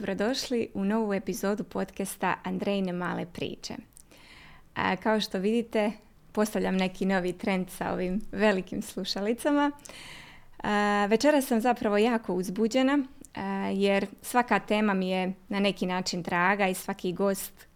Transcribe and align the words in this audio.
dobrodošli 0.00 0.68
u 0.74 0.84
novu 0.84 1.14
epizodu 1.14 1.64
podcasta 1.64 2.34
Andrejne 2.44 2.92
male 2.92 3.26
priče. 3.32 3.74
A, 4.74 4.96
kao 4.96 5.20
što 5.20 5.38
vidite, 5.38 5.92
postavljam 6.32 6.76
neki 6.76 7.06
novi 7.06 7.32
trend 7.32 7.70
sa 7.70 7.92
ovim 7.92 8.20
velikim 8.32 8.82
slušalicama. 8.82 9.70
A, 10.62 11.06
večeras 11.10 11.46
sam 11.46 11.60
zapravo 11.60 11.98
jako 11.98 12.34
uzbuđena 12.34 12.98
jer 13.72 14.06
svaka 14.22 14.58
tema 14.58 14.94
mi 14.94 15.10
je 15.10 15.32
na 15.48 15.60
neki 15.60 15.86
način 15.86 16.22
draga 16.22 16.68
i 16.68 16.74
svaki 16.74 17.12
gost 17.12 17.66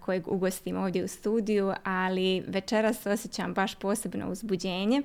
kojeg 0.00 0.28
ugostim 0.28 0.76
ovdje 0.76 1.04
u 1.04 1.08
studiju, 1.08 1.72
ali 1.84 2.44
večeras 2.46 3.06
osjećam 3.06 3.54
baš 3.54 3.74
posebno 3.74 4.30
uzbuđenje 4.30 5.02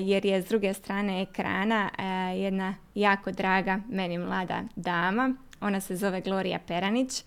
jer 0.00 0.26
je 0.26 0.42
s 0.42 0.48
druge 0.48 0.74
strane 0.74 1.22
ekrana 1.22 1.90
jedna 2.34 2.74
jako 2.94 3.32
draga 3.32 3.80
meni 3.88 4.18
mlada 4.18 4.62
dama. 4.76 5.34
Ona 5.60 5.80
se 5.80 5.96
zove 5.96 6.20
Gloria 6.20 6.58
Peranić. 6.66 7.24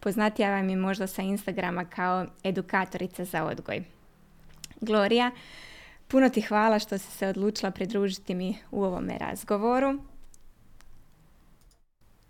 Poznatija 0.00 0.50
vam 0.50 0.68
je 0.68 0.76
možda 0.76 1.06
sa 1.06 1.22
Instagrama 1.22 1.84
kao 1.84 2.26
edukatorica 2.44 3.24
za 3.24 3.44
odgoj. 3.44 3.84
Gloria, 4.80 5.30
puno 6.08 6.28
ti 6.28 6.40
hvala 6.40 6.78
što 6.78 6.98
si 6.98 7.10
se 7.10 7.26
odlučila 7.26 7.70
pridružiti 7.70 8.34
mi 8.34 8.56
u 8.70 8.84
ovome 8.84 9.18
razgovoru 9.18 9.98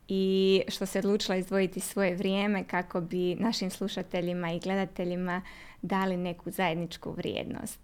i 0.09 0.63
što 0.69 0.87
se 0.87 0.99
odlučila 0.99 1.37
izdvojiti 1.37 1.81
svoje 1.81 2.15
vrijeme 2.15 2.65
kako 2.65 3.01
bi 3.01 3.35
našim 3.35 3.71
slušateljima 3.71 4.53
i 4.53 4.61
gledateljima 4.61 5.43
dali 5.83 6.17
neku 6.17 6.51
zajedničku 6.51 7.13
vrijednost. 7.13 7.81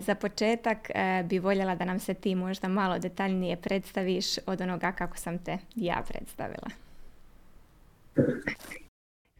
Za 0.00 0.14
početak 0.14 0.90
bi 1.24 1.38
voljela 1.38 1.74
da 1.74 1.84
nam 1.84 1.98
se 1.98 2.14
ti 2.14 2.34
možda 2.34 2.68
malo 2.68 2.98
detaljnije 2.98 3.56
predstaviš 3.56 4.26
od 4.46 4.60
onoga 4.60 4.92
kako 4.92 5.16
sam 5.16 5.38
te 5.38 5.58
ja 5.74 6.02
predstavila. 6.08 6.68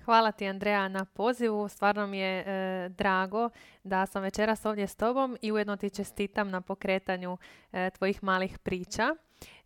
Hvala 0.08 0.32
ti 0.32 0.46
Andreja 0.46 0.88
na 0.88 1.04
pozivu. 1.04 1.68
Stvarno 1.68 2.06
mi 2.06 2.18
je 2.18 2.44
e, 2.46 2.88
drago 2.88 3.50
da 3.84 4.06
sam 4.06 4.22
večeras 4.22 4.66
ovdje 4.66 4.86
s 4.86 4.96
tobom 4.96 5.36
i 5.42 5.52
ujedno 5.52 5.76
ti 5.76 5.90
čestitam 5.90 6.50
na 6.50 6.60
pokretanju 6.60 7.38
e, 7.72 7.90
tvojih 7.90 8.22
malih 8.22 8.58
priča. 8.58 9.14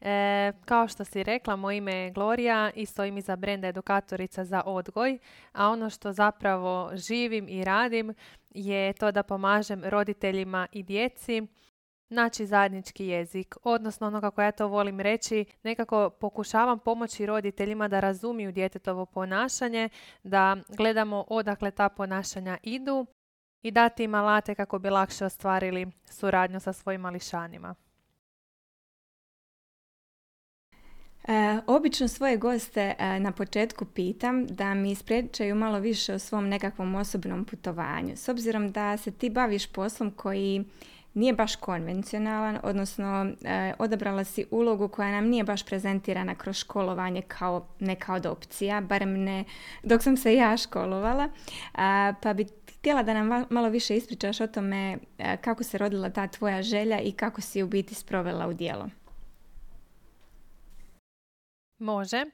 E, 0.05 0.53
kao 0.65 0.89
što 0.89 1.05
si 1.05 1.23
rekla, 1.23 1.57
moje 1.57 1.77
ime 1.77 1.95
je 1.95 2.11
Gloria 2.11 2.71
i 2.75 2.87
stojim 2.87 3.19
iza 3.19 3.37
brenda 3.37 3.69
edukatorica 3.69 4.45
za 4.45 4.63
odgoj, 4.67 5.19
a 5.53 5.69
ono 5.69 5.91
što 5.91 6.13
zapravo 6.13 6.91
živim 6.95 7.49
i 7.49 7.65
radim 7.65 8.15
je 8.51 8.93
to 8.93 9.13
da 9.13 9.23
pomažem 9.23 9.83
roditeljima 9.85 10.67
i 10.73 10.83
djeci 10.83 11.43
naći 12.09 12.47
zajednički 12.47 13.07
jezik, 13.07 13.57
odnosno 13.63 14.07
ono 14.07 14.21
kako 14.21 14.43
ja 14.43 14.53
to 14.53 14.69
volim 14.69 15.01
reći, 15.01 15.45
nekako 15.63 16.11
pokušavam 16.11 16.79
pomoći 16.79 17.27
roditeljima 17.27 17.89
da 17.89 18.01
razumiju 18.01 18.53
djetetovo 18.53 19.07
ponašanje, 19.07 19.89
da 20.23 20.57
gledamo 20.69 21.25
odakle 21.29 21.71
ta 21.71 21.89
ponašanja 21.89 22.59
idu 22.63 23.07
i 23.63 23.71
dati 23.71 24.05
im 24.05 24.15
alate 24.15 24.55
kako 24.55 24.79
bi 24.79 24.91
lakše 24.91 25.25
ostvarili 25.25 25.87
suradnju 26.05 26.61
sa 26.61 26.73
svojim 26.73 27.01
mališanima. 27.01 27.75
E, 31.29 31.61
obično 31.67 32.09
svoje 32.09 32.37
goste 32.37 32.95
e, 32.99 33.21
na 33.21 33.33
početku 33.33 33.85
pitam 33.85 34.47
da 34.47 34.75
mi 34.75 34.91
ispričaju 34.91 35.55
malo 35.55 35.79
više 35.79 36.15
o 36.15 36.19
svom 36.19 36.49
nekakvom 36.49 36.95
osobnom 36.95 37.45
putovanju. 37.45 38.17
S 38.17 38.29
obzirom 38.29 38.73
da 38.73 38.97
se 38.97 39.11
ti 39.11 39.31
baviš 39.31 39.67
poslom 39.67 40.11
koji 40.11 40.65
nije 41.15 41.33
baš 41.33 41.57
konvencionalan, 41.57 42.59
odnosno 42.63 43.27
e, 43.45 43.73
odabrala 43.79 44.25
si 44.25 44.45
ulogu 44.51 44.89
koja 44.89 45.11
nam 45.11 45.25
nije 45.25 45.45
baš 45.45 45.67
prezentirana 45.67 46.35
kroz 46.35 46.57
školovanje 46.57 47.23
kao 47.23 47.67
neka 47.81 48.15
od 48.15 48.27
opcija, 48.27 48.81
barem 48.81 49.25
ne 49.25 49.45
dok 49.83 50.03
sam 50.03 50.17
se 50.17 50.35
ja 50.35 50.57
školovala, 50.57 51.29
pa 52.23 52.35
bi 52.35 52.47
htjela 52.79 53.03
da 53.03 53.15
nam 53.15 53.47
malo 53.51 53.69
više 53.69 53.97
ispričaš 53.97 54.41
o 54.41 54.47
tome 54.47 54.99
kako 55.41 55.65
se 55.65 55.79
rodila 55.79 56.11
ta 56.11 56.27
tvoja 56.27 56.63
želja 56.63 57.01
i 57.01 57.13
kako 57.13 57.41
si 57.41 57.63
u 57.63 57.67
biti 57.67 57.95
sprovela 57.95 58.47
u 58.47 58.53
djelo. 58.53 58.89
Može. 61.83 62.25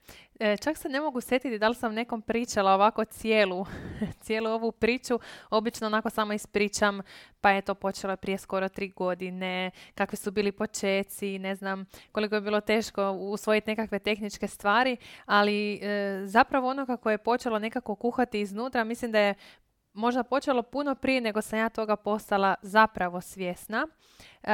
E, 0.40 0.56
čak 0.56 0.76
se 0.76 0.88
ne 0.88 1.00
mogu 1.00 1.20
sjetiti 1.20 1.58
da 1.58 1.68
li 1.68 1.74
sam 1.74 1.94
nekom 1.94 2.22
pričala 2.22 2.74
ovako 2.74 3.04
cijelu, 3.04 3.66
cijelu 4.22 4.50
ovu 4.50 4.72
priču. 4.72 5.18
Obično 5.50 5.86
onako 5.86 6.10
samo 6.10 6.32
ispričam, 6.32 7.00
pa 7.40 7.50
je 7.50 7.62
to 7.62 7.74
počelo 7.74 8.16
prije 8.16 8.38
skoro 8.38 8.68
tri 8.68 8.88
godine, 8.88 9.70
kakvi 9.94 10.16
su 10.16 10.30
bili 10.30 10.52
počeci, 10.52 11.38
ne 11.38 11.54
znam 11.54 11.84
koliko 12.12 12.34
je 12.34 12.40
bilo 12.40 12.60
teško 12.60 13.10
usvojiti 13.10 13.70
nekakve 13.70 13.98
tehničke 13.98 14.48
stvari, 14.48 14.96
ali 15.26 15.74
e, 15.74 16.20
zapravo 16.24 16.68
ono 16.68 16.86
kako 16.86 17.10
je 17.10 17.18
počelo 17.18 17.58
nekako 17.58 17.94
kuhati 17.94 18.40
iznutra, 18.40 18.84
mislim 18.84 19.12
da 19.12 19.18
je 19.18 19.34
možda 19.98 20.22
počelo 20.22 20.62
puno 20.62 20.94
prije 20.94 21.20
nego 21.20 21.42
sam 21.42 21.58
ja 21.58 21.68
toga 21.68 21.96
postala 21.96 22.54
zapravo 22.62 23.20
svjesna. 23.20 23.86
E, 24.42 24.50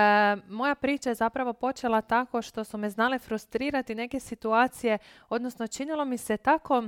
moja 0.48 0.74
priča 0.74 1.08
je 1.08 1.14
zapravo 1.14 1.52
počela 1.52 2.00
tako 2.00 2.42
što 2.42 2.64
su 2.64 2.78
me 2.78 2.90
znale 2.90 3.18
frustrirati 3.18 3.94
neke 3.94 4.20
situacije, 4.20 4.98
odnosno 5.28 5.66
činilo 5.66 6.04
mi 6.04 6.18
se 6.18 6.36
tako 6.36 6.84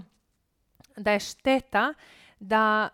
da 0.96 1.12
je 1.12 1.20
šteta 1.20 1.94
da 2.40 2.88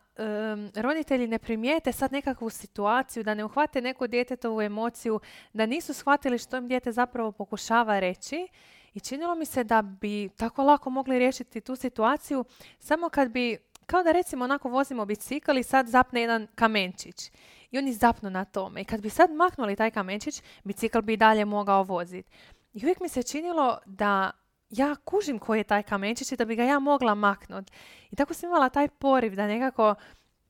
roditelji 0.75 1.27
ne 1.27 1.39
primijete 1.39 1.93
sad 1.93 2.12
nekakvu 2.12 2.50
situaciju, 2.50 3.23
da 3.23 3.34
ne 3.34 3.44
uhvate 3.44 3.81
neku 3.81 4.06
djetetovu 4.06 4.62
emociju, 4.62 5.21
da 5.53 5.67
nisu 5.67 5.94
shvatili 5.94 6.39
što 6.39 6.56
im 6.56 6.69
dijete 6.69 6.93
zapravo 6.93 7.33
pokušava 7.33 8.00
reći. 8.00 8.49
I 8.94 9.00
činilo 9.00 9.34
mi 9.34 9.44
se 9.44 9.65
da 9.65 9.83
bi 9.83 10.29
tako 10.29 10.62
lako 10.62 10.91
mogli 10.91 11.19
riješiti 11.19 11.61
tu 11.61 11.77
situaciju 11.77 12.44
samo 12.79 13.09
kad 13.09 13.31
bi 13.31 13.59
kao 13.87 14.03
da 14.03 14.12
recimo 14.12 14.44
onako 14.44 14.69
vozimo 14.69 15.04
bicikl 15.04 15.59
i 15.59 15.62
sad 15.62 15.87
zapne 15.87 16.20
jedan 16.20 16.47
kamenčić. 16.54 17.31
I 17.70 17.78
oni 17.78 17.93
zapnu 17.93 18.31
na 18.31 18.44
tome. 18.44 18.81
I 18.81 18.84
kad 18.84 19.00
bi 19.00 19.10
sad 19.10 19.31
maknuli 19.31 19.76
taj 19.76 19.91
kamenčić, 19.91 20.43
bicikl 20.65 21.00
bi 21.00 21.16
dalje 21.16 21.44
mogao 21.44 21.82
voziti. 21.82 22.31
I 22.72 22.84
uvijek 22.84 23.00
mi 23.00 23.09
se 23.09 23.22
činilo 23.22 23.78
da 23.87 24.31
ja 24.70 24.97
kužim 25.04 25.38
koji 25.38 25.60
je 25.60 25.65
taj 25.65 25.82
kamenčić 25.82 26.32
i 26.32 26.37
da 26.37 26.44
bi 26.44 26.56
ga 26.56 26.65
ja 26.65 26.78
mogla 26.78 27.15
maknut. 27.15 27.70
I 28.10 28.16
tako 28.16 28.34
sam 28.34 28.48
imala 28.48 28.69
taj 28.69 28.88
poriv 28.88 29.34
da 29.34 29.47
nekako 29.47 29.94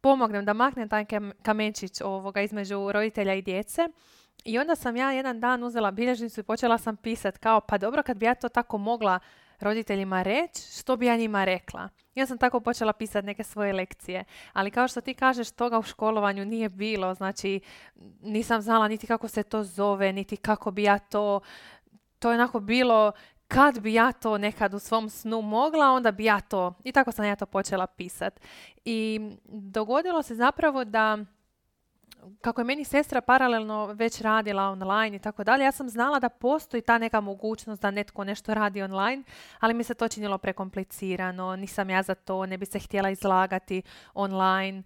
pomognem 0.01 0.45
da 0.45 0.53
maknem 0.53 0.89
taj 0.89 1.07
kamenčić 1.43 2.01
ovoga 2.01 2.43
između 2.43 2.93
roditelja 2.93 3.35
i 3.35 3.43
djece. 3.43 3.89
I 4.45 4.59
onda 4.59 4.77
sam 4.77 4.97
ja 4.97 5.13
jedan 5.13 5.41
dan 5.41 5.65
uzela 5.65 5.91
bilježnicu 5.91 6.41
i 6.41 6.43
počela 6.45 6.79
sam 6.79 6.97
pisati 6.97 7.39
kao 7.39 7.61
pa 7.61 7.79
dobro 7.79 8.03
kad 8.03 8.17
bi 8.17 8.27
ja 8.27 8.35
to 8.35 8.49
tako 8.49 8.79
mogla 8.79 9.19
roditeljima 9.63 10.23
reći, 10.23 10.79
što 10.79 10.97
bi 10.97 11.07
ja 11.07 11.17
njima 11.17 11.45
rekla. 11.45 11.89
Ja 12.15 12.27
sam 12.27 12.39
tako 12.39 12.61
počela 12.61 12.93
pisati 12.93 13.27
neke 13.27 13.45
svoje 13.45 13.73
lekcije. 13.73 14.25
Ali 14.53 14.71
kao 14.71 14.89
što 14.89 15.01
ti 15.01 15.15
kažeš, 15.15 15.51
toga 15.51 15.79
u 15.79 15.83
školovanju 15.83 16.45
nije 16.45 16.69
bilo. 16.69 17.15
Znači, 17.15 17.61
nisam 18.21 18.61
znala 18.61 18.89
niti 18.89 19.07
kako 19.07 19.29
se 19.29 19.43
to 19.43 19.65
zove, 19.65 20.13
niti 20.13 20.37
kako 20.37 20.71
bi 20.71 20.83
ja 20.83 20.99
to... 20.99 21.41
To 22.19 22.31
je 22.31 22.35
onako 22.35 22.61
bilo 22.61 23.13
kad 23.49 23.81
bi 23.81 23.95
ja 23.95 24.13
to 24.13 24.39
nekad 24.39 24.75
u 24.75 24.79
svom 24.79 25.11
snu 25.11 25.43
mogla, 25.43 25.91
onda 25.91 26.13
bi 26.13 26.25
ja 26.25 26.41
to... 26.41 26.75
I 26.85 26.93
tako 26.93 27.13
sam 27.13 27.25
ja 27.25 27.37
to 27.37 27.47
počela 27.47 27.87
pisati. 27.87 28.41
I 28.85 29.21
dogodilo 29.49 30.23
se 30.23 30.35
zapravo 30.35 30.85
da 30.85 31.19
kako 32.41 32.61
je 32.61 32.65
meni 32.65 32.85
sestra 32.85 33.21
paralelno 33.21 33.87
već 33.87 34.21
radila 34.21 34.63
online 34.63 35.17
i 35.17 35.19
tako 35.19 35.45
dalje, 35.45 35.65
ja 35.65 35.73
sam 35.73 35.89
znala 35.89 36.21
da 36.21 36.29
postoji 36.29 36.83
ta 36.83 36.99
neka 36.99 37.21
mogućnost 37.21 37.83
da 37.83 37.91
netko 37.91 38.25
nešto 38.25 38.55
radi 38.55 38.83
online, 38.83 39.23
ali 39.61 39.75
mi 39.75 39.85
se 39.85 39.95
to 39.95 40.09
činilo 40.09 40.39
prekomplicirano, 40.39 41.57
nisam 41.57 41.91
ja 41.91 42.03
za 42.03 42.15
to, 42.15 42.47
ne 42.47 42.59
bi 42.59 42.67
se 42.67 42.79
htjela 42.79 43.11
izlagati 43.11 43.83
online, 44.15 44.83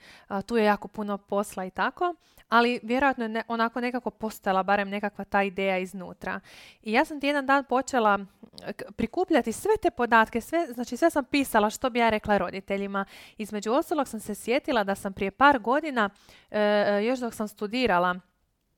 tu 0.47 0.57
je 0.57 0.65
jako 0.65 0.89
puno 0.89 1.19
posla 1.19 1.65
i 1.65 1.71
tako 1.71 2.15
ali 2.49 2.81
vjerojatno 2.83 3.25
je 3.25 3.43
onako 3.49 3.81
nekako 3.81 4.11
postala 4.11 4.63
barem 4.63 4.89
nekakva 4.89 5.25
ta 5.25 5.43
ideja 5.43 5.79
iznutra. 5.79 6.41
I 6.83 6.93
ja 6.93 7.05
sam 7.05 7.21
ti 7.21 7.27
jedan 7.27 7.47
dan 7.47 7.65
počela 7.65 8.19
prikupljati 8.97 9.53
sve 9.53 9.71
te 9.83 9.91
podatke, 9.91 10.41
sve, 10.41 10.67
znači 10.67 10.97
sve 10.97 11.11
sam 11.11 11.25
pisala 11.25 11.71
što 11.71 11.91
bi 11.91 11.99
ja 11.99 12.11
rekla 12.11 12.39
roditeljima. 12.39 13.05
Između 13.39 13.73
ostalog 13.73 14.09
sam 14.09 14.21
se 14.21 14.35
sjetila 14.35 14.85
da 14.85 14.95
sam 14.95 15.13
prije 15.13 15.31
par 15.31 15.59
godina, 15.59 16.11
e, 16.51 16.61
e, 16.61 17.05
još 17.05 17.19
dok 17.27 17.35
sam 17.35 17.49
studirala, 17.49 18.21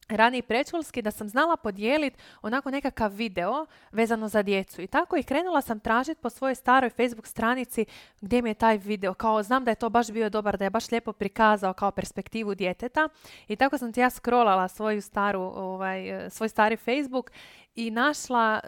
raniji 0.08 0.42
predškolski 0.42 1.02
da 1.02 1.10
sam 1.10 1.28
znala 1.28 1.56
podijeliti 1.56 2.18
onako 2.42 2.70
nekakav 2.70 3.12
video 3.12 3.66
vezano 3.92 4.28
za 4.28 4.42
djecu. 4.42 4.82
I 4.82 4.86
tako 4.86 5.16
i 5.16 5.22
krenula 5.22 5.60
sam 5.60 5.80
tražiti 5.80 6.20
po 6.20 6.30
svojoj 6.30 6.54
staroj 6.54 6.90
Facebook 6.90 7.26
stranici 7.26 7.84
gdje 8.20 8.42
mi 8.42 8.50
je 8.50 8.54
taj 8.54 8.78
video. 8.78 9.14
Kao 9.14 9.42
znam 9.42 9.64
da 9.64 9.70
je 9.70 9.74
to 9.74 9.88
baš 9.88 10.10
bio 10.10 10.30
dobar, 10.30 10.56
da 10.56 10.64
je 10.64 10.70
baš 10.70 10.90
lijepo 10.90 11.12
prikazao 11.12 11.72
kao 11.72 11.90
perspektivu 11.90 12.54
djeteta. 12.54 13.08
I 13.48 13.56
tako 13.56 13.78
sam 13.78 13.92
ti 13.92 14.00
ja 14.00 14.10
scrollala 14.10 14.68
svoju 14.68 15.02
staru, 15.02 15.40
ovaj, 15.40 16.30
svoj 16.30 16.48
stari 16.48 16.76
Facebook 16.76 17.30
i 17.78 17.90
našla 17.90 18.60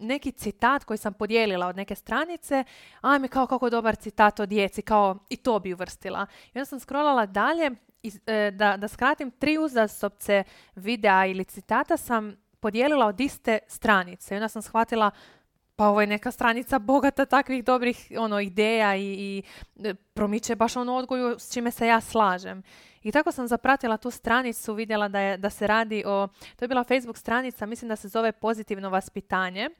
neki 0.00 0.32
citat 0.32 0.84
koji 0.84 0.98
sam 0.98 1.12
podijelila 1.14 1.66
od 1.66 1.76
neke 1.76 1.94
stranice, 1.94 2.64
ajme 3.00 3.28
kao 3.28 3.46
kako 3.46 3.70
dobar 3.70 3.96
citat 3.96 4.40
o 4.40 4.46
djeci, 4.46 4.82
kao 4.82 5.18
i 5.28 5.36
to 5.36 5.58
bi 5.58 5.72
uvrstila. 5.72 6.26
I 6.54 6.58
onda 6.58 6.64
sam 6.64 6.80
scrollala 6.80 7.26
dalje 7.26 7.70
E, 8.26 8.50
da, 8.50 8.76
da 8.76 8.88
skratim, 8.88 9.30
tri 9.30 9.58
uzastopce 9.58 10.44
videa 10.74 11.26
ili 11.26 11.44
citata 11.44 11.96
sam 11.96 12.36
podijelila 12.60 13.06
od 13.06 13.20
iste 13.20 13.58
stranice. 13.68 14.34
I 14.34 14.36
onda 14.36 14.48
sam 14.48 14.62
shvatila, 14.62 15.10
pa 15.80 15.88
ovo 15.88 16.00
je 16.00 16.06
neka 16.06 16.30
stranica 16.30 16.78
bogata 16.78 17.24
takvih 17.24 17.64
dobrih 17.64 18.12
ono 18.18 18.40
ideja 18.40 18.96
i, 18.96 19.02
i 19.02 19.42
e, 19.84 19.94
promiče 19.94 20.54
baš 20.54 20.76
ono 20.76 20.94
odgoju 20.94 21.38
s 21.38 21.52
čime 21.52 21.70
se 21.70 21.86
ja 21.86 22.00
slažem. 22.00 22.62
I 23.02 23.12
tako 23.12 23.32
sam 23.32 23.48
zapratila 23.48 23.96
tu 23.96 24.10
stranicu, 24.10 24.74
vidjela 24.74 25.08
da, 25.08 25.20
je, 25.20 25.36
da 25.36 25.50
se 25.50 25.66
radi 25.66 26.02
o, 26.06 26.28
to 26.56 26.64
je 26.64 26.68
bila 26.68 26.84
Facebook 26.84 27.16
stranica, 27.18 27.66
mislim 27.66 27.88
da 27.88 27.96
se 27.96 28.08
zove 28.08 28.32
Pozitivno 28.32 28.90
vaspitanje 28.90 29.70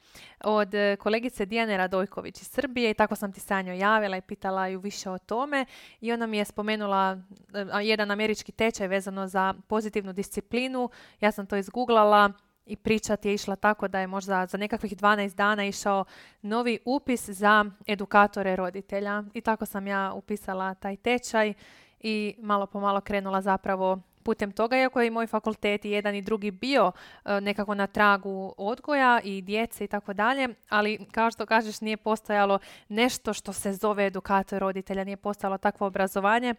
od 0.44 0.74
e, 0.74 0.96
kolegice 0.96 1.46
Dijane 1.46 1.76
Radojković 1.76 2.42
iz 2.42 2.48
Srbije 2.48 2.90
i 2.90 2.94
tako 2.94 3.16
sam 3.16 3.32
ti 3.32 3.40
Sanjo 3.40 3.72
javila 3.72 4.16
i 4.16 4.20
pitala 4.20 4.66
ju 4.66 4.80
više 4.80 5.10
o 5.10 5.18
tome 5.18 5.66
i 6.00 6.12
ona 6.12 6.26
mi 6.26 6.38
je 6.38 6.44
spomenula 6.44 7.18
e, 7.54 7.84
jedan 7.84 8.10
američki 8.10 8.52
tečaj 8.52 8.88
vezano 8.88 9.26
za 9.26 9.54
pozitivnu 9.68 10.12
disciplinu. 10.12 10.90
Ja 11.20 11.32
sam 11.32 11.46
to 11.46 11.56
izguglala 11.56 12.32
i 12.70 12.76
priča 12.76 13.16
je 13.22 13.34
išla 13.34 13.56
tako 13.56 13.88
da 13.88 14.00
je 14.00 14.06
možda 14.06 14.46
za 14.46 14.58
nekakvih 14.58 14.96
12 14.96 15.34
dana 15.34 15.64
išao 15.64 16.04
novi 16.42 16.78
upis 16.84 17.28
za 17.28 17.64
edukatore 17.86 18.56
roditelja 18.56 19.22
i 19.34 19.40
tako 19.40 19.66
sam 19.66 19.86
ja 19.86 20.12
upisala 20.14 20.74
taj 20.74 20.96
tečaj 20.96 21.54
i 22.00 22.34
malo 22.38 22.66
po 22.66 22.80
malo 22.80 23.00
krenula 23.00 23.40
zapravo 23.40 24.00
putem 24.22 24.52
toga, 24.52 24.76
iako 24.76 25.00
je 25.00 25.06
i 25.06 25.10
moj 25.10 25.26
fakultet 25.26 25.84
i 25.84 25.90
jedan 25.90 26.14
i 26.14 26.22
drugi 26.22 26.50
bio 26.50 26.92
e, 27.24 27.40
nekako 27.40 27.74
na 27.74 27.86
tragu 27.86 28.54
odgoja 28.56 29.20
i 29.24 29.42
djece 29.42 29.84
i 29.84 29.88
tako 29.88 30.12
dalje, 30.12 30.48
ali 30.68 31.06
kao 31.12 31.30
što 31.30 31.46
kažeš 31.46 31.80
nije 31.80 31.96
postojalo 31.96 32.58
nešto 32.88 33.32
što 33.32 33.52
se 33.52 33.72
zove 33.72 34.06
edukator 34.06 34.60
roditelja, 34.60 35.04
nije 35.04 35.16
postojalo 35.16 35.58
takvo 35.58 35.86
obrazovanje, 35.86 36.54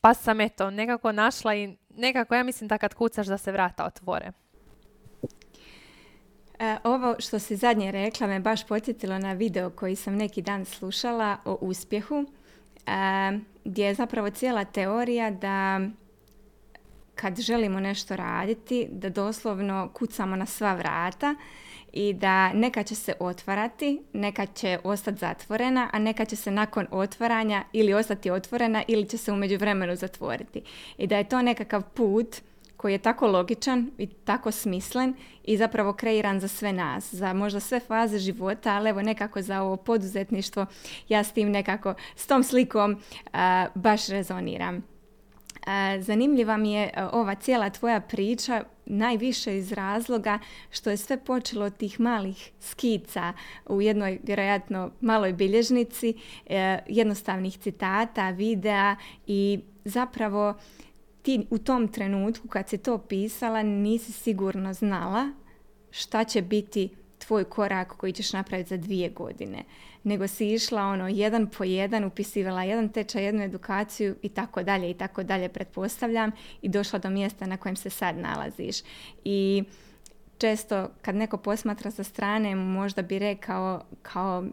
pa 0.00 0.14
sam 0.14 0.40
eto 0.40 0.70
nekako 0.70 1.12
našla 1.12 1.54
i 1.54 1.76
nekako 1.88 2.34
ja 2.34 2.42
mislim 2.42 2.68
da 2.68 2.78
kad 2.78 2.94
kucaš 2.94 3.26
da 3.26 3.38
se 3.38 3.52
vrata 3.52 3.84
otvore. 3.84 4.32
Ovo 6.84 7.14
što 7.18 7.38
si 7.38 7.56
zadnje 7.56 7.92
rekla 7.92 8.26
me 8.26 8.40
baš 8.40 8.66
podsjetilo 8.66 9.18
na 9.18 9.32
video 9.32 9.70
koji 9.70 9.96
sam 9.96 10.16
neki 10.16 10.42
dan 10.42 10.64
slušala 10.64 11.36
o 11.44 11.58
uspjehu 11.60 12.24
gdje 13.64 13.84
je 13.84 13.94
zapravo 13.94 14.30
cijela 14.30 14.64
teorija 14.64 15.30
da 15.30 15.80
kad 17.14 17.40
želimo 17.40 17.80
nešto 17.80 18.16
raditi, 18.16 18.88
da 18.92 19.08
doslovno 19.08 19.90
kucamo 19.94 20.36
na 20.36 20.46
sva 20.46 20.74
vrata 20.74 21.34
i 21.92 22.12
da 22.12 22.52
neka 22.52 22.82
će 22.82 22.94
se 22.94 23.12
otvarati, 23.20 24.02
neka 24.12 24.46
će 24.46 24.78
ostati 24.84 25.18
zatvorena, 25.18 25.90
a 25.92 25.98
neka 25.98 26.24
će 26.24 26.36
se 26.36 26.50
nakon 26.50 26.86
otvaranja 26.90 27.64
ili 27.72 27.94
ostati 27.94 28.30
otvorena 28.30 28.82
ili 28.88 29.08
će 29.08 29.18
se 29.18 29.32
u 29.32 29.36
međuvremenu 29.36 29.96
zatvoriti. 29.96 30.62
I 30.98 31.06
da 31.06 31.16
je 31.16 31.28
to 31.28 31.42
nekakav 31.42 31.82
put 31.82 32.36
koji 32.80 32.92
je 32.92 32.98
tako 32.98 33.26
logičan 33.26 33.90
i 33.98 34.06
tako 34.06 34.50
smislen 34.50 35.14
i 35.44 35.56
zapravo 35.56 35.92
kreiran 35.92 36.40
za 36.40 36.48
sve 36.48 36.72
nas, 36.72 37.14
za 37.14 37.32
možda 37.32 37.60
sve 37.60 37.80
faze 37.80 38.18
života, 38.18 38.74
ali 38.74 38.90
evo 38.90 39.02
nekako 39.02 39.42
za 39.42 39.62
ovo 39.62 39.76
poduzetništvo 39.76 40.66
ja 41.08 41.24
s 41.24 41.32
tim 41.32 41.50
nekako, 41.50 41.94
s 42.16 42.26
tom 42.26 42.42
slikom 42.42 42.96
baš 43.74 44.06
rezoniram. 44.06 44.82
zanimljiva 46.00 46.56
mi 46.56 46.72
je 46.72 46.90
ova 47.12 47.34
cijela 47.34 47.70
tvoja 47.70 48.00
priča 48.00 48.64
najviše 48.86 49.56
iz 49.56 49.72
razloga 49.72 50.38
što 50.70 50.90
je 50.90 50.96
sve 50.96 51.24
počelo 51.24 51.64
od 51.64 51.76
tih 51.76 52.00
malih 52.00 52.50
skica 52.60 53.32
u 53.66 53.82
jednoj 53.82 54.18
vjerojatno 54.22 54.90
maloj 55.00 55.32
bilježnici, 55.32 56.14
e, 56.46 56.78
jednostavnih 56.88 57.58
citata, 57.58 58.30
videa 58.30 58.96
i 59.26 59.60
zapravo 59.84 60.54
ti 61.22 61.46
u 61.50 61.58
tom 61.58 61.88
trenutku 61.88 62.48
kad 62.48 62.68
si 62.68 62.78
to 62.78 62.98
pisala 62.98 63.62
nisi 63.62 64.12
sigurno 64.12 64.72
znala 64.72 65.30
šta 65.90 66.24
će 66.24 66.42
biti 66.42 66.88
tvoj 67.18 67.44
korak 67.44 67.88
koji 67.96 68.12
ćeš 68.12 68.32
napraviti 68.32 68.68
za 68.68 68.76
dvije 68.76 69.08
godine. 69.08 69.64
Nego 70.04 70.26
si 70.26 70.52
išla 70.52 70.82
ono 70.82 71.08
jedan 71.08 71.46
po 71.58 71.64
jedan, 71.64 72.04
upisivala 72.04 72.62
jedan 72.62 72.88
tečaj, 72.88 73.24
jednu 73.24 73.42
edukaciju 73.42 74.16
i 74.22 74.28
tako 74.28 74.62
dalje 74.62 74.90
i 74.90 74.94
tako 74.94 75.22
dalje 75.22 75.48
pretpostavljam 75.48 76.32
i 76.62 76.68
došla 76.68 76.98
do 76.98 77.10
mjesta 77.10 77.46
na 77.46 77.56
kojem 77.56 77.76
se 77.76 77.90
sad 77.90 78.16
nalaziš. 78.18 78.76
I 79.24 79.64
često 80.38 80.88
kad 81.02 81.14
neko 81.14 81.36
posmatra 81.36 81.90
sa 81.90 82.04
strane 82.04 82.54
možda 82.54 83.02
bi 83.02 83.18
rekao 83.18 83.82
kao 84.02 84.44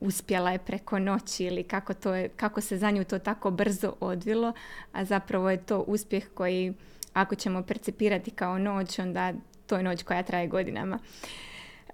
uspjela 0.00 0.50
je 0.50 0.58
preko 0.58 0.98
noći 0.98 1.44
ili 1.44 1.62
kako, 1.62 1.94
to 1.94 2.14
je, 2.14 2.28
kako 2.28 2.60
se 2.60 2.78
za 2.78 2.90
nju 2.90 3.04
to 3.04 3.18
tako 3.18 3.50
brzo 3.50 3.92
odvilo, 4.00 4.52
a 4.92 5.04
zapravo 5.04 5.50
je 5.50 5.56
to 5.56 5.80
uspjeh 5.80 6.24
koji 6.34 6.74
ako 7.12 7.34
ćemo 7.34 7.62
percipirati 7.62 8.30
kao 8.30 8.58
noć, 8.58 8.98
onda 8.98 9.32
to 9.66 9.76
je 9.76 9.82
noć 9.82 10.02
koja 10.02 10.22
traje 10.22 10.46
godinama. 10.46 10.98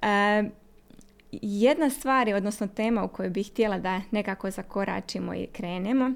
E, 0.03 0.45
jedna 1.33 1.91
stvar, 1.91 2.29
odnosno 2.35 2.67
tema 2.67 3.05
u 3.05 3.09
kojoj 3.09 3.31
bih 3.31 3.51
htjela 3.51 3.79
da 3.79 4.01
nekako 4.11 4.51
zakoračimo 4.51 5.35
i 5.35 5.47
krenemo, 5.47 6.13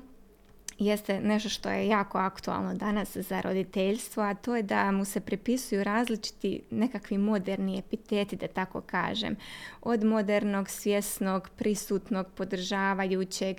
jeste 0.78 1.20
nešto 1.20 1.48
što 1.48 1.70
je 1.70 1.88
jako 1.88 2.18
aktualno 2.18 2.74
danas 2.74 3.16
za 3.16 3.40
roditeljstvo, 3.40 4.22
a 4.22 4.34
to 4.34 4.56
je 4.56 4.62
da 4.62 4.90
mu 4.90 5.04
se 5.04 5.20
pripisuju 5.20 5.84
različiti 5.84 6.62
nekakvi 6.70 7.18
moderni 7.18 7.78
epiteti, 7.78 8.36
da 8.36 8.48
tako 8.48 8.80
kažem. 8.80 9.36
Od 9.82 10.04
modernog, 10.04 10.68
svjesnog, 10.68 11.50
prisutnog, 11.56 12.26
podržavajućeg, 12.34 13.56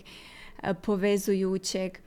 e, 0.64 0.74
povezujućeg 0.74 1.98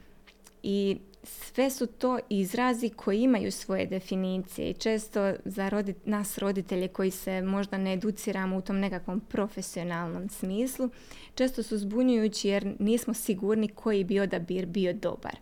i 0.62 0.98
sve 1.22 1.70
su 1.70 1.86
to 1.86 2.18
izrazi 2.28 2.88
koji 2.88 3.22
imaju 3.22 3.52
svoje 3.52 3.86
definicije 3.86 4.70
i 4.70 4.74
često 4.74 5.34
za 5.44 5.82
nas 6.04 6.38
roditelje 6.38 6.88
koji 6.88 7.10
se 7.10 7.42
možda 7.42 7.78
ne 7.78 7.92
educiramo 7.92 8.56
u 8.56 8.60
tom 8.60 8.78
nekakvom 8.80 9.20
profesionalnom 9.20 10.28
smislu, 10.28 10.90
često 11.34 11.62
su 11.62 11.78
zbunjujući 11.78 12.48
jer 12.48 12.74
nismo 12.78 13.14
sigurni 13.14 13.68
koji 13.68 14.04
bi 14.04 14.20
odabir 14.20 14.66
bio 14.66 14.92
dobar. 14.92 15.36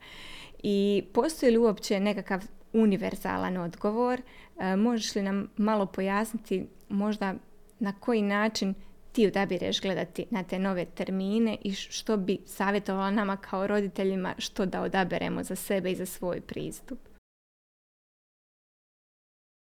I 0.63 1.05
postoji 1.13 1.53
li 1.53 1.59
uopće 1.59 2.01
nekakav 2.01 2.45
univerzalan 2.73 3.57
odgovor? 3.57 4.23
E, 4.59 4.77
možeš 4.77 5.15
li 5.15 5.23
nam 5.23 5.51
malo 5.57 5.87
pojasniti 5.87 6.67
možda 6.89 7.35
na 7.79 7.93
koji 7.93 8.23
način 8.23 8.75
ti 9.19 9.27
odabireš 9.27 9.81
gledati 9.81 10.27
na 10.31 10.43
te 10.43 10.59
nove 10.59 10.85
termine 10.85 11.57
i 11.63 11.73
što 11.73 12.17
bi 12.17 12.39
savjetovala 12.47 13.11
nama 13.11 13.37
kao 13.37 13.67
roditeljima 13.67 14.35
što 14.39 14.67
da 14.67 14.83
odaberemo 14.83 15.43
za 15.43 15.55
sebe 15.55 15.91
i 15.91 15.95
za 15.95 16.07
svoj 16.07 16.41
pristup? 16.41 16.99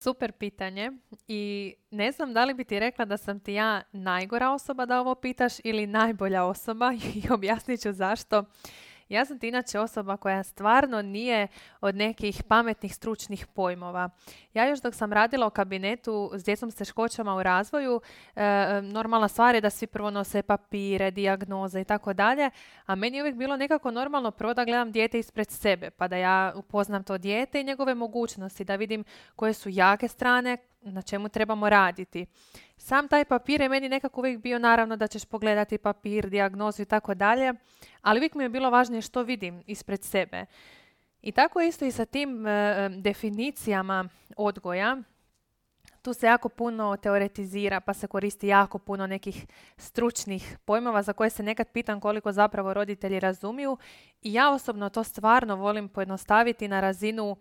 Super 0.02 0.32
pitanje 0.32 0.92
i 1.28 1.74
ne 1.90 2.12
znam 2.12 2.34
da 2.34 2.44
li 2.44 2.54
bi 2.54 2.64
ti 2.64 2.78
rekla 2.78 3.04
da 3.04 3.16
sam 3.16 3.40
ti 3.40 3.52
ja 3.52 3.82
najgora 3.92 4.50
osoba 4.50 4.86
da 4.86 5.00
ovo 5.00 5.14
pitaš 5.14 5.52
ili 5.64 5.86
najbolja 5.86 6.44
osoba 6.44 6.92
i 7.14 7.32
objasnit 7.32 7.80
ću 7.80 7.92
zašto. 7.92 8.44
Ja 9.08 9.24
sam 9.24 9.38
ti 9.38 9.48
inače 9.48 9.78
osoba 9.78 10.16
koja 10.16 10.42
stvarno 10.42 11.02
nije 11.02 11.48
od 11.80 11.94
nekih 11.94 12.42
pametnih 12.48 12.94
stručnih 12.94 13.46
pojmova. 13.46 14.10
Ja 14.54 14.68
još 14.68 14.80
dok 14.80 14.94
sam 14.94 15.12
radila 15.12 15.46
u 15.46 15.50
kabinetu 15.50 16.30
s 16.34 16.44
djecom 16.44 16.70
s 16.70 16.74
teškoćama 16.74 17.36
u 17.36 17.42
razvoju, 17.42 18.00
e, 18.36 18.80
normalna 18.82 19.28
stvar 19.28 19.54
je 19.54 19.60
da 19.60 19.70
svi 19.70 19.86
prvo 19.86 20.10
nose 20.10 20.42
papire, 20.42 21.10
dijagnoze 21.10 21.80
i 21.80 21.84
tako 21.84 22.12
dalje, 22.12 22.50
a 22.86 22.94
meni 22.94 23.16
je 23.16 23.22
uvijek 23.22 23.36
bilo 23.36 23.56
nekako 23.56 23.90
normalno 23.90 24.30
prvo 24.30 24.54
da 24.54 24.64
gledam 24.64 24.92
dijete 24.92 25.18
ispred 25.18 25.50
sebe, 25.50 25.90
pa 25.90 26.08
da 26.08 26.16
ja 26.16 26.52
upoznam 26.56 27.04
to 27.04 27.18
dijete 27.18 27.60
i 27.60 27.64
njegove 27.64 27.94
mogućnosti, 27.94 28.64
da 28.64 28.76
vidim 28.76 29.04
koje 29.36 29.52
su 29.52 29.68
jake 29.68 30.08
strane, 30.08 30.56
na 30.80 31.02
čemu 31.02 31.28
trebamo 31.28 31.68
raditi. 31.68 32.26
Sam 32.84 33.08
taj 33.08 33.24
papir 33.24 33.60
je 33.60 33.68
meni 33.68 33.88
nekako 33.88 34.20
uvijek 34.20 34.38
bio 34.38 34.58
naravno 34.58 34.96
da 34.96 35.06
ćeš 35.06 35.24
pogledati 35.24 35.78
papir, 35.78 36.28
dijagnozu 36.30 36.82
i 36.82 36.84
tako 36.84 37.14
dalje, 37.14 37.52
ali 38.02 38.18
uvijek 38.18 38.34
mi 38.34 38.44
je 38.44 38.48
bilo 38.48 38.70
važnije 38.70 39.02
što 39.02 39.22
vidim 39.22 39.62
ispred 39.66 40.04
sebe. 40.04 40.46
I 41.22 41.32
tako 41.32 41.60
isto 41.60 41.84
i 41.84 41.92
sa 41.92 42.04
tim 42.04 42.46
e, 42.46 42.88
definicijama 42.88 44.08
odgoja. 44.36 44.96
Tu 46.02 46.14
se 46.14 46.26
jako 46.26 46.48
puno 46.48 46.96
teoretizira 46.96 47.80
pa 47.80 47.94
se 47.94 48.06
koristi 48.06 48.48
jako 48.48 48.78
puno 48.78 49.06
nekih 49.06 49.46
stručnih 49.76 50.58
pojmova 50.64 51.02
za 51.02 51.12
koje 51.12 51.30
se 51.30 51.42
nekad 51.42 51.68
pitam 51.72 52.00
koliko 52.00 52.32
zapravo 52.32 52.74
roditelji 52.74 53.20
razumiju. 53.20 53.78
I 54.22 54.32
ja 54.32 54.50
osobno 54.50 54.88
to 54.88 55.04
stvarno 55.04 55.56
volim 55.56 55.88
pojednostaviti 55.88 56.68
na 56.68 56.80
razinu 56.80 57.36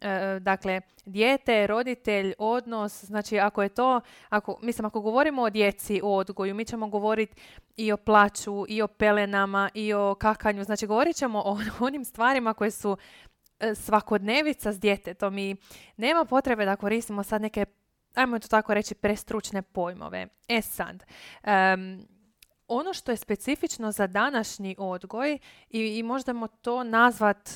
E, 0.00 0.38
dakle, 0.40 0.80
dijete, 1.04 1.66
roditelj, 1.66 2.34
odnos, 2.38 3.04
znači 3.04 3.38
ako 3.38 3.62
je 3.62 3.68
to, 3.68 4.00
ako, 4.28 4.58
mislim 4.62 4.84
ako 4.84 5.00
govorimo 5.00 5.42
o 5.42 5.50
djeci, 5.50 6.00
o 6.04 6.16
odgoju, 6.16 6.54
mi 6.54 6.64
ćemo 6.64 6.88
govoriti 6.88 7.40
i 7.76 7.92
o 7.92 7.96
plaću, 7.96 8.64
i 8.68 8.82
o 8.82 8.88
pelenama, 8.88 9.70
i 9.74 9.92
o 9.92 10.14
kakanju, 10.14 10.64
znači 10.64 10.86
govorit 10.86 11.16
ćemo 11.16 11.42
o 11.44 11.58
onim 11.86 12.04
stvarima 12.04 12.54
koje 12.54 12.70
su 12.70 12.96
e, 13.60 13.74
svakodnevica 13.74 14.72
s 14.72 14.80
djetetom 14.80 15.38
i 15.38 15.56
nema 15.96 16.24
potrebe 16.24 16.64
da 16.64 16.76
koristimo 16.76 17.22
sad 17.22 17.42
neke, 17.42 17.64
ajmo 18.14 18.38
to 18.38 18.48
tako 18.48 18.74
reći, 18.74 18.94
prestručne 18.94 19.62
pojmove. 19.62 20.26
E 20.48 20.62
sad, 20.62 21.04
ono 22.68 22.94
što 22.94 23.10
je 23.10 23.16
specifično 23.16 23.92
za 23.92 24.06
današnji 24.06 24.74
odgoj 24.78 25.38
i, 25.70 25.98
i 25.98 26.02
možemo 26.02 26.46
to 26.46 26.84
nazvat 26.84 27.48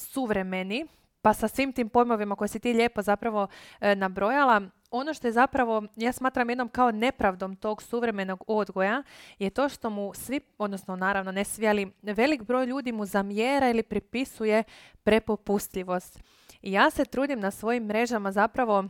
suvremeni, 0.00 0.86
pa 1.22 1.34
sa 1.34 1.48
svim 1.48 1.72
tim 1.72 1.88
pojmovima 1.88 2.36
koje 2.36 2.48
si 2.48 2.58
ti 2.58 2.72
lijepo 2.72 3.02
zapravo 3.02 3.46
e, 3.80 3.94
nabrojala, 3.94 4.62
ono 4.90 5.14
što 5.14 5.28
je 5.28 5.32
zapravo, 5.32 5.82
ja 5.96 6.12
smatram 6.12 6.50
jednom 6.50 6.68
kao 6.68 6.90
nepravdom 6.90 7.56
tog 7.56 7.82
suvremenog 7.82 8.44
odgoja, 8.46 9.02
je 9.38 9.50
to 9.50 9.68
što 9.68 9.90
mu 9.90 10.14
svi, 10.14 10.40
odnosno 10.58 10.96
naravno 10.96 11.32
ne 11.32 11.44
svi, 11.44 11.68
ali 11.68 11.92
velik 12.02 12.42
broj 12.42 12.66
ljudi 12.66 12.92
mu 12.92 13.06
zamjera 13.06 13.70
ili 13.70 13.82
pripisuje 13.82 14.64
prepopustljivost. 15.02 16.20
I 16.62 16.72
ja 16.72 16.90
se 16.90 17.04
trudim 17.04 17.40
na 17.40 17.50
svojim 17.50 17.84
mrežama 17.84 18.32
zapravo 18.32 18.84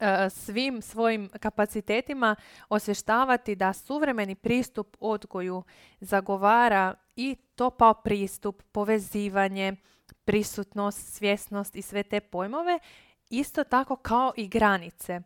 e, 0.00 0.30
svim 0.30 0.82
svojim 0.82 1.30
kapacitetima 1.40 2.36
osvještavati 2.68 3.56
da 3.56 3.72
suvremeni 3.72 4.34
pristup 4.34 4.96
odgoju 5.00 5.62
zagovara 6.00 6.94
i 7.16 7.36
topao 7.54 7.94
pristup, 7.94 8.62
povezivanje, 8.72 9.76
prisutnost, 10.24 11.14
svjesnost 11.14 11.76
i 11.76 11.82
sve 11.82 12.02
te 12.02 12.20
pojmove 12.20 12.78
isto 13.30 13.64
tako 13.64 13.96
kao 13.96 14.32
i 14.36 14.48
granice. 14.48 15.20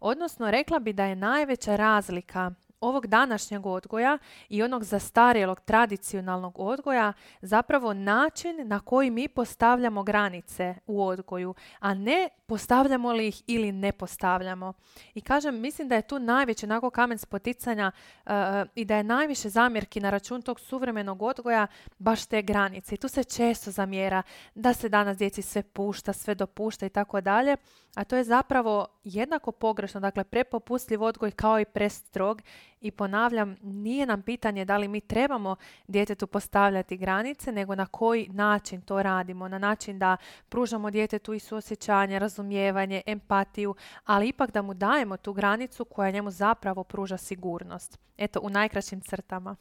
Odnosno, 0.00 0.50
rekla 0.50 0.78
bi 0.78 0.92
da 0.92 1.04
je 1.04 1.16
najveća 1.16 1.76
razlika 1.76 2.50
ovog 2.84 3.06
današnjeg 3.06 3.66
odgoja 3.66 4.18
i 4.48 4.62
onog 4.62 4.84
zastarjelog 4.84 5.60
tradicionalnog 5.60 6.58
odgoja 6.58 7.12
zapravo 7.42 7.94
način 7.94 8.68
na 8.68 8.80
koji 8.80 9.10
mi 9.10 9.28
postavljamo 9.28 10.02
granice 10.02 10.74
u 10.86 11.06
odgoju, 11.06 11.54
a 11.78 11.94
ne 11.94 12.28
postavljamo 12.46 13.12
li 13.12 13.28
ih 13.28 13.42
ili 13.46 13.72
ne 13.72 13.92
postavljamo. 13.92 14.72
I 15.14 15.20
kažem, 15.20 15.60
mislim 15.60 15.88
da 15.88 15.94
je 15.94 16.02
tu 16.02 16.18
najveći 16.18 16.66
onako 16.66 16.90
kamen 16.90 17.18
spoticanja 17.18 17.92
uh, 18.26 18.32
i 18.74 18.84
da 18.84 18.96
je 18.96 19.04
najviše 19.04 19.48
zamjerki 19.48 20.00
na 20.00 20.10
račun 20.10 20.42
tog 20.42 20.60
suvremenog 20.60 21.22
odgoja 21.22 21.66
baš 21.98 22.26
te 22.26 22.42
granice. 22.42 22.94
I 22.94 22.98
tu 22.98 23.08
se 23.08 23.24
često 23.24 23.70
zamjera 23.70 24.22
da 24.54 24.72
se 24.72 24.88
danas 24.88 25.16
djeci 25.18 25.42
sve 25.42 25.62
pušta, 25.62 26.12
sve 26.12 26.34
dopušta 26.34 26.86
i 26.86 26.90
tako 26.90 27.20
dalje, 27.20 27.56
a 27.94 28.04
to 28.04 28.16
je 28.16 28.24
zapravo 28.24 28.86
jednako 29.04 29.52
pogrešno, 29.52 30.00
dakle 30.00 30.24
prepopustljiv 30.24 31.02
odgoj 31.02 31.30
kao 31.30 31.60
i 31.60 31.64
prestrog 31.64 32.42
i 32.84 32.90
ponavljam, 32.90 33.56
nije 33.62 34.06
nam 34.06 34.22
pitanje 34.22 34.64
da 34.64 34.76
li 34.76 34.88
mi 34.88 35.00
trebamo 35.00 35.56
djetetu 35.88 36.26
postavljati 36.26 36.96
granice, 36.96 37.52
nego 37.52 37.74
na 37.74 37.86
koji 37.86 38.28
način 38.28 38.80
to 38.80 39.02
radimo. 39.02 39.48
Na 39.48 39.58
način 39.58 39.98
da 39.98 40.16
pružamo 40.48 40.90
djetetu 40.90 41.32
i 41.32 41.40
suosjećanje, 41.40 42.18
razumijevanje, 42.18 43.02
empatiju, 43.06 43.74
ali 44.04 44.28
ipak 44.28 44.50
da 44.50 44.62
mu 44.62 44.74
dajemo 44.74 45.16
tu 45.16 45.32
granicu 45.32 45.84
koja 45.84 46.10
njemu 46.10 46.30
zapravo 46.30 46.84
pruža 46.84 47.16
sigurnost. 47.16 47.98
Eto, 48.18 48.40
u 48.42 48.50
najkraćim 48.50 49.00
crtama. 49.00 49.56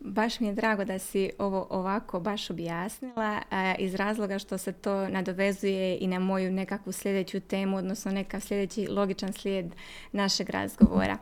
Baš 0.00 0.40
mi 0.40 0.46
je 0.46 0.54
drago 0.54 0.84
da 0.84 0.98
si 0.98 1.30
ovo 1.38 1.66
ovako 1.70 2.20
baš 2.20 2.50
objasnila 2.50 3.42
iz 3.78 3.94
razloga 3.94 4.38
što 4.38 4.58
se 4.58 4.72
to 4.72 5.08
nadovezuje 5.08 5.98
i 6.00 6.06
na 6.06 6.18
moju 6.18 6.50
nekakvu 6.50 6.92
sljedeću 6.92 7.40
temu, 7.40 7.76
odnosno 7.76 8.12
nekav 8.12 8.40
sljedeći 8.40 8.86
logičan 8.86 9.32
slijed 9.32 9.74
našeg 10.12 10.50
razgovora. 10.50 11.18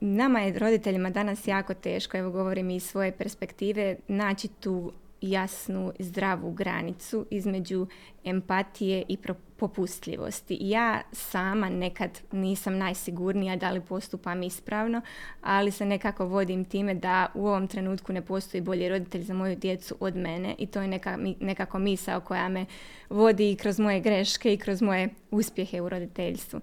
nama 0.00 0.40
je 0.40 0.58
roditeljima 0.58 1.10
danas 1.10 1.46
jako 1.46 1.74
teško, 1.74 2.16
evo 2.16 2.30
govorim 2.30 2.70
iz 2.70 2.84
svoje 2.84 3.12
perspektive, 3.12 3.96
naći 4.08 4.48
tu 4.48 4.92
jasnu, 5.22 5.92
zdravu 5.98 6.50
granicu 6.50 7.26
između 7.30 7.86
empatije 8.24 9.04
i 9.08 9.18
popustljivosti. 9.56 10.58
Ja 10.60 11.02
sama 11.12 11.68
nekad 11.68 12.20
nisam 12.32 12.78
najsigurnija 12.78 13.56
da 13.56 13.70
li 13.70 13.80
postupam 13.80 14.42
ispravno, 14.42 15.00
ali 15.40 15.70
se 15.70 15.84
nekako 15.84 16.26
vodim 16.26 16.64
time 16.64 16.94
da 16.94 17.26
u 17.34 17.46
ovom 17.46 17.66
trenutku 17.68 18.12
ne 18.12 18.22
postoji 18.22 18.60
bolji 18.60 18.88
roditelj 18.88 19.22
za 19.22 19.34
moju 19.34 19.56
djecu 19.56 19.96
od 20.00 20.16
mene 20.16 20.54
i 20.58 20.66
to 20.66 20.82
je 20.82 20.88
neka, 20.88 21.18
nekako 21.40 21.78
misao 21.78 22.20
koja 22.20 22.48
me 22.48 22.66
vodi 23.10 23.52
i 23.52 23.56
kroz 23.56 23.78
moje 23.78 24.00
greške 24.00 24.52
i 24.52 24.58
kroz 24.58 24.82
moje 24.82 25.08
uspjehe 25.30 25.80
u 25.80 25.88
roditeljstvu. 25.88 26.60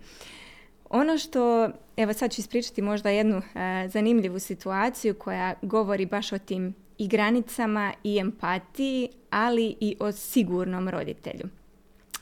Ono 0.89 1.17
što, 1.17 1.69
evo 1.97 2.13
sad 2.13 2.31
ću 2.31 2.41
ispričati 2.41 2.81
možda 2.81 3.09
jednu 3.09 3.37
e, 3.37 3.87
zanimljivu 3.87 4.39
situaciju 4.39 5.13
koja 5.13 5.53
govori 5.61 6.05
baš 6.05 6.33
o 6.33 6.37
tim 6.37 6.75
i 7.00 7.08
granicama 7.08 7.94
i 8.03 8.18
empatiji, 8.18 9.10
ali 9.29 9.75
i 9.79 9.96
o 10.00 10.12
sigurnom 10.12 10.89
roditelju. 10.89 11.50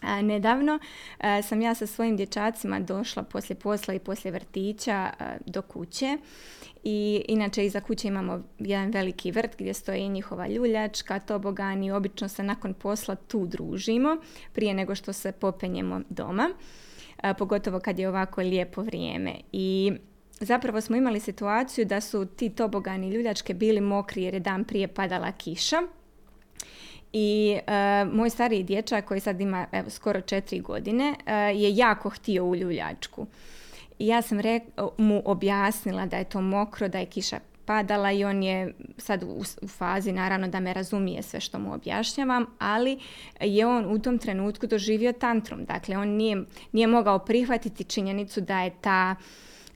A, 0.01 0.21
nedavno 0.21 0.79
sam 1.43 1.61
ja 1.61 1.75
sa 1.75 1.87
svojim 1.87 2.17
dječacima 2.17 2.79
došla 2.79 3.23
poslije 3.23 3.59
posla 3.59 3.93
i 3.93 3.99
poslije 3.99 4.31
vrtića 4.31 5.09
do 5.45 5.61
kuće 5.61 6.17
i 6.83 7.25
inače 7.27 7.65
iza 7.65 7.81
kuće 7.81 8.07
imamo 8.07 8.43
jedan 8.59 8.91
veliki 8.91 9.31
vrt 9.31 9.57
gdje 9.57 9.73
stoji 9.73 10.09
njihova 10.09 10.47
ljuljačka, 10.47 11.19
i 11.83 11.91
obično 11.91 12.27
se 12.27 12.43
nakon 12.43 12.73
posla 12.73 13.15
tu 13.15 13.45
družimo 13.47 14.17
prije 14.53 14.73
nego 14.73 14.95
što 14.95 15.13
se 15.13 15.31
popenjemo 15.31 16.01
doma, 16.09 16.49
pogotovo 17.37 17.79
kad 17.79 17.99
je 17.99 18.09
ovako 18.09 18.41
lijepo 18.41 18.81
vrijeme. 18.81 19.33
I 19.51 19.93
zapravo 20.39 20.81
smo 20.81 20.95
imali 20.95 21.19
situaciju 21.19 21.85
da 21.85 22.01
su 22.01 22.25
ti 22.25 22.49
tobogani 22.49 23.09
ljuljačke 23.09 23.53
bili 23.53 23.81
mokri 23.81 24.23
jer 24.23 24.33
je 24.33 24.39
dan 24.39 24.63
prije 24.63 24.87
padala 24.87 25.31
kiša. 25.31 25.81
I 27.13 27.59
e, 27.67 28.05
moj 28.05 28.29
stariji 28.29 28.63
dječak 28.63 29.05
koji 29.05 29.19
sad 29.19 29.41
ima 29.41 29.65
evo, 29.71 29.89
skoro 29.89 30.21
četiri 30.21 30.59
godine 30.59 31.15
e, 31.25 31.33
je 31.35 31.75
jako 31.75 32.09
htio 32.09 32.45
u 32.45 32.55
ljuljačku. 32.55 33.27
I 33.99 34.07
ja 34.07 34.21
sam 34.21 34.37
mu 34.97 35.21
objasnila 35.25 36.05
da 36.05 36.17
je 36.17 36.23
to 36.23 36.41
mokro, 36.41 36.87
da 36.87 36.99
je 36.99 37.05
kiša 37.05 37.39
padala 37.65 38.11
i 38.11 38.25
on 38.25 38.43
je 38.43 38.73
sad 38.97 39.23
u, 39.23 39.43
u 39.61 39.67
fazi 39.67 40.11
naravno 40.11 40.47
da 40.47 40.59
me 40.59 40.73
razumije 40.73 41.23
sve 41.23 41.39
što 41.39 41.59
mu 41.59 41.73
objašnjavam, 41.73 42.45
ali 42.59 42.99
je 43.39 43.65
on 43.65 43.85
u 43.85 43.99
tom 43.99 44.17
trenutku 44.17 44.67
doživio 44.67 45.11
tantrum. 45.11 45.65
Dakle, 45.65 45.97
on 45.97 46.07
nije, 46.07 46.43
nije 46.71 46.87
mogao 46.87 47.19
prihvatiti 47.19 47.83
činjenicu 47.83 48.41
da 48.41 48.61
je 48.61 48.71
ta 48.81 49.15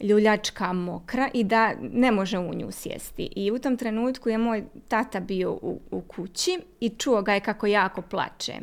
ljuljačka 0.03 0.73
mokra 0.73 1.29
i 1.33 1.43
da 1.43 1.73
ne 1.81 2.11
može 2.11 2.39
u 2.39 2.53
nju 2.53 2.71
sjesti. 2.71 3.29
I 3.35 3.51
u 3.51 3.59
tom 3.59 3.77
trenutku 3.77 4.29
je 4.29 4.37
moj 4.37 4.63
tata 4.87 5.19
bio 5.19 5.51
u, 5.51 5.79
u 5.91 6.01
kući 6.01 6.59
i 6.79 6.89
čuo 6.89 7.21
ga 7.21 7.33
je 7.33 7.39
kako 7.39 7.67
jako 7.67 8.01
plače. 8.01 8.53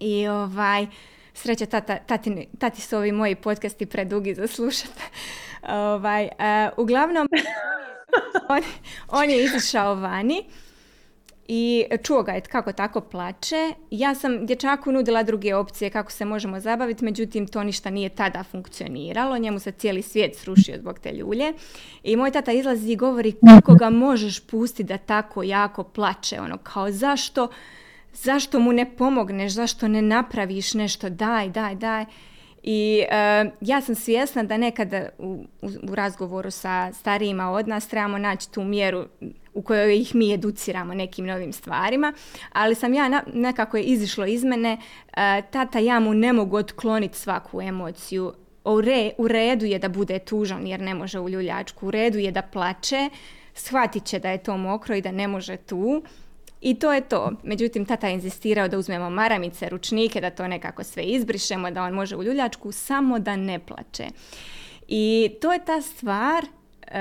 I 0.00 0.28
ovaj, 0.28 0.86
sreća 1.34 1.66
tata, 1.66 1.96
tati, 1.96 2.46
tati 2.58 2.80
su 2.80 2.96
ovi 2.96 3.12
moji 3.12 3.34
podcasti 3.34 3.86
predugi 3.86 4.34
za 4.34 4.46
slušati. 4.46 5.02
ovaj, 5.68 6.24
uh, 6.24 6.78
uglavnom, 6.78 7.28
on, 8.48 8.62
on 9.08 9.30
je 9.30 9.44
izišao 9.44 9.94
vani 9.94 10.44
i 11.48 11.84
čuo 12.02 12.22
ga 12.22 12.32
je 12.32 12.40
kako 12.40 12.72
tako 12.72 13.00
plače. 13.00 13.72
Ja 13.90 14.14
sam 14.14 14.46
dječaku 14.46 14.92
nudila 14.92 15.22
druge 15.22 15.54
opcije 15.54 15.90
kako 15.90 16.12
se 16.12 16.24
možemo 16.24 16.60
zabaviti, 16.60 17.04
međutim 17.04 17.46
to 17.46 17.62
ništa 17.62 17.90
nije 17.90 18.08
tada 18.08 18.44
funkcioniralo. 18.50 19.38
Njemu 19.38 19.58
se 19.58 19.72
cijeli 19.72 20.02
svijet 20.02 20.36
srušio 20.36 20.78
zbog 20.78 20.98
te 20.98 21.12
ljulje. 21.12 21.52
I 22.02 22.16
moj 22.16 22.30
tata 22.30 22.52
izlazi 22.52 22.92
i 22.92 22.96
govori 22.96 23.34
kako 23.48 23.74
ga 23.74 23.90
možeš 23.90 24.40
pustiti 24.40 24.84
da 24.84 24.98
tako 24.98 25.42
jako 25.42 25.84
plače. 25.84 26.40
Ono 26.40 26.58
kao 26.58 26.90
zašto, 26.90 27.48
zašto 28.12 28.60
mu 28.60 28.72
ne 28.72 28.96
pomogneš, 28.96 29.52
zašto 29.52 29.88
ne 29.88 30.02
napraviš 30.02 30.74
nešto, 30.74 31.10
daj, 31.10 31.48
daj, 31.48 31.74
daj. 31.74 32.04
I 32.62 33.02
uh, 33.02 33.52
ja 33.60 33.80
sam 33.80 33.94
svjesna 33.94 34.42
da 34.42 34.56
nekada 34.56 35.08
u, 35.18 35.44
u, 35.62 35.68
u 35.90 35.94
razgovoru 35.94 36.50
sa 36.50 36.92
starijima 36.92 37.50
od 37.50 37.68
nas 37.68 37.88
trebamo 37.88 38.18
naći 38.18 38.52
tu 38.52 38.64
mjeru 38.64 39.04
u 39.56 39.62
kojoj 39.62 39.96
ih 39.96 40.14
mi 40.14 40.32
educiramo 40.32 40.94
nekim 40.94 41.26
novim 41.26 41.52
stvarima, 41.52 42.12
ali 42.52 42.74
sam 42.74 42.94
ja 42.94 43.22
nekako 43.34 43.76
je 43.76 43.82
izišlo 43.82 44.26
iz 44.26 44.44
mene, 44.44 44.76
uh, 44.76 45.16
tata 45.50 45.78
ja 45.78 46.00
mu 46.00 46.14
ne 46.14 46.32
mogu 46.32 46.56
otkloniti 46.56 47.18
svaku 47.18 47.62
emociju, 47.62 48.32
u, 48.64 48.80
re, 48.80 49.10
u 49.18 49.28
redu 49.28 49.64
je 49.64 49.78
da 49.78 49.88
bude 49.88 50.18
tužan 50.18 50.66
jer 50.66 50.80
ne 50.80 50.94
može 50.94 51.20
u 51.20 51.28
ljuljačku, 51.28 51.86
u 51.86 51.90
redu 51.90 52.18
je 52.18 52.32
da 52.32 52.42
plače, 52.42 53.10
shvatit 53.54 54.04
će 54.04 54.18
da 54.18 54.30
je 54.30 54.42
to 54.42 54.56
mokro 54.56 54.94
i 54.94 55.00
da 55.00 55.12
ne 55.12 55.28
može 55.28 55.56
tu, 55.56 56.02
i 56.60 56.74
to 56.74 56.92
je 56.92 57.00
to. 57.00 57.32
Međutim, 57.42 57.84
tata 57.84 58.06
je 58.06 58.14
inzistirao 58.14 58.68
da 58.68 58.78
uzmemo 58.78 59.10
maramice, 59.10 59.68
ručnike, 59.68 60.20
da 60.20 60.30
to 60.30 60.48
nekako 60.48 60.84
sve 60.84 61.02
izbrišemo, 61.02 61.70
da 61.70 61.82
on 61.82 61.92
može 61.92 62.16
u 62.16 62.22
ljuljačku, 62.22 62.72
samo 62.72 63.18
da 63.18 63.36
ne 63.36 63.58
plače. 63.58 64.06
I 64.88 65.30
to 65.40 65.52
je 65.52 65.64
ta 65.64 65.82
stvar, 65.82 66.44
e, 66.44 66.48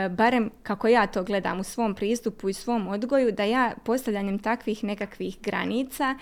barem 0.09 0.51
kako 0.63 0.87
ja 0.87 1.07
to 1.07 1.23
gledam 1.23 1.59
u 1.59 1.63
svom 1.63 1.95
pristupu 1.95 2.49
i 2.49 2.53
svom 2.53 2.87
odgoju, 2.87 3.31
da 3.31 3.43
ja 3.43 3.73
postavljanjem 3.83 4.39
takvih 4.39 4.83
nekakvih 4.83 5.37
granica 5.41 6.15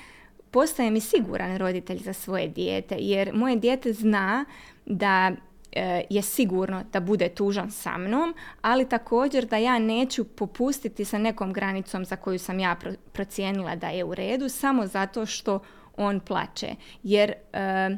postajem 0.51 0.95
i 0.95 0.99
siguran 0.99 1.57
roditelj 1.57 1.97
za 1.97 2.13
svoje 2.13 2.47
dijete, 2.47 2.95
jer 2.99 3.33
moje 3.33 3.55
dijete 3.55 3.93
zna 3.93 4.45
da 4.85 5.31
E, 5.75 6.03
je 6.09 6.21
sigurno 6.21 6.83
da 6.91 6.99
bude 6.99 7.29
tužan 7.29 7.71
sa 7.71 7.97
mnom, 7.97 8.35
ali 8.61 8.89
također 8.89 9.45
da 9.45 9.57
ja 9.57 9.79
neću 9.79 10.23
popustiti 10.23 11.05
sa 11.05 11.17
nekom 11.17 11.53
granicom 11.53 12.05
za 12.05 12.15
koju 12.15 12.39
sam 12.39 12.59
ja 12.59 12.75
procijenila 13.11 13.75
da 13.75 13.87
je 13.87 14.03
u 14.03 14.15
redu 14.15 14.49
samo 14.49 14.87
zato 14.87 15.25
što 15.25 15.59
on 15.97 16.19
plače. 16.19 16.75
Jer 17.03 17.33
e, 17.53 17.97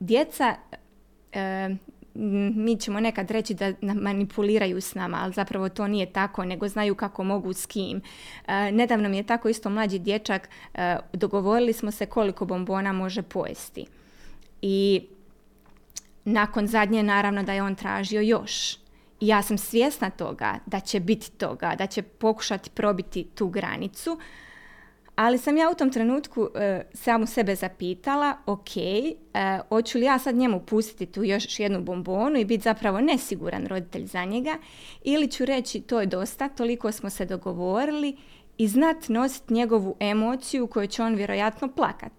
djeca 0.00 0.54
e, 1.32 1.70
mi 2.54 2.76
ćemo 2.76 3.00
nekad 3.00 3.30
reći 3.30 3.54
da 3.54 3.72
manipuliraju 3.94 4.80
s 4.80 4.94
nama, 4.94 5.18
ali 5.22 5.32
zapravo 5.32 5.68
to 5.68 5.88
nije 5.88 6.12
tako, 6.12 6.44
nego 6.44 6.68
znaju 6.68 6.94
kako 6.94 7.24
mogu 7.24 7.52
s 7.52 7.66
kim. 7.66 8.00
nedavno 8.72 9.08
mi 9.08 9.16
je 9.16 9.22
tako 9.22 9.48
isto 9.48 9.70
mlađi 9.70 9.98
dječak, 9.98 10.48
dogovorili 11.12 11.72
smo 11.72 11.90
se 11.90 12.06
koliko 12.06 12.44
bombona 12.44 12.92
može 12.92 13.22
pojesti 13.22 13.86
I 14.62 15.06
nakon 16.24 16.66
zadnje 16.66 17.02
naravno 17.02 17.42
da 17.42 17.52
je 17.52 17.62
on 17.62 17.74
tražio 17.74 18.20
još. 18.20 18.76
I 19.20 19.26
ja 19.26 19.42
sam 19.42 19.58
svjesna 19.58 20.10
toga 20.10 20.58
da 20.66 20.80
će 20.80 21.00
biti 21.00 21.30
toga, 21.30 21.74
da 21.78 21.86
će 21.86 22.02
pokušati 22.02 22.70
probiti 22.70 23.24
tu 23.24 23.48
granicu, 23.48 24.18
ali 25.20 25.38
sam 25.38 25.56
ja 25.56 25.70
u 25.70 25.74
tom 25.74 25.90
trenutku 25.90 26.48
e, 26.54 26.82
samu 26.94 27.26
sebe 27.26 27.54
zapitala, 27.54 28.36
ok, 28.46 28.76
e, 28.76 29.10
hoću 29.68 29.98
li 29.98 30.04
ja 30.04 30.18
sad 30.18 30.34
njemu 30.34 30.60
pustiti 30.60 31.12
tu 31.12 31.24
još 31.24 31.60
jednu 31.60 31.80
bombonu 31.80 32.38
i 32.38 32.44
biti 32.44 32.62
zapravo 32.62 33.00
nesiguran 33.00 33.66
roditelj 33.66 34.06
za 34.06 34.24
njega, 34.24 34.56
ili 35.04 35.28
ću 35.28 35.44
reći 35.44 35.80
to 35.80 36.00
je 36.00 36.06
dosta, 36.06 36.48
toliko 36.48 36.92
smo 36.92 37.10
se 37.10 37.24
dogovorili 37.24 38.16
i 38.58 38.68
znat 38.68 39.08
nositi 39.08 39.54
njegovu 39.54 39.96
emociju 40.00 40.66
koju 40.66 40.86
će 40.86 41.02
on 41.02 41.14
vjerojatno 41.14 41.68
plakat. 41.68 42.12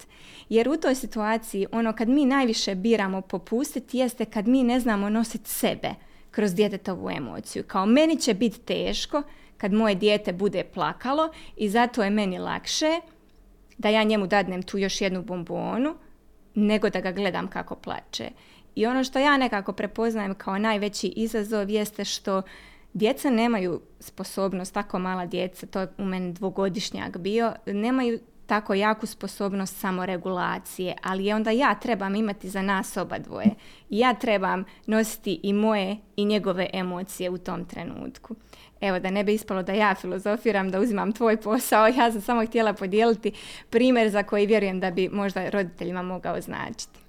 Jer 0.49 0.69
u 0.69 0.77
toj 0.77 0.95
situaciji 0.95 1.67
ono 1.71 1.93
kad 1.93 2.09
mi 2.09 2.25
najviše 2.25 2.75
biramo 2.75 3.21
popustiti 3.21 3.97
jeste 3.97 4.25
kad 4.25 4.47
mi 4.47 4.63
ne 4.63 4.79
znamo 4.79 5.09
nositi 5.09 5.49
sebe 5.49 5.89
kroz 6.31 6.53
djetetovu 6.53 7.09
emociju. 7.09 7.63
Kao 7.67 7.85
meni 7.85 8.17
će 8.17 8.33
biti 8.33 8.59
teško 8.59 9.23
kad 9.61 9.73
moje 9.73 9.95
dijete 9.95 10.33
bude 10.33 10.63
plakalo 10.63 11.29
i 11.57 11.69
zato 11.69 12.03
je 12.03 12.09
meni 12.09 12.39
lakše 12.39 12.99
da 13.77 13.89
ja 13.89 14.03
njemu 14.03 14.27
dadnem 14.27 14.63
tu 14.63 14.77
još 14.77 15.01
jednu 15.01 15.23
bombonu 15.23 15.95
nego 16.55 16.89
da 16.89 17.01
ga 17.01 17.11
gledam 17.11 17.47
kako 17.47 17.75
plače. 17.75 18.29
I 18.75 18.85
ono 18.85 19.03
što 19.03 19.19
ja 19.19 19.37
nekako 19.37 19.73
prepoznajem 19.73 20.35
kao 20.35 20.57
najveći 20.57 21.07
izazov 21.07 21.69
jeste 21.69 22.05
što 22.05 22.41
djeca 22.93 23.29
nemaju 23.29 23.81
sposobnost, 23.99 24.73
tako 24.73 24.99
mala 24.99 25.25
djeca, 25.25 25.65
to 25.65 25.79
je 25.79 25.87
u 25.97 26.05
meni 26.05 26.33
dvogodišnjak 26.33 27.17
bio, 27.17 27.53
nemaju 27.65 28.19
tako 28.45 28.73
jaku 28.73 29.05
sposobnost 29.05 29.79
samoregulacije, 29.79 30.95
ali 31.03 31.25
je 31.25 31.35
onda 31.35 31.51
ja 31.51 31.75
trebam 31.75 32.15
imati 32.15 32.49
za 32.49 32.61
nas 32.61 32.97
oba 32.97 33.19
dvoje. 33.19 33.49
Ja 33.89 34.13
trebam 34.13 34.65
nositi 34.85 35.39
i 35.43 35.53
moje 35.53 35.97
i 36.15 36.25
njegove 36.25 36.69
emocije 36.73 37.29
u 37.29 37.37
tom 37.37 37.65
trenutku. 37.65 38.35
Evo, 38.81 38.99
da 38.99 39.11
ne 39.11 39.23
bi 39.23 39.33
ispalo 39.33 39.63
da 39.63 39.73
ja 39.73 39.95
filozofiram, 39.95 40.71
da 40.71 40.79
uzimam 40.79 41.11
tvoj 41.11 41.37
posao, 41.37 41.87
ja 41.87 42.11
sam 42.11 42.21
samo 42.21 42.45
htjela 42.45 42.73
podijeliti 42.73 43.31
primjer 43.69 44.09
za 44.09 44.23
koji 44.23 44.45
vjerujem 44.45 44.79
da 44.79 44.91
bi 44.91 45.09
možda 45.09 45.49
roditeljima 45.49 46.01
mogao 46.01 46.41
značiti. 46.41 46.99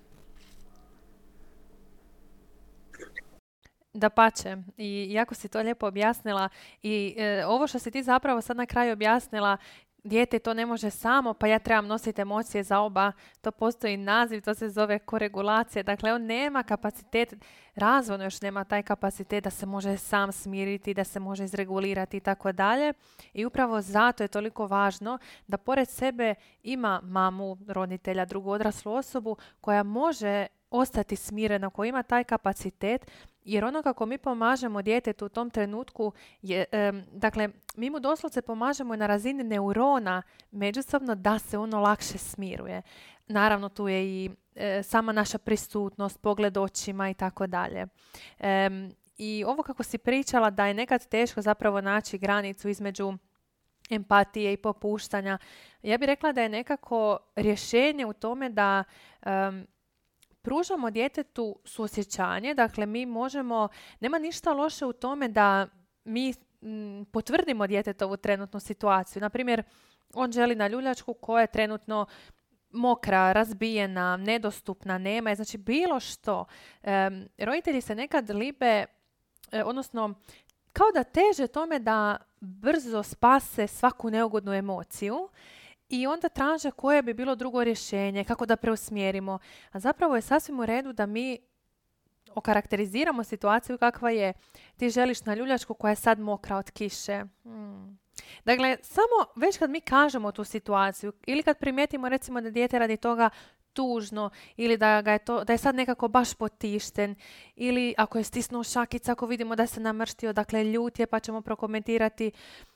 Da 3.94 4.10
pače 4.10 4.56
i 4.76 5.12
jako 5.12 5.34
si 5.34 5.48
to 5.48 5.60
lijepo 5.60 5.86
objasnila 5.86 6.48
i 6.82 7.14
e, 7.18 7.46
ovo 7.46 7.66
što 7.66 7.78
si 7.78 7.90
ti 7.90 8.02
zapravo 8.02 8.40
sad 8.40 8.56
na 8.56 8.66
kraju 8.66 8.92
objasnila 8.92 9.56
dijete 10.04 10.38
to 10.38 10.54
ne 10.54 10.66
može 10.66 10.90
samo, 10.90 11.35
pa 11.35 11.47
ja 11.47 11.59
trebam 11.59 11.87
nositi 11.87 12.21
emocije 12.21 12.62
za 12.62 12.80
oba. 12.80 13.12
To 13.40 13.50
postoji 13.50 13.97
naziv, 13.97 14.40
to 14.40 14.54
se 14.54 14.68
zove 14.68 14.99
koregulacija. 14.99 15.82
Dakle, 15.82 16.12
on 16.12 16.23
nema 16.23 16.62
kapacitet, 16.62 17.35
razvojno 17.75 18.25
još 18.25 18.40
nema 18.40 18.64
taj 18.64 18.82
kapacitet 18.82 19.44
da 19.44 19.50
se 19.50 19.66
može 19.66 19.97
sam 19.97 20.32
smiriti, 20.32 20.94
da 20.94 21.04
se 21.04 21.21
može 21.21 21.44
izregulirati 21.44 22.16
i 22.16 22.21
tako 22.21 22.52
dalje. 22.52 22.92
I 23.32 23.44
upravo 23.44 23.80
zato 23.80 24.25
je 24.25 24.28
toliko 24.28 24.66
važno 24.66 25.18
da 25.47 25.56
pored 25.56 25.88
sebe 25.88 26.35
ima 26.62 27.00
mamu, 27.02 27.59
roditelja, 27.68 28.25
drugu 28.25 28.50
odraslu 28.50 28.92
osobu 28.92 29.37
koja 29.61 29.82
može 29.82 30.47
ostati 30.71 31.16
smirena, 31.16 31.71
koja 31.71 31.88
ima 31.88 32.02
taj 32.02 32.25
kapacitet 32.25 33.11
jer 33.44 33.64
ono 33.64 33.82
kako 33.82 34.06
mi 34.06 34.18
pomažemo 34.18 34.82
djetetu 34.82 35.26
u 35.26 35.28
tom 35.28 35.50
trenutku 35.50 36.12
je, 36.42 36.64
dakle, 37.12 37.49
mi 37.76 37.90
mu 37.90 38.00
doslovce 38.00 38.42
pomažemo 38.42 38.96
na 38.96 39.06
razini 39.06 39.44
neurona 39.44 40.22
međusobno 40.50 41.14
da 41.14 41.38
se 41.38 41.59
ono 41.59 41.81
lakše 41.81 42.18
smiruje. 42.18 42.83
Naravno 43.26 43.68
tu 43.68 43.88
je 43.88 44.05
i 44.05 44.31
e, 44.55 44.83
sama 44.83 45.12
naša 45.12 45.38
prisutnost, 45.38 46.20
pogled 46.20 46.57
očima 46.57 47.11
i 47.11 47.14
tako 47.14 47.46
dalje. 47.46 47.87
I 49.18 49.44
ovo 49.46 49.62
kako 49.62 49.83
si 49.83 49.98
pričala 49.98 50.50
da 50.50 50.66
je 50.66 50.74
nekad 50.74 51.09
teško 51.09 51.42
zapravo 51.42 51.81
naći 51.81 52.18
granicu 52.18 52.68
između 52.68 53.12
empatije 53.90 54.52
i 54.52 54.57
popuštanja. 54.57 55.38
Ja 55.83 55.98
bih 55.98 56.07
rekla 56.07 56.33
da 56.33 56.42
je 56.42 56.48
nekako 56.48 57.18
rješenje 57.37 58.07
u 58.07 58.12
tome 58.12 58.48
da 58.48 58.85
pružamo 60.42 60.90
djetetu 60.90 61.57
suosjećanje, 61.64 62.55
dakle 62.55 62.87
mi 62.87 63.07
možemo, 63.07 63.68
nema 64.00 64.18
ništa 64.18 64.52
loše 64.52 64.87
u 64.87 64.92
tome 64.92 65.28
da 65.28 65.66
mi 66.05 66.35
m, 66.62 67.05
potvrdimo 67.12 67.66
djetetovu 67.66 68.16
trenutnu 68.16 68.61
situaciju. 68.61 69.20
Naprimjer, 69.20 69.62
on 70.14 70.33
želi 70.33 70.55
na 70.55 70.68
ljuljačku 70.68 71.14
koja 71.14 71.40
je 71.40 71.46
trenutno 71.46 72.07
mokra, 72.70 73.33
razbijena, 73.33 74.16
nedostupna, 74.16 74.98
nema 74.98 75.35
znači 75.35 75.59
bilo 75.59 76.00
što. 76.00 76.44
roditelji 77.38 77.81
se 77.81 77.94
nekad 77.94 78.31
libe, 78.31 78.85
e, 79.52 79.64
odnosno 79.64 80.14
kao 80.72 80.87
da 80.94 81.05
teže 81.05 81.46
tome 81.46 81.78
da 81.78 82.16
brzo 82.40 83.02
spase 83.02 83.66
svaku 83.66 84.11
neugodnu 84.11 84.52
emociju 84.52 85.28
i 85.92 86.07
onda 86.07 86.28
traže 86.28 86.70
koje 86.70 87.02
bi 87.02 87.14
bilo 87.14 87.35
drugo 87.35 87.64
rješenje, 87.64 88.24
kako 88.24 88.46
da 88.46 88.57
preusmjerimo. 88.57 89.38
A 89.70 89.81
zapravo 89.81 90.16
je 90.16 90.22
sasvim 90.22 90.61
u 90.61 90.66
redu 90.66 90.92
da 90.92 91.07
mi 91.07 91.38
okarakteriziramo 92.35 93.24
situaciju 93.24 93.78
kakva 93.78 94.11
je. 94.11 94.33
Ti 94.76 94.90
želiš 94.90 95.24
na 95.24 95.35
ljuljačku 95.35 95.74
koja 95.74 95.90
je 95.90 95.96
sad 95.96 96.18
mokra 96.18 96.57
od 96.57 96.70
kiše. 96.70 97.24
Hmm. 97.42 97.98
Dakle, 98.44 98.76
samo 98.83 99.33
već 99.37 99.59
kad 99.59 99.70
mi 99.70 99.81
kažemo 99.81 100.33
tu 100.33 100.44
situaciju 100.44 101.12
ili 101.26 101.42
kad 101.42 101.59
primijetimo 101.59 102.09
recimo 102.09 102.40
da 102.40 102.50
dijete 102.50 102.78
radi 102.78 102.96
toga 102.96 103.31
tužno 103.72 104.31
ili 104.57 104.76
da, 104.76 105.02
ga 105.02 105.12
je 105.12 105.18
to, 105.18 105.44
da 105.44 105.52
je 105.52 105.59
sad 105.59 105.74
nekako 105.74 106.09
baš 106.09 106.35
potišten 106.35 107.14
ili 107.57 107.94
ako 107.98 108.18
je 108.18 108.24
stisnuo 108.24 108.64
šakica, 108.64 109.12
ako 109.12 109.26
vidimo 109.26 109.57
da 109.57 109.66
se 109.66 109.81
namrštio, 109.81 110.33
dakle 110.33 110.64
ljut 110.64 110.98
je 110.98 111.07
pa 111.07 111.20
ćemo 111.20 111.40
prokomentirati 111.40 112.33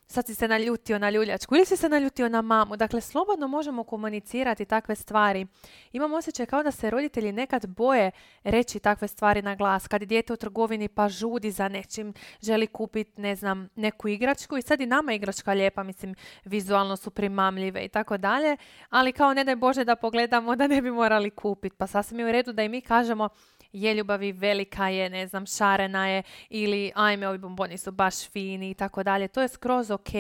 sad 0.06 0.26
si 0.26 0.34
se 0.34 0.48
naljutio 0.48 0.98
na 0.98 1.10
ljuljačku 1.10 1.56
ili 1.56 1.64
si 1.64 1.76
se 1.76 1.88
naljutio 1.88 2.28
na 2.28 2.42
mamu. 2.42 2.76
Dakle, 2.76 3.00
slobodno 3.00 3.48
možemo 3.48 3.84
komunicirati 3.84 4.64
takve 4.64 4.94
stvari. 4.94 5.46
Imam 5.92 6.12
osjećaj 6.12 6.46
kao 6.46 6.62
da 6.62 6.70
se 6.70 6.90
roditelji 6.90 7.32
nekad 7.32 7.66
boje 7.66 8.10
reći 8.44 8.78
takve 8.78 9.08
stvari 9.08 9.42
na 9.42 9.54
glas. 9.54 9.88
Kad 9.88 10.02
je 10.02 10.06
dijete 10.06 10.32
u 10.32 10.36
trgovini 10.36 10.88
pa 10.88 11.08
žudi 11.08 11.50
za 11.50 11.68
nečim, 11.68 12.14
želi 12.42 12.66
kupiti, 12.66 13.20
ne 13.20 13.36
znam, 13.36 13.68
neku 13.76 14.08
igračku 14.08 14.56
i 14.56 14.62
sad 14.62 14.80
i 14.80 14.86
nama 14.86 15.12
igračka 15.12 15.52
lijepa, 15.52 15.82
mislim, 15.82 16.14
vizualno 16.44 16.96
su 16.96 17.10
primamljive 17.10 17.84
i 17.84 17.88
tako 17.88 18.16
dalje, 18.16 18.56
ali 18.90 19.12
kao 19.12 19.34
ne 19.34 19.44
daj 19.44 19.56
Bože 19.56 19.84
da 19.84 19.96
pogledamo 19.96 20.56
da 20.56 20.66
ne 20.66 20.82
bi 20.82 20.90
morali 20.90 21.30
kupiti. 21.30 21.76
Pa 21.76 21.86
sasvim 21.86 22.20
je 22.20 22.26
u 22.26 22.32
redu 22.32 22.52
da 22.52 22.62
i 22.62 22.68
mi 22.68 22.80
kažemo 22.80 23.28
je 23.76 23.94
ljubavi 23.94 24.32
velika 24.32 24.88
je, 24.88 25.10
ne 25.10 25.26
znam, 25.26 25.46
šarena 25.46 26.08
je 26.08 26.22
ili 26.48 26.92
ajme, 26.94 27.28
ovi 27.28 27.38
bomboni 27.38 27.78
su 27.78 27.92
baš 27.92 28.28
fini 28.30 28.70
i 28.70 28.74
tako 28.74 29.02
dalje. 29.02 29.28
To 29.28 29.42
je 29.42 29.48
skroz 29.48 29.90
ok. 29.90 30.14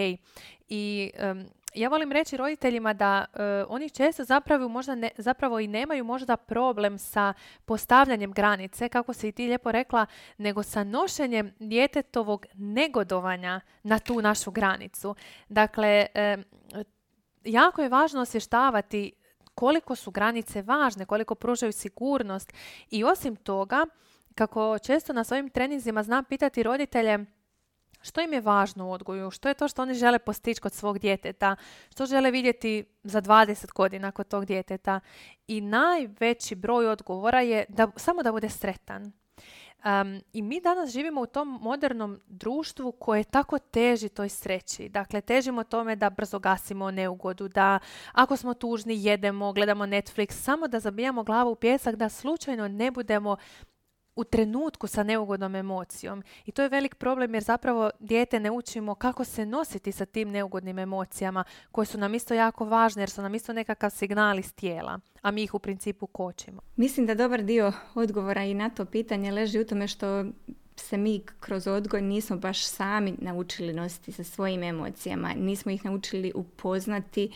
I 0.68 1.10
ja 1.74 1.88
volim 1.88 2.12
reći 2.12 2.36
roditeljima 2.36 2.92
da 2.92 3.24
uh, 3.32 3.40
oni 3.68 3.90
često 3.90 4.24
zapravo, 4.24 4.68
možda 4.68 4.94
ne, 4.94 5.10
zapravo 5.16 5.60
i 5.60 5.66
nemaju 5.66 6.04
možda 6.04 6.36
problem 6.36 6.98
sa 6.98 7.32
postavljanjem 7.64 8.32
granice, 8.32 8.88
kako 8.88 9.12
si 9.12 9.28
i 9.28 9.32
ti 9.32 9.46
lijepo 9.46 9.72
rekla, 9.72 10.06
nego 10.38 10.62
sa 10.62 10.84
nošenjem 10.84 11.54
djetetovog 11.58 12.46
negodovanja 12.54 13.60
na 13.82 13.98
tu 13.98 14.22
našu 14.22 14.50
granicu. 14.50 15.14
Dakle, 15.48 16.06
jako 17.44 17.82
je 17.82 17.88
važno 17.88 18.20
osvještavati 18.20 19.12
koliko 19.56 19.96
su 19.96 20.10
granice 20.10 20.62
važne, 20.62 21.06
koliko 21.06 21.34
pružaju 21.34 21.72
sigurnost 21.72 22.52
i 22.90 23.04
osim 23.04 23.36
toga, 23.36 23.86
kako 24.34 24.78
često 24.78 25.12
na 25.12 25.24
svojim 25.24 25.50
treninzima 25.50 26.02
znam 26.02 26.24
pitati 26.24 26.62
roditelje 26.62 27.26
što 28.02 28.20
im 28.20 28.32
je 28.32 28.40
važno 28.40 28.88
u 28.88 28.92
odgoju, 28.92 29.30
što 29.30 29.48
je 29.48 29.54
to 29.54 29.68
što 29.68 29.82
oni 29.82 29.94
žele 29.94 30.18
postići 30.18 30.60
kod 30.60 30.72
svog 30.72 30.98
djeteta, 30.98 31.56
što 31.90 32.06
žele 32.06 32.30
vidjeti 32.30 32.84
za 33.02 33.22
20 33.22 33.72
godina 33.72 34.12
kod 34.12 34.28
tog 34.28 34.44
djeteta. 34.44 35.00
I 35.46 35.60
najveći 35.60 36.54
broj 36.54 36.88
odgovora 36.88 37.40
je 37.40 37.64
da, 37.68 37.90
samo 37.96 38.22
da 38.22 38.32
bude 38.32 38.48
sretan. 38.48 39.12
Um, 39.86 40.20
I 40.32 40.42
mi 40.42 40.60
danas 40.60 40.90
živimo 40.90 41.20
u 41.20 41.26
tom 41.26 41.58
modernom 41.62 42.20
društvu 42.26 42.92
koje 42.92 43.24
tako 43.24 43.58
teži 43.58 44.08
toj 44.08 44.28
sreći. 44.28 44.88
Dakle, 44.88 45.20
težimo 45.20 45.64
tome 45.64 45.96
da 45.96 46.10
brzo 46.10 46.38
gasimo 46.38 46.90
neugodu, 46.90 47.48
da 47.48 47.78
ako 48.12 48.36
smo 48.36 48.54
tužni 48.54 49.04
jedemo, 49.04 49.52
gledamo 49.52 49.84
Netflix, 49.84 50.32
samo 50.32 50.68
da 50.68 50.80
zabijamo 50.80 51.24
glavu 51.24 51.50
u 51.50 51.54
pjesak, 51.54 51.96
da 51.96 52.08
slučajno 52.08 52.68
ne 52.68 52.90
budemo 52.90 53.36
u 54.16 54.24
trenutku 54.24 54.86
sa 54.86 55.02
neugodnom 55.02 55.54
emocijom. 55.54 56.22
I 56.46 56.52
to 56.52 56.62
je 56.62 56.68
velik 56.68 56.94
problem 56.94 57.34
jer 57.34 57.42
zapravo 57.42 57.90
dijete 58.00 58.40
ne 58.40 58.50
učimo 58.50 58.94
kako 58.94 59.24
se 59.24 59.46
nositi 59.46 59.92
sa 59.92 60.06
tim 60.06 60.30
neugodnim 60.30 60.78
emocijama 60.78 61.44
koje 61.72 61.86
su 61.86 61.98
nam 61.98 62.14
isto 62.14 62.34
jako 62.34 62.64
važne 62.64 63.02
jer 63.02 63.10
su 63.10 63.22
nam 63.22 63.34
isto 63.34 63.52
nekakav 63.52 63.90
signal 63.90 64.38
iz 64.38 64.52
tijela, 64.52 65.00
a 65.22 65.30
mi 65.30 65.42
ih 65.42 65.54
u 65.54 65.58
principu 65.58 66.06
kočimo. 66.06 66.60
Mislim 66.76 67.06
da 67.06 67.14
dobar 67.14 67.42
dio 67.42 67.72
odgovora 67.94 68.44
i 68.44 68.54
na 68.54 68.70
to 68.70 68.84
pitanje 68.84 69.32
leži 69.32 69.60
u 69.60 69.66
tome 69.66 69.88
što 69.88 70.24
se 70.76 70.96
mi 70.96 71.20
kroz 71.40 71.66
odgoj 71.66 72.02
nismo 72.02 72.36
baš 72.36 72.66
sami 72.66 73.14
naučili 73.18 73.72
nositi 73.72 74.12
sa 74.12 74.24
svojim 74.24 74.62
emocijama, 74.62 75.34
nismo 75.36 75.72
ih 75.72 75.84
naučili 75.84 76.32
upoznati 76.34 77.32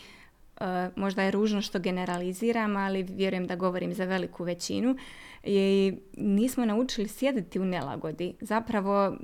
možda 0.95 1.23
je 1.23 1.31
ružno 1.31 1.61
što 1.61 1.79
generaliziram, 1.79 2.77
ali 2.77 3.03
vjerujem 3.03 3.47
da 3.47 3.55
govorim 3.55 3.93
za 3.93 4.05
veliku 4.05 4.43
većinu, 4.43 4.95
i 5.43 5.93
nismo 6.17 6.65
naučili 6.65 7.07
sjediti 7.07 7.59
u 7.59 7.65
nelagodi. 7.65 8.33
Zapravo, 8.41 9.17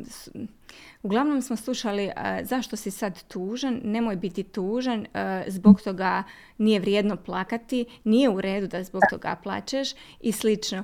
uglavnom 1.03 1.41
smo 1.41 1.55
slušali 1.55 2.11
zašto 2.43 2.75
si 2.75 2.91
sad 2.91 3.23
tužan, 3.23 3.81
nemoj 3.83 4.15
biti 4.15 4.43
tužan, 4.43 5.05
zbog 5.47 5.81
toga 5.81 6.23
nije 6.57 6.79
vrijedno 6.79 7.15
plakati, 7.15 7.85
nije 8.03 8.29
u 8.29 8.41
redu 8.41 8.67
da 8.67 8.83
zbog 8.83 9.01
toga 9.09 9.35
plačeš 9.43 9.89
i 10.21 10.31
slično. 10.31 10.83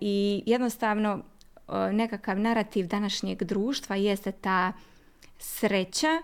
I 0.00 0.42
jednostavno 0.46 1.22
nekakav 1.92 2.40
narativ 2.40 2.86
današnjeg 2.86 3.42
društva 3.42 3.96
jeste 3.96 4.32
ta 4.32 4.72
sreća, 5.38 6.22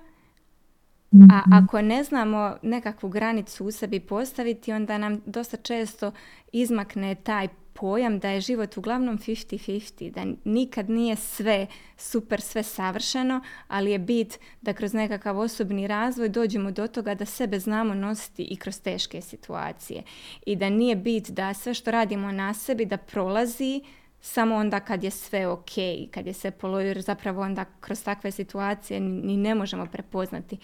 a 1.12 1.16
mhm. 1.16 1.52
ako 1.52 1.82
ne 1.82 2.04
znamo 2.04 2.56
nekakvu 2.62 3.08
granicu 3.08 3.66
u 3.66 3.70
sebi 3.70 4.00
postaviti, 4.00 4.72
onda 4.72 4.98
nam 4.98 5.20
dosta 5.26 5.56
često 5.56 6.12
izmakne 6.52 7.14
taj 7.14 7.48
pojam 7.72 8.18
da 8.18 8.28
je 8.28 8.40
život 8.40 8.76
uglavnom 8.76 9.18
50-50, 9.18 10.10
da 10.10 10.24
nikad 10.44 10.90
nije 10.90 11.16
sve 11.16 11.66
super, 11.96 12.40
sve 12.40 12.62
savršeno, 12.62 13.40
ali 13.68 13.90
je 13.90 13.98
bit 13.98 14.38
da 14.60 14.72
kroz 14.72 14.94
nekakav 14.94 15.38
osobni 15.38 15.86
razvoj 15.86 16.28
dođemo 16.28 16.70
do 16.70 16.86
toga 16.86 17.14
da 17.14 17.24
sebe 17.24 17.58
znamo 17.58 17.94
nositi 17.94 18.42
i 18.42 18.56
kroz 18.56 18.80
teške 18.80 19.20
situacije. 19.20 20.02
I 20.46 20.56
da 20.56 20.68
nije 20.68 20.96
bit 20.96 21.30
da 21.30 21.54
sve 21.54 21.74
što 21.74 21.90
radimo 21.90 22.32
na 22.32 22.54
sebi 22.54 22.84
da 22.84 22.96
prolazi 22.96 23.80
samo 24.20 24.54
onda 24.54 24.80
kad 24.80 25.04
je 25.04 25.10
sve 25.10 25.46
ok, 25.46 25.70
kad 26.10 26.26
je 26.26 26.32
sve 26.32 26.50
polo, 26.50 26.80
jer 26.80 27.00
zapravo 27.00 27.42
onda 27.42 27.64
kroz 27.80 28.02
takve 28.04 28.30
situacije 28.30 29.00
ni 29.00 29.36
ne 29.36 29.54
možemo 29.54 29.86
prepoznati 29.86 30.58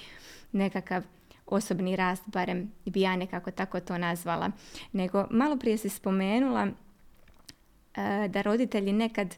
nekakav 0.53 1.03
osobni 1.47 1.97
rast, 1.97 2.23
barem 2.27 2.73
bi 2.85 3.01
ja 3.01 3.17
nekako 3.17 3.51
tako 3.51 3.81
to 3.81 3.99
nazvala. 3.99 4.51
Nego 4.93 5.27
malo 5.31 5.57
prije 5.57 5.79
si 5.79 5.89
spomenula 5.89 6.67
e, 6.67 8.29
da 8.29 8.43
roditelji 8.43 8.93
nekad 8.93 9.35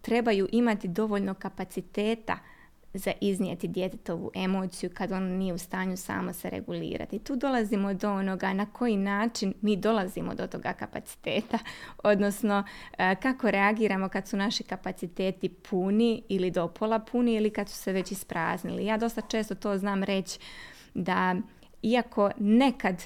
trebaju 0.00 0.48
imati 0.52 0.88
dovoljno 0.88 1.34
kapaciteta 1.34 2.38
za 2.94 3.12
iznijeti 3.20 3.68
djetetovu 3.68 4.30
emociju 4.34 4.90
kad 4.94 5.12
on 5.12 5.22
nije 5.22 5.54
u 5.54 5.58
stanju 5.58 5.96
samo 5.96 6.32
se 6.32 6.50
regulirati. 6.50 7.18
Tu 7.18 7.36
dolazimo 7.36 7.94
do 7.94 8.12
onoga 8.12 8.52
na 8.52 8.66
koji 8.66 8.96
način 8.96 9.54
mi 9.60 9.76
dolazimo 9.76 10.34
do 10.34 10.46
toga 10.46 10.72
kapaciteta, 10.72 11.58
odnosno 12.02 12.64
e, 12.98 13.14
kako 13.14 13.50
reagiramo 13.50 14.08
kad 14.08 14.28
su 14.28 14.36
naši 14.36 14.62
kapaciteti 14.62 15.48
puni 15.48 16.22
ili 16.28 16.50
do 16.50 16.68
pola 16.68 16.98
puni 16.98 17.34
ili 17.34 17.50
kad 17.50 17.68
su 17.68 17.76
se 17.76 17.92
već 17.92 18.12
ispraznili. 18.12 18.86
Ja 18.86 18.96
dosta 18.96 19.20
često 19.20 19.54
to 19.54 19.78
znam 19.78 20.02
reći 20.02 20.38
da 20.94 21.36
iako 21.82 22.30
nekad 22.38 23.02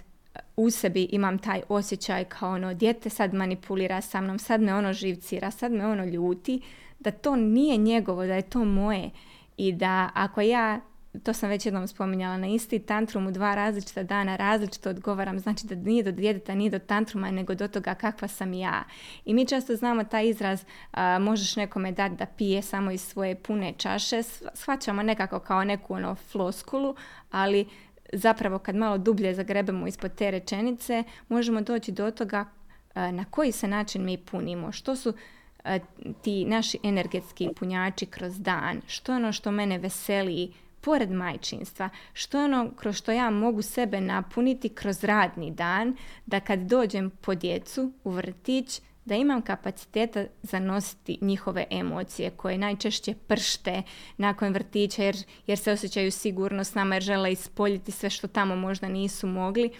u 0.57 0.70
sebi 0.70 1.03
imam 1.03 1.38
taj 1.38 1.62
osjećaj 1.68 2.25
kao 2.25 2.53
ono 2.53 2.75
dijete 2.75 3.11
sad 3.11 3.35
manipulira 3.35 4.01
sa 4.01 4.20
mnom, 4.20 4.38
sad 4.38 4.61
me 4.61 4.75
ono 4.75 4.92
živcira, 4.92 5.51
sad 5.51 5.72
me 5.72 5.87
ono 5.87 6.05
ljuti, 6.05 6.61
da 6.99 7.11
to 7.11 7.37
nije 7.37 7.77
njegovo, 7.77 8.27
da 8.27 8.35
je 8.35 8.42
to 8.42 8.64
moje 8.64 9.11
i 9.56 9.72
da 9.72 10.10
ako 10.14 10.40
ja 10.40 10.80
to 11.22 11.32
sam 11.32 11.48
već 11.48 11.66
jednom 11.66 11.88
spominjala, 11.88 12.36
na 12.36 12.46
isti 12.46 12.78
tantrum 12.78 13.26
u 13.26 13.30
dva 13.30 13.54
različita 13.54 14.02
dana 14.02 14.36
različito 14.36 14.90
odgovaram, 14.90 15.38
znači 15.38 15.66
da 15.66 15.74
nije 15.74 16.02
do 16.02 16.12
djeteta, 16.12 16.54
nije 16.54 16.70
do 16.70 16.78
tantruma, 16.78 17.30
nego 17.30 17.54
do 17.54 17.68
toga 17.68 17.94
kakva 17.94 18.28
sam 18.28 18.52
ja. 18.52 18.84
I 19.24 19.34
mi 19.34 19.46
često 19.46 19.76
znamo 19.76 20.04
taj 20.04 20.28
izraz, 20.28 20.64
možeš 21.20 21.56
nekome 21.56 21.92
dati 21.92 22.14
da 22.14 22.26
pije 22.26 22.62
samo 22.62 22.90
iz 22.90 23.00
svoje 23.00 23.34
pune 23.34 23.72
čaše, 23.76 24.22
shvaćamo 24.54 25.02
nekako 25.02 25.38
kao 25.38 25.64
neku 25.64 25.94
ono 25.94 26.14
floskulu, 26.14 26.96
ali 27.30 27.66
zapravo 28.12 28.58
kad 28.58 28.76
malo 28.76 28.98
dublje 28.98 29.34
zagrebemo 29.34 29.86
ispod 29.86 30.14
te 30.14 30.30
rečenice, 30.30 31.04
možemo 31.28 31.60
doći 31.60 31.92
do 31.92 32.10
toga 32.10 32.44
na 32.94 33.24
koji 33.30 33.52
se 33.52 33.68
način 33.68 34.04
mi 34.04 34.18
punimo, 34.18 34.72
što 34.72 34.96
su 34.96 35.12
ti 36.22 36.44
naši 36.44 36.79
energetski 36.83 37.48
punjači 37.57 38.07
kroz 38.07 38.40
dan, 38.40 38.81
što 38.87 39.12
je 39.12 39.16
ono 39.16 39.33
što 39.33 39.50
mene 39.50 39.79
veseli 39.79 40.52
pored 40.81 41.11
majčinstva, 41.11 41.88
što 42.12 42.38
je 42.38 42.44
ono 42.44 42.70
kroz 42.76 42.96
što 42.96 43.12
ja 43.12 43.31
mogu 43.31 43.62
sebe 43.62 44.00
napuniti 44.00 44.68
kroz 44.68 45.05
radni 45.05 45.50
dan, 45.50 45.96
da 46.26 46.40
kad 46.40 46.59
dođem 46.59 47.11
po 47.11 47.35
djecu 47.35 47.92
u 48.05 48.11
vrtić, 48.11 48.81
da 49.05 49.14
imam 49.14 49.42
kapaciteta 49.42 50.24
zanositi 50.42 51.18
njihove 51.20 51.64
emocije 51.70 52.31
koje 52.31 52.59
najčešće 52.59 53.14
pršte 53.26 53.83
nakon 54.16 54.52
vrtića 54.52 55.02
jer, 55.02 55.16
jer 55.46 55.59
se 55.59 55.72
osjećaju 55.72 56.12
sigurno 56.12 56.64
s 56.64 56.74
nama 56.74 56.94
jer 56.94 57.02
žele 57.02 57.33
ispoljiti 57.33 57.92
sve 57.92 58.11
što 58.11 58.29
tamo 58.29 58.57
možda 58.57 58.88
nisu 58.88 59.26
mogli. 59.26 59.70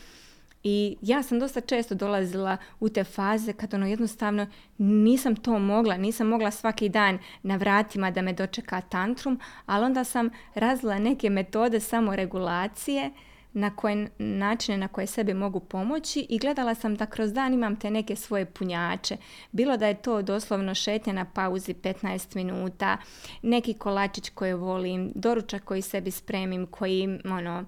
I 0.69 0.97
ja 1.03 1.23
sam 1.23 1.39
dosta 1.39 1.61
često 1.61 1.95
dolazila 1.95 2.57
u 2.81 2.89
te 2.89 3.05
faze 3.05 3.53
kad 3.53 3.75
ono 3.75 3.87
jednostavno 3.87 4.47
nisam 4.79 5.37
to 5.37 5.59
mogla, 5.59 5.97
nisam 5.97 6.27
mogla 6.29 6.51
svaki 6.51 6.89
dan 6.89 7.19
na 7.43 7.57
vratima 7.57 8.11
da 8.11 8.23
me 8.23 8.33
dočeka 8.33 8.81
tantrum, 8.81 9.41
ali 9.67 9.85
onda 9.85 10.05
sam 10.05 10.31
razvila 10.55 10.99
neke 10.99 11.31
metode 11.31 11.81
samoregulacije 11.81 13.11
na 13.53 13.77
koje 13.77 14.09
načine 14.19 14.79
na 14.79 14.89
koje 14.89 15.07
sebi 15.07 15.35
mogu 15.35 15.61
pomoći 15.61 16.27
i 16.29 16.39
gledala 16.39 16.75
sam 16.75 16.95
da 16.95 17.07
kroz 17.07 17.33
dan 17.33 17.55
imam 17.55 17.77
te 17.77 17.91
neke 17.91 18.17
svoje 18.17 18.45
punjače. 18.45 19.17
Bilo 19.53 19.77
da 19.77 19.87
je 19.87 20.03
to 20.03 20.23
doslovno 20.23 20.75
šetnja 20.75 21.13
na 21.13 21.25
pauzi 21.25 21.75
15 21.75 22.37
minuta, 22.37 22.97
neki 23.43 23.75
kolačić 23.75 24.31
koje 24.31 24.55
volim, 24.55 25.13
doručak 25.15 25.65
koji 25.65 25.83
sebi 25.83 26.11
spremim, 26.11 26.67
koji 26.67 27.19
ono, 27.25 27.65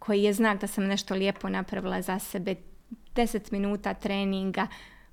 koji 0.00 0.22
je 0.22 0.32
znak 0.32 0.60
da 0.60 0.66
sam 0.66 0.84
nešto 0.84 1.14
lijepo 1.14 1.48
napravila 1.48 2.02
za 2.02 2.18
sebe, 2.18 2.54
10 3.14 3.52
minuta 3.52 3.94
treninga 3.94 4.66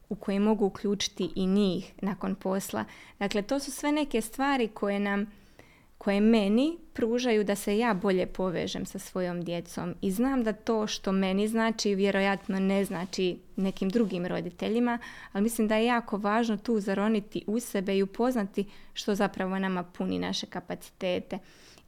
u 0.10 0.15
koje 0.15 0.39
mogu 0.39 0.65
uključiti 0.65 1.32
i 1.36 1.45
njih 1.45 1.93
nakon 2.02 2.36
posla. 2.36 2.86
Dakle, 3.19 3.41
to 3.41 3.60
su 3.60 3.71
sve 3.71 3.91
neke 3.91 4.21
stvari 4.21 4.67
koje 4.67 5.00
nam 5.00 5.26
koje 5.97 6.21
meni 6.21 6.78
pružaju 6.93 7.43
da 7.43 7.56
se 7.56 7.78
ja 7.78 7.93
bolje 7.93 8.26
povežem 8.26 8.86
sa 8.86 9.00
svojom 9.00 9.43
djecom. 9.43 9.95
I 10.02 10.12
znam 10.12 10.43
da 10.43 10.54
to 10.54 10.88
što 10.88 11.12
meni 11.12 11.47
znači 11.47 11.95
vjerojatno 11.95 12.60
ne 12.60 12.86
znači 12.86 13.38
nekim 13.56 13.89
drugim 13.89 14.26
roditeljima, 14.26 15.00
ali 15.32 15.43
mislim 15.43 15.67
da 15.67 15.76
je 15.76 15.86
jako 15.86 16.17
važno 16.17 16.58
tu 16.58 16.80
zaroniti 16.80 17.43
u 17.47 17.60
sebe 17.60 17.97
i 17.97 18.04
upoznati 18.04 18.65
što 18.93 19.15
zapravo 19.15 19.60
nama 19.60 19.84
puni 19.84 20.19
naše 20.19 20.45
kapacitete. 20.45 21.39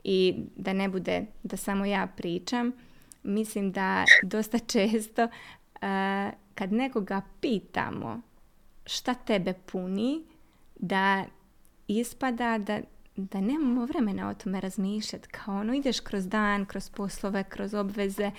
I 0.03 0.35
da 0.55 0.73
ne 0.73 0.89
bude 0.89 1.25
da 1.43 1.57
samo 1.57 1.85
ja 1.85 2.07
pričam, 2.17 2.71
mislim 3.23 3.71
da 3.71 4.05
dosta 4.23 4.60
često 4.73 5.23
uh, 5.23 5.82
kad 6.55 6.71
nekoga 6.71 7.21
pitamo 7.41 8.21
šta 8.86 9.13
tebe 9.13 9.53
puni, 9.53 10.23
da 10.75 11.25
ispada 11.88 12.58
da, 12.58 12.79
da 13.15 13.41
nemamo 13.41 13.86
vremena 13.86 14.29
o 14.29 14.34
tome 14.34 14.62
razmišljati. 14.62 15.27
Kao 15.27 15.60
ono 15.60 15.73
ideš 15.73 15.99
kroz 15.99 16.27
dan, 16.27 16.65
kroz 16.65 16.89
poslove, 16.89 17.43
kroz 17.43 17.73
obveze 17.73 18.32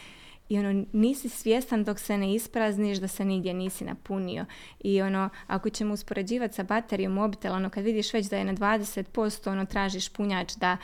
i 0.50 0.58
ono 0.58 0.84
nisi 0.92 1.28
svjestan 1.28 1.84
dok 1.84 1.98
se 1.98 2.18
ne 2.18 2.34
isprazniš 2.34 2.98
da 2.98 3.08
se 3.08 3.24
nigdje 3.24 3.54
nisi 3.54 3.84
napunio. 3.84 4.46
I 4.80 5.02
ono 5.02 5.28
ako 5.46 5.70
ćemo 5.70 5.94
uspoređivati 5.94 6.54
sa 6.54 6.62
baterijom 6.62 7.12
mobitela, 7.12 7.56
ono 7.56 7.70
kad 7.70 7.84
vidiš 7.84 8.12
već 8.12 8.26
da 8.26 8.36
je 8.36 8.44
na 8.44 8.54
20%, 8.54 9.50
ono 9.50 9.64
tražiš 9.64 10.08
punjač 10.08 10.54
da 10.54 10.76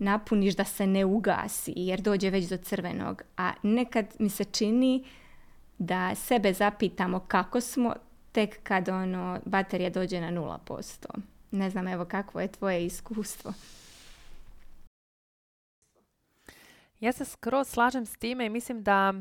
napuniš 0.00 0.56
da 0.56 0.64
se 0.64 0.86
ne 0.86 1.04
ugasi 1.04 1.72
jer 1.76 2.00
dođe 2.00 2.30
već 2.30 2.48
do 2.48 2.56
crvenog. 2.56 3.22
A 3.36 3.52
nekad 3.62 4.06
mi 4.18 4.28
se 4.28 4.44
čini 4.44 5.04
da 5.78 6.14
sebe 6.14 6.52
zapitamo 6.52 7.20
kako 7.20 7.60
smo 7.60 7.94
tek 8.32 8.62
kad 8.62 8.88
ono 8.88 9.40
baterija 9.44 9.90
dođe 9.90 10.20
na 10.20 10.32
0%. 10.32 11.06
Ne 11.50 11.70
znam 11.70 11.88
evo 11.88 12.04
kakvo 12.04 12.40
je 12.40 12.48
tvoje 12.48 12.86
iskustvo. 12.86 13.52
Ja 17.00 17.12
se 17.12 17.24
skroz 17.24 17.68
slažem 17.68 18.06
s 18.06 18.16
time 18.16 18.46
i 18.46 18.50
mislim 18.50 18.82
da 18.82 19.14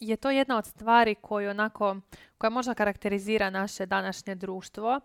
je 0.00 0.16
to 0.16 0.30
jedna 0.30 0.58
od 0.58 0.66
stvari 0.66 1.14
koju 1.14 1.50
onako, 1.50 1.96
koja 2.38 2.50
možda 2.50 2.74
karakterizira 2.74 3.50
naše 3.50 3.86
današnje 3.86 4.34
društvo, 4.34 5.00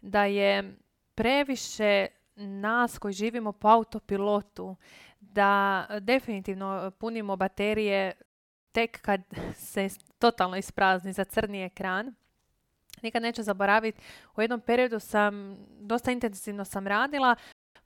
da 0.00 0.24
je 0.24 0.76
previše 1.14 2.06
nas 2.36 2.98
koji 2.98 3.14
živimo 3.14 3.52
po 3.52 3.68
autopilotu 3.68 4.76
da 5.20 5.86
definitivno 6.00 6.90
punimo 6.98 7.36
baterije 7.36 8.12
tek 8.72 9.00
kad 9.00 9.20
se 9.54 9.88
totalno 10.18 10.56
isprazni 10.56 11.12
za 11.12 11.24
crni 11.24 11.64
ekran. 11.64 12.14
Nikad 13.02 13.22
neću 13.22 13.42
zaboraviti, 13.42 14.00
u 14.36 14.40
jednom 14.40 14.60
periodu 14.60 15.00
sam, 15.00 15.56
dosta 15.80 16.12
intenzivno 16.12 16.64
sam 16.64 16.86
radila, 16.86 17.36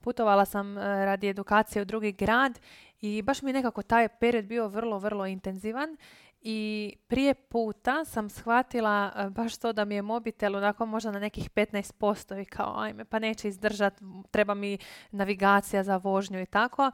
putovala 0.01 0.45
sam 0.45 0.79
e, 0.79 0.81
radi 1.05 1.29
edukacije 1.29 1.83
u 1.83 1.85
drugi 1.85 2.13
grad 2.13 2.59
i 3.01 3.23
baš 3.23 3.43
mi 3.43 3.53
nekako 3.53 3.83
taj 3.83 4.09
period 4.09 4.45
bio 4.45 4.69
vrlo, 4.69 4.99
vrlo 4.99 5.27
intenzivan 5.27 5.97
i 6.41 6.93
prije 7.07 7.35
puta 7.35 8.05
sam 8.05 8.31
shvatila 8.31 9.13
e, 9.17 9.31
baš 9.31 9.59
to 9.59 9.73
da 9.73 9.85
mi 9.85 9.95
je 9.95 10.03
mobitel 10.03 10.57
onako 10.57 10.87
možda 10.87 11.11
na 11.11 11.19
nekih 11.19 11.51
15% 11.51 12.43
i 12.43 12.45
kao 12.45 12.79
ajme 12.79 13.05
pa 13.05 13.19
neće 13.19 13.49
izdržat, 13.49 13.95
treba 14.31 14.55
mi 14.55 14.79
navigacija 15.11 15.85
za 15.85 15.97
vožnju 15.97 16.41
i 16.41 16.47
tako. 16.47 16.91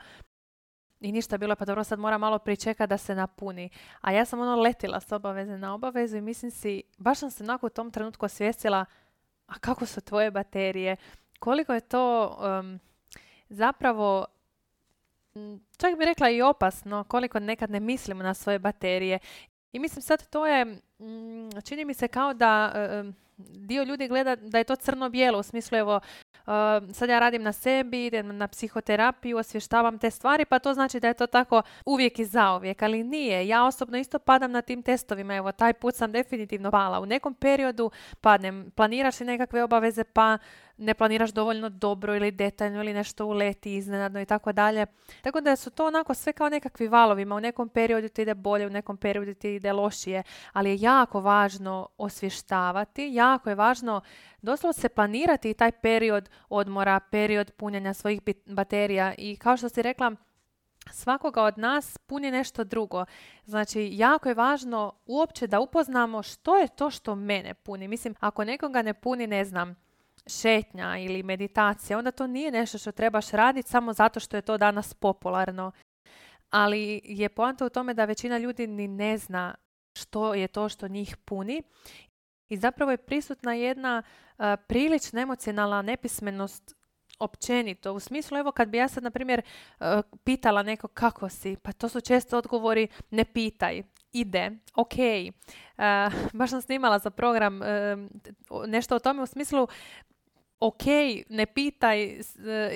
i 1.00 1.12
ništa 1.12 1.38
bilo, 1.38 1.57
pa 1.57 1.64
dobro, 1.64 1.85
sad 1.85 1.98
mora 1.98 2.18
malo 2.18 2.38
pričekati 2.38 2.88
da 2.88 2.98
se 2.98 3.14
napuni. 3.14 3.70
A 4.00 4.12
ja 4.12 4.24
sam 4.24 4.40
ono 4.40 4.57
letila 4.57 5.00
s 5.00 5.12
obaveze 5.12 5.59
na 5.59 5.74
obavezu 5.74 6.16
i 6.16 6.20
mislim 6.20 6.50
si, 6.50 6.83
baš 6.98 7.18
sam 7.18 7.31
se 7.31 7.44
onako 7.44 7.66
u 7.66 7.70
tom 7.70 7.90
trenutku 7.90 8.26
osvijestila, 8.26 8.85
a 9.46 9.59
kako 9.59 9.87
su 9.87 10.00
tvoje 10.00 10.31
baterije, 10.31 10.96
koliko 11.38 11.74
je 11.74 11.81
to 11.81 12.37
zapravo 13.48 14.26
čak 15.76 15.98
bi 15.98 16.04
rekla 16.04 16.30
i 16.30 16.42
opasno 16.42 17.04
koliko 17.04 17.38
nekad 17.38 17.70
ne 17.70 17.80
mislimo 17.80 18.22
na 18.22 18.34
svoje 18.34 18.58
baterije. 18.58 19.18
I 19.72 19.78
mislim 19.78 20.02
sad 20.02 20.28
to 20.28 20.46
je, 20.46 20.78
čini 21.64 21.84
mi 21.84 21.94
se 21.94 22.08
kao 22.08 22.34
da 22.34 22.72
dio 23.38 23.82
ljudi 23.82 24.08
gleda 24.08 24.36
da 24.36 24.58
je 24.58 24.64
to 24.64 24.76
crno-bijelo 24.76 25.38
u 25.38 25.42
smislu 25.42 25.78
evo 25.78 26.00
sad 26.92 27.08
ja 27.08 27.18
radim 27.18 27.42
na 27.42 27.52
sebi, 27.52 28.06
idem 28.06 28.36
na 28.36 28.48
psihoterapiju, 28.48 29.38
osvještavam 29.38 29.98
te 29.98 30.10
stvari, 30.10 30.44
pa 30.44 30.58
to 30.58 30.74
znači 30.74 31.00
da 31.00 31.08
je 31.08 31.14
to 31.14 31.26
tako 31.26 31.62
uvijek 31.86 32.18
i 32.18 32.24
zauvijek, 32.24 32.82
ali 32.82 33.04
nije. 33.04 33.48
Ja 33.48 33.64
osobno 33.64 33.98
isto 33.98 34.18
padam 34.18 34.52
na 34.52 34.62
tim 34.62 34.82
testovima, 34.82 35.34
evo 35.34 35.52
taj 35.52 35.72
put 35.72 35.94
sam 35.94 36.12
definitivno 36.12 36.70
pala. 36.70 37.00
U 37.00 37.06
nekom 37.06 37.34
periodu 37.34 37.90
padnem, 38.20 38.70
planiraš 38.76 39.20
li 39.20 39.26
nekakve 39.26 39.64
obaveze, 39.64 40.04
pa 40.04 40.38
ne 40.76 40.94
planiraš 40.94 41.30
dovoljno 41.30 41.68
dobro 41.68 42.16
ili 42.16 42.30
detaljno 42.30 42.80
ili 42.80 42.92
nešto 42.92 43.26
uleti 43.26 43.76
iznenadno 43.76 44.20
i 44.20 44.26
tako 44.26 44.52
dalje. 44.52 44.87
Tako 45.22 45.40
da 45.40 45.56
su 45.56 45.70
to 45.70 45.87
onako 45.87 46.14
sve 46.14 46.32
kao 46.32 46.48
nekakvi 46.48 46.88
valovima. 46.88 47.35
U 47.35 47.40
nekom 47.40 47.68
periodu 47.68 48.08
ti 48.08 48.22
ide 48.22 48.35
bolje, 48.35 48.66
u 48.66 48.70
nekom 48.70 48.96
periodu 48.96 49.35
ti 49.35 49.54
ide 49.54 49.72
lošije, 49.72 50.22
ali 50.52 50.70
je 50.70 50.80
jako 50.80 51.20
važno 51.20 51.88
osvještavati, 51.98 53.11
jako 53.12 53.48
je 53.48 53.54
važno 53.54 54.00
doslovno 54.42 54.72
se 54.72 54.88
planirati 54.88 55.54
taj 55.54 55.72
period 55.72 56.30
odmora, 56.48 57.00
period 57.00 57.50
punjenja 57.50 57.94
svojih 57.94 58.20
baterija 58.46 59.14
i 59.18 59.37
kao 59.37 59.56
što 59.56 59.68
si 59.68 59.82
rekla, 59.82 60.12
svakoga 60.90 61.42
od 61.42 61.58
nas 61.58 61.98
puni 61.98 62.30
nešto 62.30 62.64
drugo. 62.64 63.04
Znači, 63.44 63.88
jako 63.92 64.28
je 64.28 64.35
važno 64.35 64.92
uopće 65.06 65.46
da 65.46 65.61
upoznamo 65.61 66.22
što 66.22 66.56
je 66.56 66.68
to 66.68 66.90
što 66.90 67.14
mene 67.14 67.54
puni. 67.54 67.88
Mislim, 67.88 68.14
ako 68.20 68.44
nekoga 68.44 68.82
ne 68.82 68.94
puni, 68.94 69.26
ne 69.26 69.44
znam, 69.44 69.76
šetnja 70.26 70.98
ili 70.98 71.22
meditacija, 71.22 71.98
onda 71.98 72.11
to 72.11 72.26
nije 72.26 72.50
nešto 72.50 72.78
što 72.78 72.92
trebaš 72.92 73.30
raditi 73.30 73.68
samo 73.68 73.92
zato 73.92 74.20
što 74.20 74.37
je 74.37 74.42
to 74.42 74.58
danas 74.58 74.94
popularno. 74.94 75.72
Ali 76.50 77.00
je 77.04 77.28
poanta 77.28 77.66
u 77.66 77.70
tome 77.70 77.94
da 77.94 78.04
većina 78.04 78.38
ljudi 78.38 78.66
ni 78.66 78.88
ne 78.88 79.18
zna 79.18 79.54
što 79.98 80.35
je 80.35 80.48
to 80.48 80.68
što 80.68 80.88
njih 80.88 81.16
puni 81.16 81.62
i 82.48 82.56
zapravo 82.56 82.90
je 82.90 82.96
prisutna 82.96 83.54
jedna 83.54 84.02
uh, 84.02 84.44
prilična 84.66 85.20
emocionalna 85.20 85.82
nepismenost 85.82 86.74
općenito. 87.18 87.92
U 87.92 88.00
smislu, 88.00 88.38
evo 88.38 88.52
kad 88.52 88.68
bi 88.68 88.78
ja 88.78 88.88
sad, 88.88 89.02
na 89.02 89.11
primjer, 89.11 89.42
pitala 90.24 90.62
neko 90.62 90.88
kako 90.88 91.28
si, 91.28 91.56
pa 91.62 91.72
to 91.72 91.88
su 91.88 92.00
često 92.00 92.38
odgovori 92.38 92.88
ne 93.11 93.24
pitaj, 93.24 93.82
ide, 94.12 94.50
ok. 94.74 94.94
baš 96.38 96.50
sam 96.50 96.62
snimala 96.62 96.98
za 96.98 97.11
program 97.11 97.61
nešto 98.66 98.96
o 98.96 98.98
tome 98.98 99.22
u 99.22 99.26
smislu 99.26 99.68
ok, 100.62 100.85
ne 101.29 101.46
pitaj, 101.46 102.20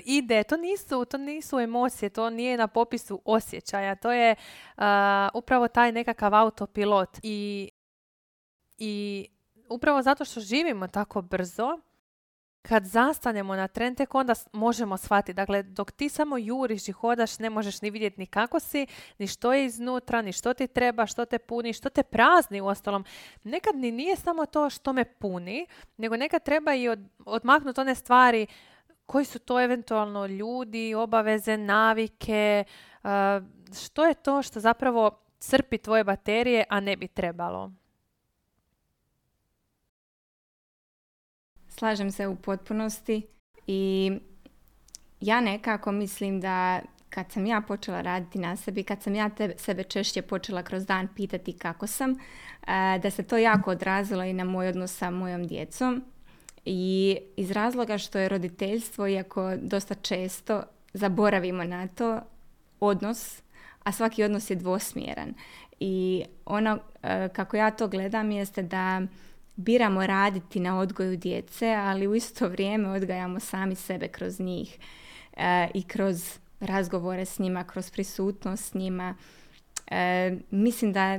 ide, 0.04 0.42
to 0.42 0.56
nisu, 0.56 1.04
to 1.04 1.18
nisu 1.18 1.58
emocije, 1.58 2.08
to 2.08 2.30
nije 2.30 2.56
na 2.56 2.66
popisu 2.66 3.22
osjećaja, 3.24 3.94
to 3.94 4.12
je 4.12 4.34
upravo 5.34 5.68
taj 5.68 5.92
nekakav 5.92 6.34
autopilot. 6.34 7.18
I, 7.22 7.70
i 8.78 9.26
upravo 9.68 10.02
zato 10.02 10.24
što 10.24 10.40
živimo 10.40 10.88
tako 10.88 11.22
brzo, 11.22 11.78
kad 12.68 12.84
zastanemo 12.84 13.56
na 13.56 13.68
tren, 13.68 13.94
tek 13.94 14.14
onda 14.14 14.34
možemo 14.52 14.96
shvatiti. 14.96 15.34
Dakle, 15.34 15.62
dok 15.62 15.92
ti 15.92 16.08
samo 16.08 16.38
juriš 16.38 16.88
i 16.88 16.92
hodaš, 16.92 17.38
ne 17.38 17.50
možeš 17.50 17.82
ni 17.82 17.90
vidjeti 17.90 18.20
ni 18.20 18.26
kako 18.26 18.60
si, 18.60 18.86
ni 19.18 19.26
što 19.26 19.52
je 19.52 19.64
iznutra, 19.64 20.22
ni 20.22 20.32
što 20.32 20.54
ti 20.54 20.66
treba, 20.66 21.06
što 21.06 21.24
te 21.24 21.38
puni, 21.38 21.72
što 21.72 21.88
te 21.88 22.02
prazni 22.02 22.60
u 22.60 22.66
ostalom. 22.66 23.04
Nekad 23.44 23.76
ni 23.76 23.90
nije 23.90 24.16
samo 24.16 24.46
to 24.46 24.70
što 24.70 24.92
me 24.92 25.04
puni, 25.04 25.66
nego 25.96 26.16
nekad 26.16 26.42
treba 26.42 26.74
i 26.74 26.88
od, 26.88 27.00
odmaknuti 27.24 27.80
one 27.80 27.94
stvari 27.94 28.46
koji 29.06 29.24
su 29.24 29.38
to 29.38 29.60
eventualno 29.60 30.26
ljudi, 30.26 30.94
obaveze, 30.94 31.56
navike, 31.56 32.64
što 33.84 34.06
je 34.06 34.14
to 34.14 34.42
što 34.42 34.60
zapravo 34.60 35.10
crpi 35.38 35.78
tvoje 35.78 36.04
baterije, 36.04 36.64
a 36.68 36.80
ne 36.80 36.96
bi 36.96 37.08
trebalo. 37.08 37.70
Slažem 41.78 42.10
se 42.10 42.26
u 42.26 42.36
potpunosti 42.36 43.26
i 43.66 44.12
ja 45.20 45.40
nekako 45.40 45.92
mislim 45.92 46.40
da 46.40 46.80
kad 47.10 47.32
sam 47.32 47.46
ja 47.46 47.60
počela 47.68 48.00
raditi 48.00 48.38
na 48.38 48.56
sebi, 48.56 48.82
kad 48.82 49.02
sam 49.02 49.14
ja 49.14 49.30
sebe 49.56 49.82
češće 49.82 50.22
počela 50.22 50.62
kroz 50.62 50.86
dan 50.86 51.08
pitati 51.16 51.52
kako 51.52 51.86
sam, 51.86 52.10
e, 52.10 52.16
da 53.02 53.10
se 53.10 53.22
to 53.22 53.36
jako 53.36 53.70
odrazilo 53.70 54.24
i 54.24 54.32
na 54.32 54.44
moj 54.44 54.68
odnos 54.68 54.96
sa 54.96 55.10
mojom 55.10 55.46
djecom. 55.46 56.04
I 56.64 57.16
iz 57.36 57.50
razloga 57.50 57.98
što 57.98 58.18
je 58.18 58.28
roditeljstvo, 58.28 59.08
iako 59.08 59.56
dosta 59.56 59.94
često 59.94 60.62
zaboravimo 60.92 61.64
na 61.64 61.88
to, 61.88 62.20
odnos, 62.80 63.42
a 63.82 63.92
svaki 63.92 64.24
odnos 64.24 64.50
je 64.50 64.56
dvosmjeran. 64.56 65.34
I 65.80 66.24
ono 66.44 66.78
e, 67.02 67.28
kako 67.28 67.56
ja 67.56 67.70
to 67.70 67.88
gledam 67.88 68.30
jeste 68.30 68.62
da 68.62 69.02
biramo 69.56 70.06
raditi 70.06 70.60
na 70.60 70.78
odgoju 70.78 71.16
djece, 71.16 71.74
ali 71.74 72.06
u 72.06 72.14
isto 72.14 72.48
vrijeme 72.48 72.88
odgajamo 72.88 73.40
sami 73.40 73.74
sebe 73.74 74.08
kroz 74.08 74.40
njih 74.40 74.78
e, 75.36 75.68
i 75.74 75.82
kroz 75.82 76.38
razgovore 76.60 77.24
s 77.24 77.38
njima, 77.38 77.64
kroz 77.64 77.90
prisutnost 77.90 78.64
s 78.64 78.74
njima. 78.74 79.14
E, 79.90 80.36
mislim 80.50 80.92
da 80.92 81.18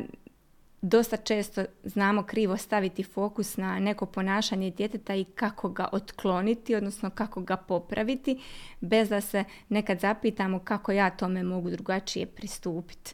dosta 0.81 1.17
često 1.17 1.65
znamo 1.83 2.23
krivo 2.23 2.57
staviti 2.57 3.03
fokus 3.03 3.57
na 3.57 3.79
neko 3.79 4.05
ponašanje 4.05 4.71
djeteta 4.71 5.15
i 5.15 5.23
kako 5.23 5.69
ga 5.69 5.89
otkloniti, 5.91 6.75
odnosno 6.75 7.09
kako 7.09 7.41
ga 7.41 7.57
popraviti, 7.57 8.41
bez 8.81 9.09
da 9.09 9.21
se 9.21 9.43
nekad 9.69 9.99
zapitamo 9.99 10.59
kako 10.59 10.91
ja 10.91 11.09
tome 11.09 11.43
mogu 11.43 11.69
drugačije 11.69 12.25
pristupiti. 12.25 13.13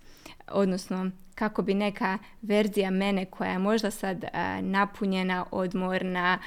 Odnosno, 0.52 1.12
kako 1.36 1.62
bi 1.62 1.74
neka 1.74 2.18
verzija 2.42 2.92
mene 2.92 3.26
koja 3.26 3.52
je 3.52 3.60
možda 3.60 3.92
sad 3.92 4.26
napunjena, 4.62 5.46
odmorna, 5.52 6.40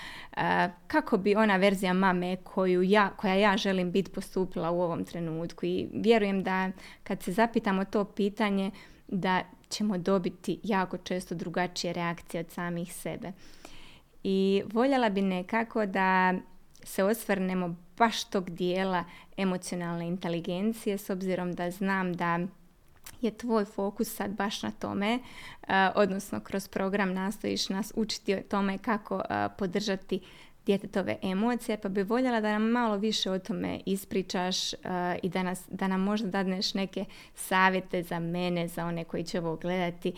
kako 0.87 1.17
bi 1.19 1.35
ona 1.35 1.57
verzija 1.57 1.93
mame 1.93 2.37
koju 2.37 2.83
ja, 2.83 3.11
koja 3.17 3.35
ja 3.35 3.57
želim 3.57 3.93
biti 3.93 4.11
postupila 4.11 4.71
u 4.71 4.81
ovom 4.81 5.05
trenutku. 5.05 5.67
I 5.67 5.89
vjerujem 5.93 6.43
da 6.43 6.71
kad 7.03 7.23
se 7.23 7.33
zapitamo 7.33 7.85
to 7.85 8.05
pitanje, 8.05 8.71
da 9.09 9.43
ćemo 9.69 9.99
dobiti 9.99 10.61
jako 10.63 10.99
često 10.99 11.35
drugačije 11.35 11.93
reakcije 11.93 12.41
od 12.41 12.51
samih 12.51 12.95
sebe. 12.95 13.33
I 14.23 14.63
voljela 14.73 15.09
bi 15.09 15.23
nekako 15.23 15.87
da 15.87 16.35
se 16.83 17.05
osvrnemo 17.05 17.77
baš 17.99 18.25
tog 18.25 18.51
dijela 18.51 19.05
emocionalne 19.37 20.09
inteligencije 20.09 20.99
s 20.99 21.11
obzirom 21.11 21.53
da 21.53 21.71
znam 21.71 22.13
da 22.13 22.39
je 23.21 23.31
tvoj 23.31 23.65
fokus 23.65 24.15
sad 24.15 24.31
baš 24.31 24.63
na 24.63 24.71
tome, 24.71 25.19
eh, 25.69 25.91
odnosno 25.95 26.41
kroz 26.41 26.69
program 26.69 27.13
nastojiš 27.13 27.69
nas 27.69 27.93
učiti 27.97 28.35
o 28.35 28.43
tome 28.43 28.79
kako 28.79 29.23
eh, 29.31 29.49
podržati 29.59 30.21
djetetove 30.67 31.17
emocije, 31.23 31.79
pa 31.81 31.89
bi 31.89 32.03
voljela 32.03 32.41
da 32.41 32.53
nam 32.53 32.63
malo 32.63 32.97
više 32.97 33.31
o 33.31 33.39
tome 33.39 33.81
ispričaš 33.87 34.73
uh, 34.73 34.79
i 35.23 35.29
da, 35.29 35.43
nas, 35.43 35.63
da 35.71 35.89
nam 35.89 36.01
možda 36.01 36.29
dadneš 36.29 36.75
neke 36.75 37.05
savjete 37.35 38.03
za 38.03 38.19
mene, 38.19 38.69
za 38.69 38.87
one 38.87 39.05
koji 39.05 39.25
će 39.25 39.39
ovo 39.39 39.57
gledati. 39.57 40.13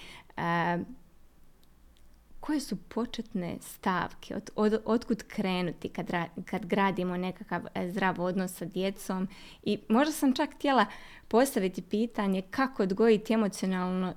Koje 2.49 2.61
su 2.61 2.77
početne 2.77 3.57
stavke, 3.61 4.37
od, 4.37 4.51
od, 4.57 4.83
otkud 4.85 5.23
krenuti 5.23 5.89
kad, 5.89 6.11
kad 6.45 6.67
gradimo 6.67 7.17
nekakav 7.17 7.63
e, 7.75 7.91
zdrav 7.91 8.21
odnos 8.21 8.55
sa 8.55 8.65
djecom 8.65 9.29
i 9.63 9.79
možda 9.89 10.13
sam 10.13 10.35
čak 10.35 10.55
htjela 10.55 10.87
postaviti 11.29 11.83
pitanje 11.83 12.43
kako 12.51 12.83
odgojiti 12.83 13.33
emocionalno 13.33 14.15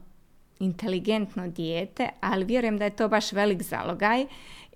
inteligentno 0.60 1.48
dijete, 1.48 2.10
ali 2.22 2.46
vjerujem 2.46 2.78
da 2.78 2.86
je 2.86 2.96
to 2.96 3.08
baš 3.08 3.32
velik 3.32 3.62
zalogaj 3.62 4.26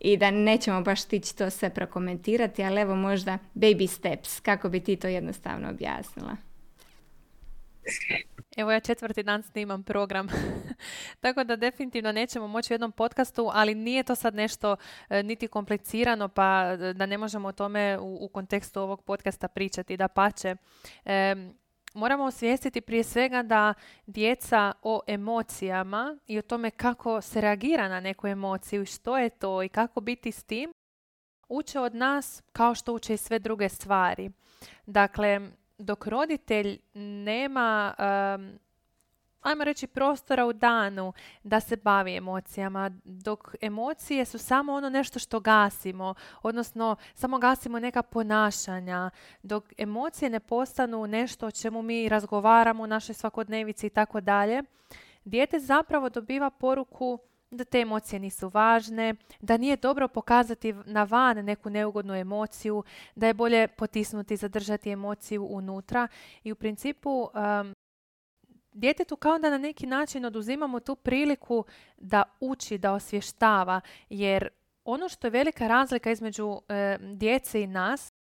i 0.01 0.17
da 0.17 0.31
nećemo 0.31 0.81
baš 0.81 1.01
stići 1.01 1.37
to 1.37 1.49
sve 1.49 1.69
prokomentirati, 1.69 2.63
ali 2.63 2.81
evo 2.81 2.95
možda 2.95 3.37
baby 3.53 3.87
steps, 3.87 4.39
kako 4.39 4.69
bi 4.69 4.79
ti 4.79 4.95
to 4.95 5.07
jednostavno 5.07 5.69
objasnila. 5.69 6.35
Evo 8.55 8.71
ja 8.71 8.79
četvrti 8.79 9.23
dan 9.23 9.43
snimam 9.43 9.83
program, 9.83 10.27
tako 11.21 11.43
da 11.43 11.55
definitivno 11.55 12.11
nećemo 12.11 12.47
moći 12.47 12.73
u 12.73 12.75
jednom 12.75 12.91
podcastu, 12.91 13.49
ali 13.53 13.75
nije 13.75 14.03
to 14.03 14.15
sad 14.15 14.35
nešto 14.35 14.75
e, 15.09 15.23
niti 15.23 15.47
komplicirano, 15.47 16.27
pa 16.27 16.71
e, 16.71 16.93
da 16.93 17.05
ne 17.05 17.17
možemo 17.17 17.47
o 17.47 17.51
tome 17.51 17.97
u, 17.99 18.17
u 18.21 18.27
kontekstu 18.27 18.81
ovog 18.81 19.01
podcasta 19.01 19.47
pričati, 19.47 19.97
da 19.97 20.07
pače. 20.07 20.55
E, 21.05 21.35
moramo 21.93 22.23
osvijestiti 22.23 22.81
prije 22.81 23.03
svega 23.03 23.43
da 23.43 23.73
djeca 24.07 24.73
o 24.81 25.01
emocijama 25.07 26.17
i 26.27 26.39
o 26.39 26.41
tome 26.41 26.71
kako 26.71 27.21
se 27.21 27.41
reagira 27.41 27.87
na 27.87 27.99
neku 27.99 28.27
emociju 28.27 28.81
i 28.81 28.85
što 28.85 29.17
je 29.17 29.29
to 29.29 29.63
i 29.63 29.69
kako 29.69 30.01
biti 30.01 30.31
s 30.31 30.43
tim, 30.43 30.71
uče 31.49 31.79
od 31.79 31.95
nas 31.95 32.43
kao 32.51 32.75
što 32.75 32.93
uče 32.93 33.13
i 33.13 33.17
sve 33.17 33.39
druge 33.39 33.69
stvari. 33.69 34.31
Dakle, 34.85 35.41
dok 35.77 36.07
roditelj 36.07 36.79
nema 36.93 37.93
ajmo 39.45 39.63
reći, 39.63 39.87
prostora 39.87 40.45
u 40.45 40.53
danu 40.53 41.13
da 41.43 41.59
se 41.59 41.75
bavi 41.75 42.15
emocijama, 42.15 42.91
dok 43.03 43.55
emocije 43.61 44.25
su 44.25 44.37
samo 44.37 44.73
ono 44.73 44.89
nešto 44.89 45.19
što 45.19 45.39
gasimo, 45.39 46.13
odnosno 46.43 46.95
samo 47.13 47.37
gasimo 47.37 47.79
neka 47.79 48.01
ponašanja, 48.03 49.09
dok 49.43 49.73
emocije 49.77 50.29
ne 50.29 50.39
postanu 50.39 51.07
nešto 51.07 51.47
o 51.47 51.51
čemu 51.51 51.81
mi 51.81 52.09
razgovaramo 52.09 52.83
u 52.83 52.87
našoj 52.87 53.15
svakodnevici 53.15 53.87
i 53.87 53.89
tako 53.89 54.21
dalje, 54.21 54.63
dijete 55.25 55.59
zapravo 55.59 56.09
dobiva 56.09 56.49
poruku 56.49 57.19
da 57.51 57.63
te 57.63 57.79
emocije 57.79 58.19
nisu 58.19 58.49
važne, 58.53 59.15
da 59.39 59.57
nije 59.57 59.75
dobro 59.75 60.07
pokazati 60.07 60.73
na 60.73 61.03
van 61.03 61.45
neku 61.45 61.69
neugodnu 61.69 62.15
emociju, 62.15 62.83
da 63.15 63.27
je 63.27 63.33
bolje 63.33 63.67
potisnuti 63.67 64.33
i 64.33 64.37
zadržati 64.37 64.89
emociju 64.89 65.47
unutra 65.49 66.07
i 66.43 66.51
u 66.51 66.55
principu 66.55 67.29
djetetu 68.71 69.15
kao 69.15 69.39
da 69.39 69.49
na 69.49 69.57
neki 69.57 69.87
način 69.87 70.25
oduzimamo 70.25 70.79
tu 70.79 70.95
priliku 70.95 71.65
da 71.97 72.23
uči, 72.39 72.77
da 72.77 72.93
osvještava, 72.93 73.81
jer 74.09 74.49
ono 74.83 75.09
što 75.09 75.27
je 75.27 75.31
velika 75.31 75.67
razlika 75.67 76.11
između 76.11 76.61
djece 76.99 77.61
i 77.61 77.67
nas 77.67 78.14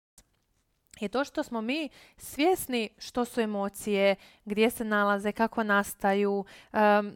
je 1.02 1.08
to 1.08 1.24
što 1.24 1.42
smo 1.42 1.60
mi 1.60 1.88
svjesni 2.16 2.88
što 2.98 3.24
su 3.24 3.40
emocije, 3.40 4.16
gdje 4.44 4.70
se 4.70 4.84
nalaze, 4.84 5.32
kako 5.32 5.62
nastaju, 5.62 6.44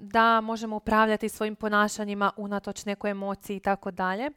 da 0.00 0.40
možemo 0.40 0.76
upravljati 0.76 1.28
svojim 1.28 1.56
ponašanjima 1.56 2.32
unatoč 2.36 2.84
nekoj 2.84 3.10
emociji 3.10 3.56
i 3.56 3.60
tako 3.60 3.90
dalje 3.90 4.30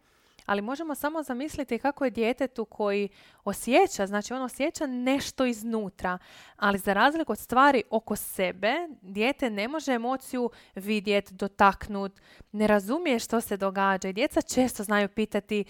ali 0.45 0.61
možemo 0.61 0.95
samo 0.95 1.23
zamisliti 1.23 1.79
kako 1.79 2.05
je 2.05 2.11
djetetu 2.11 2.65
koji 2.65 3.09
osjeća, 3.43 4.07
znači 4.07 4.33
on 4.33 4.41
osjeća 4.41 4.87
nešto 4.87 5.45
iznutra, 5.45 6.17
ali 6.55 6.77
za 6.77 6.93
razliku 6.93 7.31
od 7.31 7.39
stvari 7.39 7.83
oko 7.89 8.15
sebe, 8.15 8.73
dijete 9.01 9.49
ne 9.49 9.67
može 9.67 9.93
emociju 9.93 10.49
vidjeti, 10.75 11.33
dotaknut, 11.33 12.21
ne 12.51 12.67
razumije 12.67 13.19
što 13.19 13.41
se 13.41 13.57
događa 13.57 14.09
i 14.09 14.13
djeca 14.13 14.41
često 14.41 14.83
znaju 14.83 15.09
pitati 15.09 15.63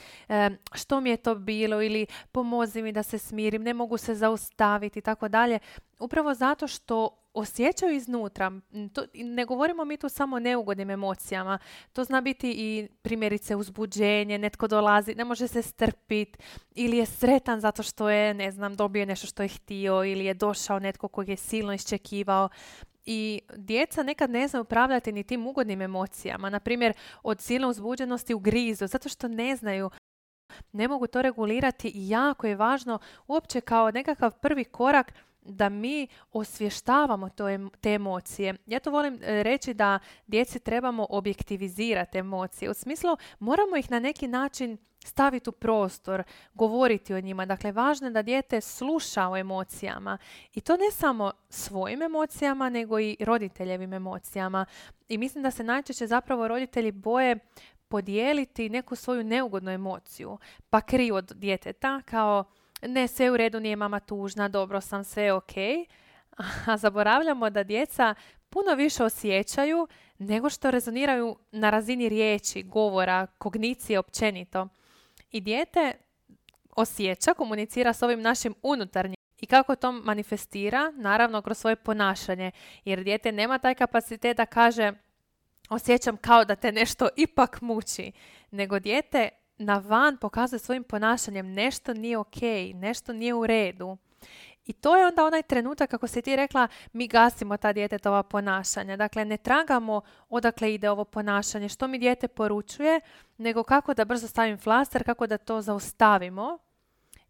što 0.73 1.01
mi 1.01 1.09
je 1.09 1.17
to 1.17 1.35
bilo? 1.35 1.81
ili 1.81 2.05
pomozi 2.31 2.81
mi 2.81 2.91
da 2.91 3.03
se 3.03 3.17
smirim, 3.17 3.63
ne 3.63 3.73
mogu 3.73 3.97
se 3.97 4.15
zaustaviti 4.15 4.99
i 4.99 5.01
tako 5.01 5.27
dalje, 5.27 5.59
upravo 5.99 6.33
zato 6.33 6.67
što 6.67 7.20
osjećaju 7.33 7.95
iznutra. 7.95 8.51
To, 8.93 9.05
ne 9.13 9.45
govorimo 9.45 9.85
mi 9.85 9.97
tu 9.97 10.09
samo 10.09 10.35
o 10.35 10.39
neugodnim 10.39 10.89
emocijama. 10.89 11.59
To 11.93 12.03
zna 12.03 12.21
biti 12.21 12.51
i 12.51 12.87
primjerice 13.01 13.55
uzbuđenje, 13.55 14.37
netko 14.37 14.67
dolazi, 14.67 15.15
ne 15.15 15.25
može 15.25 15.47
se 15.47 15.61
strpiti 15.61 16.39
ili 16.75 16.97
je 16.97 17.05
sretan 17.05 17.59
zato 17.59 17.83
što 17.83 18.09
je, 18.09 18.33
ne 18.33 18.51
znam, 18.51 18.75
dobio 18.75 19.05
nešto 19.05 19.27
što 19.27 19.43
je 19.43 19.49
htio 19.49 20.05
ili 20.05 20.25
je 20.25 20.33
došao 20.33 20.79
netko 20.79 21.07
kojeg 21.07 21.29
je 21.29 21.37
silno 21.37 21.73
iščekivao. 21.73 22.49
I 23.05 23.41
djeca 23.55 24.03
nekad 24.03 24.29
ne 24.29 24.47
znaju 24.47 24.61
upravljati 24.61 25.11
ni 25.11 25.23
tim 25.23 25.47
ugodnim 25.47 25.81
emocijama. 25.81 26.49
Na 26.49 26.59
primjer, 26.59 26.93
od 27.23 27.41
silne 27.41 27.67
uzbuđenosti 27.67 28.33
u 28.33 28.39
grizu, 28.39 28.87
zato 28.87 29.09
što 29.09 29.27
ne 29.27 29.55
znaju 29.55 29.89
ne 30.71 30.87
mogu 30.87 31.07
to 31.07 31.21
regulirati 31.21 31.87
i 31.87 32.09
jako 32.09 32.47
je 32.47 32.55
važno 32.55 32.99
uopće 33.27 33.61
kao 33.61 33.91
nekakav 33.91 34.31
prvi 34.31 34.63
korak 34.63 35.13
da 35.41 35.69
mi 35.69 36.07
osvještavamo 36.31 37.29
te 37.81 37.93
emocije. 37.93 38.55
Ja 38.65 38.79
to 38.79 38.91
volim 38.91 39.19
e, 39.21 39.43
reći 39.43 39.73
da 39.73 39.99
djeci 40.27 40.59
trebamo 40.59 41.07
objektivizirati 41.09 42.17
emocije. 42.17 42.71
U 42.71 42.73
smislu 42.73 43.17
moramo 43.39 43.77
ih 43.77 43.91
na 43.91 43.99
neki 43.99 44.27
način 44.27 44.77
staviti 45.05 45.49
u 45.49 45.53
prostor, 45.53 46.23
govoriti 46.53 47.13
o 47.13 47.21
njima. 47.21 47.45
Dakle, 47.45 47.71
važno 47.71 48.07
je 48.07 48.11
da 48.11 48.21
dijete 48.21 48.61
sluša 48.61 49.29
o 49.29 49.37
emocijama. 49.37 50.17
I 50.53 50.61
to 50.61 50.77
ne 50.77 50.91
samo 50.91 51.31
svojim 51.49 52.01
emocijama, 52.01 52.69
nego 52.69 52.99
i 52.99 53.17
roditeljevim 53.19 53.93
emocijama. 53.93 54.65
I 55.07 55.17
mislim 55.17 55.43
da 55.43 55.51
se 55.51 55.63
najčešće 55.63 56.07
zapravo 56.07 56.47
roditelji 56.47 56.91
boje 56.91 57.39
podijeliti 57.87 58.69
neku 58.69 58.95
svoju 58.95 59.23
neugodnu 59.23 59.71
emociju. 59.71 60.37
Pa 60.69 60.81
kriju 60.81 61.15
od 61.15 61.31
djeteta 61.35 62.01
kao 62.05 62.43
ne, 62.81 63.07
sve 63.07 63.31
u 63.31 63.37
redu, 63.37 63.59
nije 63.59 63.75
mama 63.75 63.99
tužna, 63.99 64.47
dobro 64.47 64.81
sam, 64.81 65.03
sve 65.03 65.33
ok. 65.33 65.51
A 66.67 66.77
zaboravljamo 66.77 67.49
da 67.49 67.63
djeca 67.63 68.15
puno 68.49 68.75
više 68.75 69.03
osjećaju 69.03 69.87
nego 70.17 70.49
što 70.49 70.71
rezoniraju 70.71 71.35
na 71.51 71.69
razini 71.69 72.09
riječi, 72.09 72.63
govora, 72.63 73.27
kognicije 73.37 73.99
općenito. 73.99 74.67
I 75.31 75.41
dijete 75.41 75.93
osjeća, 76.75 77.33
komunicira 77.33 77.93
s 77.93 78.03
ovim 78.03 78.21
našim 78.21 78.55
unutarnjim 78.63 79.15
i 79.41 79.45
kako 79.45 79.75
to 79.75 79.91
manifestira? 79.91 80.91
Naravno 80.95 81.41
kroz 81.41 81.57
svoje 81.57 81.75
ponašanje. 81.75 82.51
Jer 82.85 83.03
dijete 83.03 83.31
nema 83.31 83.59
taj 83.59 83.75
kapacitet 83.75 84.37
da 84.37 84.45
kaže 84.45 84.93
osjećam 85.69 86.17
kao 86.17 86.45
da 86.45 86.55
te 86.55 86.71
nešto 86.71 87.09
ipak 87.15 87.61
muči. 87.61 88.11
Nego 88.51 88.79
dijete 88.79 89.29
na 89.61 89.77
van 89.77 90.17
pokazuje 90.17 90.59
svojim 90.59 90.83
ponašanjem 90.83 91.53
nešto 91.53 91.93
nije 91.93 92.17
ok, 92.17 92.41
nešto 92.73 93.13
nije 93.13 93.33
u 93.33 93.47
redu. 93.47 93.97
I 94.65 94.73
to 94.73 94.97
je 94.97 95.07
onda 95.07 95.25
onaj 95.25 95.43
trenutak, 95.43 95.89
kako 95.89 96.07
si 96.07 96.21
ti 96.21 96.35
rekla, 96.35 96.67
mi 96.93 97.07
gasimo 97.07 97.57
ta 97.57 97.73
djetetova 97.73 98.23
ponašanja. 98.23 98.97
Dakle, 98.97 99.25
ne 99.25 99.37
tragamo 99.37 100.01
odakle 100.29 100.73
ide 100.73 100.89
ovo 100.89 101.05
ponašanje, 101.05 101.69
što 101.69 101.87
mi 101.87 101.99
dijete 101.99 102.27
poručuje, 102.27 102.99
nego 103.37 103.63
kako 103.63 103.93
da 103.93 104.05
brzo 104.05 104.27
stavim 104.27 104.57
flaster, 104.57 105.03
kako 105.03 105.27
da 105.27 105.37
to 105.37 105.61
zaustavimo. 105.61 106.57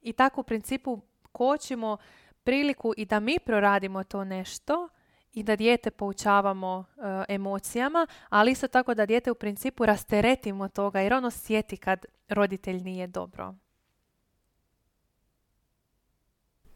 I 0.02 0.14
tako 0.14 0.42
u 0.42 0.44
principu 0.44 1.00
kočimo 1.32 1.98
priliku 2.44 2.94
i 2.98 3.06
da 3.06 3.20
mi 3.20 3.40
proradimo 3.46 4.04
to 4.04 4.24
nešto 4.24 4.90
i 5.34 5.44
da 5.44 5.56
dijete 5.56 5.92
poučavamo 5.92 6.86
e, 6.98 7.34
emocijama, 7.34 8.08
ali 8.30 8.52
isto 8.52 8.68
tako 8.68 8.94
da 8.94 9.06
dijete 9.06 9.32
u 9.32 9.36
principu 9.36 9.86
rasteretimo 9.86 10.68
toga 10.68 11.00
jer 11.00 11.14
ono 11.14 11.32
sjeti 11.32 11.78
kad 11.78 12.06
roditelj 12.30 12.84
nije 12.84 13.08
dobro. 13.08 13.56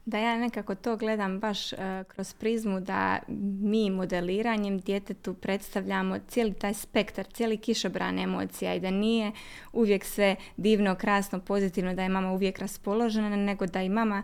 Da 0.05 0.17
ja 0.17 0.37
nekako 0.37 0.75
to 0.75 0.97
gledam 0.97 1.39
baš 1.39 1.73
uh, 1.73 1.79
kroz 2.07 2.33
prizmu 2.33 2.79
da 2.79 3.19
mi 3.61 3.89
modeliranjem 3.89 4.79
djetetu 4.79 5.33
predstavljamo 5.33 6.19
cijeli 6.27 6.53
taj 6.53 6.73
spektar, 6.73 7.25
cijeli 7.25 7.57
kišobran 7.57 8.19
emocija 8.19 8.73
i 8.73 8.79
da 8.79 8.91
nije 8.91 9.31
uvijek 9.73 10.05
sve 10.05 10.35
divno, 10.57 10.95
krasno, 10.95 11.39
pozitivno, 11.39 11.93
da 11.93 12.03
je 12.03 12.09
mama 12.09 12.31
uvijek 12.31 12.59
raspoložena, 12.59 13.35
nego 13.35 13.65
da 13.65 13.81
i 13.81 13.89
mama 13.89 14.23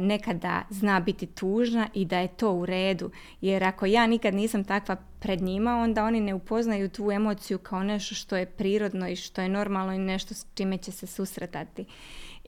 nekada 0.00 0.62
zna 0.70 1.00
biti 1.00 1.26
tužna 1.26 1.88
i 1.94 2.04
da 2.04 2.18
je 2.18 2.28
to 2.28 2.52
u 2.52 2.66
redu. 2.66 3.10
Jer 3.40 3.64
ako 3.64 3.86
ja 3.86 4.06
nikad 4.06 4.34
nisam 4.34 4.64
takva 4.64 4.96
pred 5.20 5.42
njima, 5.42 5.76
onda 5.76 6.04
oni 6.04 6.20
ne 6.20 6.34
upoznaju 6.34 6.88
tu 6.88 7.10
emociju 7.10 7.58
kao 7.58 7.82
nešto 7.82 8.14
što 8.14 8.36
je 8.36 8.46
prirodno 8.46 9.08
i 9.08 9.16
što 9.16 9.42
je 9.42 9.48
normalno 9.48 9.92
i 9.92 9.98
nešto 9.98 10.34
s 10.34 10.46
čime 10.54 10.78
će 10.78 10.92
se 10.92 11.06
susretati. 11.06 11.84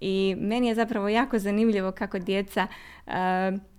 I 0.00 0.36
meni 0.38 0.68
je 0.68 0.74
zapravo 0.74 1.08
jako 1.08 1.38
zanimljivo 1.38 1.92
kako 1.92 2.18
djeca 2.18 2.66
e, 3.06 3.12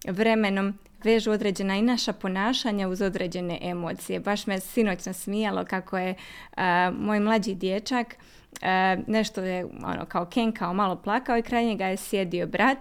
vremenom 0.07 0.73
vežu 1.03 1.31
određena 1.31 1.75
i 1.75 1.81
naša 1.81 2.13
ponašanja 2.13 2.88
uz 2.88 3.01
određene 3.01 3.60
emocije. 3.62 4.19
Baš 4.19 4.47
me 4.47 4.60
sinoć 4.60 5.05
nasmijalo 5.05 5.65
kako 5.65 5.97
je 5.97 6.10
e, 6.10 6.15
moj 6.91 7.19
mlađi 7.19 7.55
dječak 7.55 8.15
E, 8.62 8.98
nešto 9.08 9.41
je 9.41 9.65
ono 9.65 10.06
kao 10.06 10.26
Ken 10.26 10.52
kao 10.52 10.74
malo 10.74 10.96
plakao 10.96 11.38
i 11.38 11.41
kraj 11.41 11.65
njega 11.65 11.86
je 11.86 11.98
sjedio 11.98 12.48
brat 12.48 12.78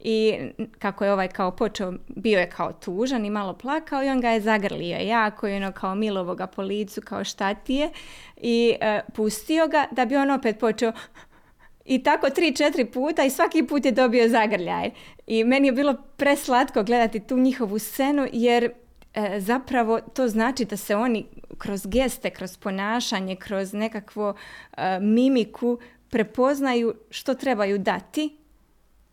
i 0.00 0.38
kako 0.78 1.04
je 1.04 1.12
ovaj 1.12 1.28
kao 1.28 1.50
počeo, 1.50 1.92
bio 2.08 2.40
je 2.40 2.50
kao 2.50 2.72
tužan 2.72 3.24
i 3.24 3.30
malo 3.30 3.52
plakao 3.54 4.04
i 4.04 4.08
on 4.08 4.20
ga 4.20 4.30
je 4.30 4.40
zagrlio 4.40 4.98
jako 4.98 5.48
i 5.48 5.56
ono 5.56 5.72
kao 5.72 5.94
milovo 5.94 6.34
ga 6.34 6.46
po 6.46 6.62
licu 6.62 7.00
kao 7.04 7.24
šta 7.24 7.54
ti 7.54 7.74
je 7.74 7.90
i 8.36 8.74
e, 8.80 9.00
pustio 9.14 9.68
ga 9.68 9.86
da 9.90 10.04
bi 10.04 10.16
on 10.16 10.30
opet 10.30 10.58
počeo 10.58 10.92
i 11.84 12.02
tako 12.02 12.30
tri, 12.30 12.56
četiri 12.56 12.84
puta 12.84 13.24
i 13.24 13.30
svaki 13.30 13.66
put 13.66 13.84
je 13.84 13.92
dobio 13.92 14.28
zagrljaj. 14.28 14.90
I 15.26 15.44
meni 15.44 15.68
je 15.68 15.72
bilo 15.72 15.94
preslatko 16.16 16.82
gledati 16.82 17.20
tu 17.20 17.38
njihovu 17.38 17.78
scenu 17.78 18.26
jer 18.32 18.72
e, 19.14 19.40
zapravo 19.40 20.00
to 20.00 20.28
znači 20.28 20.64
da 20.64 20.76
se 20.76 20.96
oni 20.96 21.26
kroz 21.58 21.86
geste, 21.86 22.30
kroz 22.30 22.56
ponašanje, 22.56 23.36
kroz 23.36 23.72
nekakvo 23.72 24.34
e, 24.76 25.00
mimiku 25.00 25.78
prepoznaju 26.10 26.94
što 27.10 27.34
trebaju 27.34 27.78
dati 27.78 28.36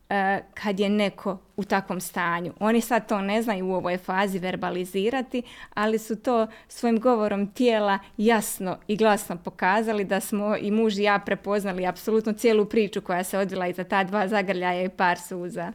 e, 0.10 0.42
kad 0.54 0.80
je 0.80 0.90
neko 0.90 1.38
u 1.58 1.64
takvom 1.64 2.02
stanju. 2.02 2.54
Oni 2.60 2.82
sad 2.82 3.08
to 3.08 3.22
ne 3.22 3.42
znaju 3.42 3.68
u 3.68 3.74
ovoj 3.74 3.98
fazi 3.98 4.40
verbalizirati, 4.40 5.44
ali 5.74 5.98
su 5.98 6.16
to 6.16 6.48
svojim 6.68 7.00
govorom 7.00 7.48
tijela 7.48 8.00
jasno 8.18 8.78
i 8.88 8.96
glasno 8.96 9.38
pokazali 9.38 10.04
da 10.04 10.20
smo 10.20 10.56
i 10.58 10.72
muž 10.72 10.98
i 10.98 11.04
ja 11.04 11.20
prepoznali 11.20 11.86
apsolutno 11.86 12.34
cijelu 12.34 12.66
priču 12.66 13.02
koja 13.02 13.24
se 13.24 13.38
odvila 13.38 13.68
iza 13.68 13.84
ta 13.84 14.04
dva 14.04 14.28
zagrljaja 14.28 14.84
i 14.84 14.90
par 14.90 15.20
suza. 15.20 15.72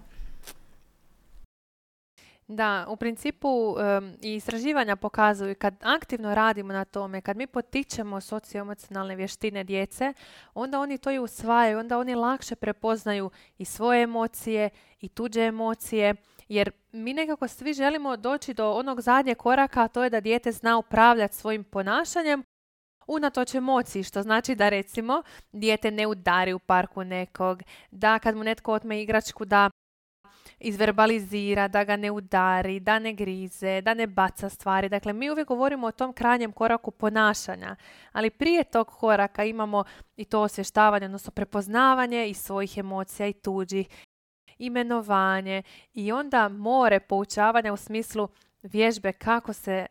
Da, 2.49 2.87
u 2.89 2.97
principu 2.97 3.77
i 4.23 4.35
istraživanja 4.35 4.97
pokazuju 4.97 5.55
kad 5.55 5.75
aktivno 5.83 6.35
radimo 6.35 6.73
na 6.73 6.85
tome, 6.85 7.21
kad 7.21 7.37
mi 7.37 7.47
potičemo 7.47 8.21
socioemocionalne 8.21 9.17
vještine 9.17 9.65
djece, 9.65 10.13
onda 10.55 10.81
oni 10.81 10.99
to 10.99 11.11
i 11.11 11.19
usvajaju, 11.19 11.79
onda 11.79 11.99
oni 11.99 12.15
lakše 12.15 12.57
prepoznaju 12.57 13.31
i 13.59 13.65
svoje 13.65 14.03
emocije 14.03 14.71
i 15.01 15.09
tuđe 15.09 15.41
emocije 15.41 16.15
Jer 16.49 16.71
mi 16.93 17.15
nekako 17.15 17.49
svi 17.49 17.73
želimo 17.73 18.17
doći 18.17 18.55
do 18.55 18.73
onog 18.73 19.01
zadnjeg 19.01 19.37
koraka, 19.37 19.83
a 19.83 19.89
to 19.89 20.05
je 20.05 20.11
da 20.11 20.21
dijete 20.21 20.53
zna 20.53 20.79
upravljati 20.79 21.35
svojim 21.35 21.65
ponašanjem 21.65 22.43
unatoč 23.07 23.55
emociji, 23.55 24.03
što 24.03 24.23
znači 24.23 24.55
da 24.55 24.69
recimo 24.69 25.23
dijete 25.53 25.91
ne 25.91 26.07
udari 26.07 26.53
u 26.53 26.59
parku 26.59 27.05
nekog, 27.05 27.63
da 27.91 28.19
kad 28.19 28.37
mu 28.37 28.45
netko 28.45 28.73
otme 28.73 29.03
igračku 29.03 29.45
da 29.45 29.71
izverbalizira, 30.59 31.69
da 31.69 31.85
ga 31.85 31.97
ne 31.97 32.11
udari, 32.11 32.81
da 32.81 32.99
ne 32.99 33.13
grize, 33.13 33.81
da 33.81 33.95
ne 33.95 34.07
baca 34.07 34.49
stvari. 34.49 34.89
Dakle, 34.89 35.13
mi 35.13 35.31
uvijek 35.31 35.49
govorimo 35.49 35.87
o 35.87 35.93
tom 35.93 36.13
krajnjem 36.13 36.53
koraku 36.53 36.91
ponašanja, 36.91 37.77
ali 38.13 38.31
prije 38.31 38.65
tog 38.65 38.87
koraka 38.89 39.45
imamo 39.45 39.85
i 40.17 40.25
to 40.25 40.41
osvještavanje, 40.41 41.07
odnosno 41.07 41.31
prepoznavanje 41.31 42.29
i 42.29 42.35
svojih 42.35 42.79
emocija 42.79 43.27
i 43.27 43.33
tuđih, 43.33 43.89
imenovanje 44.59 45.63
i 45.95 46.13
onda 46.13 46.49
more 46.49 47.01
poučavanja 47.01 47.73
u 47.73 47.77
smislu 47.77 48.29
vježbe 48.63 49.13
kako 49.13 49.53
se 49.53 49.87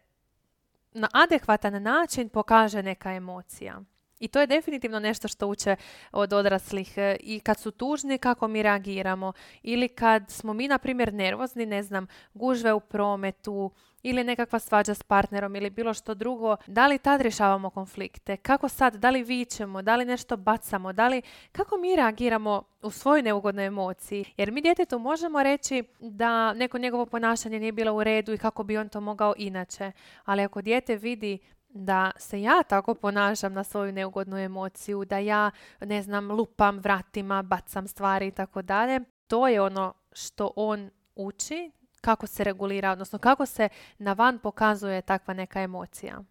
na 0.92 1.08
adekvatan 1.14 1.84
način 1.84 2.30
pokaže 2.30 2.84
neka 2.84 3.14
emocija. 3.14 3.82
I 4.24 4.28
to 4.28 4.40
je 4.40 4.48
definitivno 4.48 5.00
nešto 5.00 5.28
što 5.28 5.48
uče 5.48 5.76
od 6.12 6.34
odraslih 6.34 6.98
e, 6.98 7.18
i 7.20 7.40
kad 7.40 7.60
su 7.60 7.72
tužni 7.72 8.18
kako 8.18 8.48
mi 8.48 8.64
reagiramo 8.64 9.34
ili 9.64 9.88
kad 9.88 10.32
smo 10.32 10.54
mi 10.54 10.68
na 10.68 10.78
primjer 10.78 11.14
nervozni, 11.14 11.66
ne 11.66 11.84
znam, 11.84 12.08
gužve 12.34 12.74
u 12.74 12.80
prometu 12.80 13.72
ili 14.04 14.24
nekakva 14.24 14.60
svađa 14.60 14.94
s 14.94 15.04
partnerom 15.04 15.56
ili 15.56 15.70
bilo 15.70 15.94
što 15.94 16.14
drugo, 16.14 16.56
da 16.68 16.88
li 16.88 16.98
tad 16.98 17.22
rješavamo 17.22 17.70
konflikte? 17.70 18.38
Kako 18.38 18.70
sad? 18.70 18.96
Da 18.96 19.10
li 19.10 19.24
vičemo? 19.24 19.82
Da 19.82 19.96
li 19.96 20.06
nešto 20.06 20.38
bacamo? 20.38 20.94
Da 20.94 21.08
li, 21.08 21.22
kako 21.52 21.78
mi 21.78 21.96
reagiramo 21.96 22.64
u 22.82 22.92
svojoj 22.92 23.22
neugodnoj 23.22 23.66
emociji? 23.66 24.26
Jer 24.38 24.52
mi 24.52 24.62
djetetu 24.62 25.00
možemo 25.00 25.44
reći 25.44 25.84
da 26.00 26.54
neko 26.54 26.78
njegovo 26.78 27.06
ponašanje 27.06 27.60
nije 27.60 27.72
bilo 27.72 27.94
u 27.94 28.04
redu 28.04 28.34
i 28.34 28.38
kako 28.38 28.64
bi 28.64 28.78
on 28.78 28.90
to 28.90 29.02
mogao 29.02 29.34
inače. 29.38 29.92
Ali 30.26 30.44
ako 30.44 30.62
dijete 30.62 30.96
vidi 30.96 31.40
da 31.74 32.12
se 32.18 32.42
ja 32.42 32.64
tako 32.64 32.96
ponašam 32.96 33.54
na 33.54 33.64
svoju 33.64 33.92
neugodnu 33.92 34.38
emociju, 34.38 35.06
da 35.06 35.18
ja, 35.18 35.52
ne 35.82 36.02
znam, 36.02 36.32
lupam 36.32 36.80
vratima, 36.80 37.42
bacam 37.42 37.88
stvari 37.88 38.28
i 38.28 38.32
tako 38.32 38.62
dalje. 38.62 39.00
To 39.28 39.48
je 39.48 39.62
ono 39.62 39.94
što 40.12 40.52
on 40.56 40.90
uči 41.16 41.72
kako 42.02 42.28
se 42.28 42.44
regulira, 42.44 42.92
odnosno 42.92 43.20
kako 43.20 43.46
se 43.46 43.70
na 43.98 44.14
van 44.14 44.40
pokazuje 44.40 45.02
takva 45.02 45.34
neka 45.34 45.62
emocija. 45.62 46.24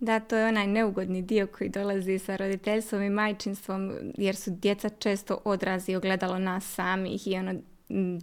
Da, 0.00 0.20
to 0.20 0.36
je 0.36 0.48
onaj 0.48 0.66
neugodni 0.66 1.22
dio 1.22 1.46
koji 1.46 1.70
dolazi 1.70 2.18
sa 2.18 2.36
roditeljstvom 2.36 3.02
i 3.02 3.10
majčinstvom, 3.10 3.92
jer 4.18 4.36
su 4.36 4.50
djeca 4.50 4.88
često 4.88 5.40
odrazi 5.44 5.96
ogledalo 5.96 6.38
nas 6.38 6.64
samih 6.64 7.28
i 7.28 7.36
ono 7.36 7.54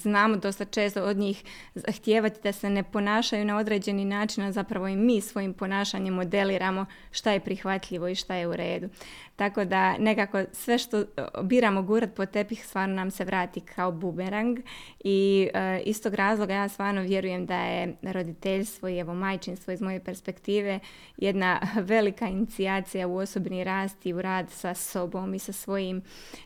znamo 0.01 0.37
dosta 0.37 0.65
često 0.65 1.03
od 1.03 1.17
njih 1.17 1.43
zahtijevati 1.75 2.39
da 2.43 2.51
se 2.51 2.69
ne 2.69 2.83
ponašaju 2.83 3.45
na 3.45 3.57
određeni 3.57 4.05
način, 4.05 4.43
a 4.43 4.51
zapravo 4.51 4.87
i 4.87 4.95
mi 4.95 5.21
svojim 5.21 5.53
ponašanjem 5.53 6.13
modeliramo 6.13 6.85
šta 7.11 7.31
je 7.31 7.39
prihvatljivo 7.39 8.07
i 8.07 8.15
šta 8.15 8.35
je 8.35 8.47
u 8.47 8.55
redu. 8.55 8.89
Tako 9.35 9.65
da 9.65 9.97
nekako 9.97 10.43
sve 10.51 10.77
što 10.77 11.05
biramo 11.43 11.81
gurat 11.81 12.13
po 12.15 12.25
tepih 12.25 12.65
stvarno 12.65 12.95
nam 12.95 13.11
se 13.11 13.25
vrati 13.25 13.61
kao 13.61 13.91
bumerang 13.91 14.59
i 15.03 15.49
e, 15.53 15.81
iz 15.85 16.03
tog 16.03 16.13
razloga 16.13 16.53
ja 16.53 16.69
stvarno 16.69 17.01
vjerujem 17.01 17.45
da 17.45 17.57
je 17.57 17.95
roditeljstvo 18.01 18.89
i 18.89 18.97
evo 18.97 19.13
majčinstvo 19.13 19.73
iz 19.73 19.81
moje 19.81 20.03
perspektive 20.03 20.79
jedna 21.17 21.59
velika 21.75 22.27
inicijacija 22.27 23.07
u 23.07 23.17
osobni 23.17 23.63
rast 23.63 24.05
i 24.05 24.13
u 24.13 24.21
rad 24.21 24.51
sa 24.51 24.73
sobom 24.73 25.33
i 25.33 25.39
sa 25.39 25.51
svojim 25.51 26.01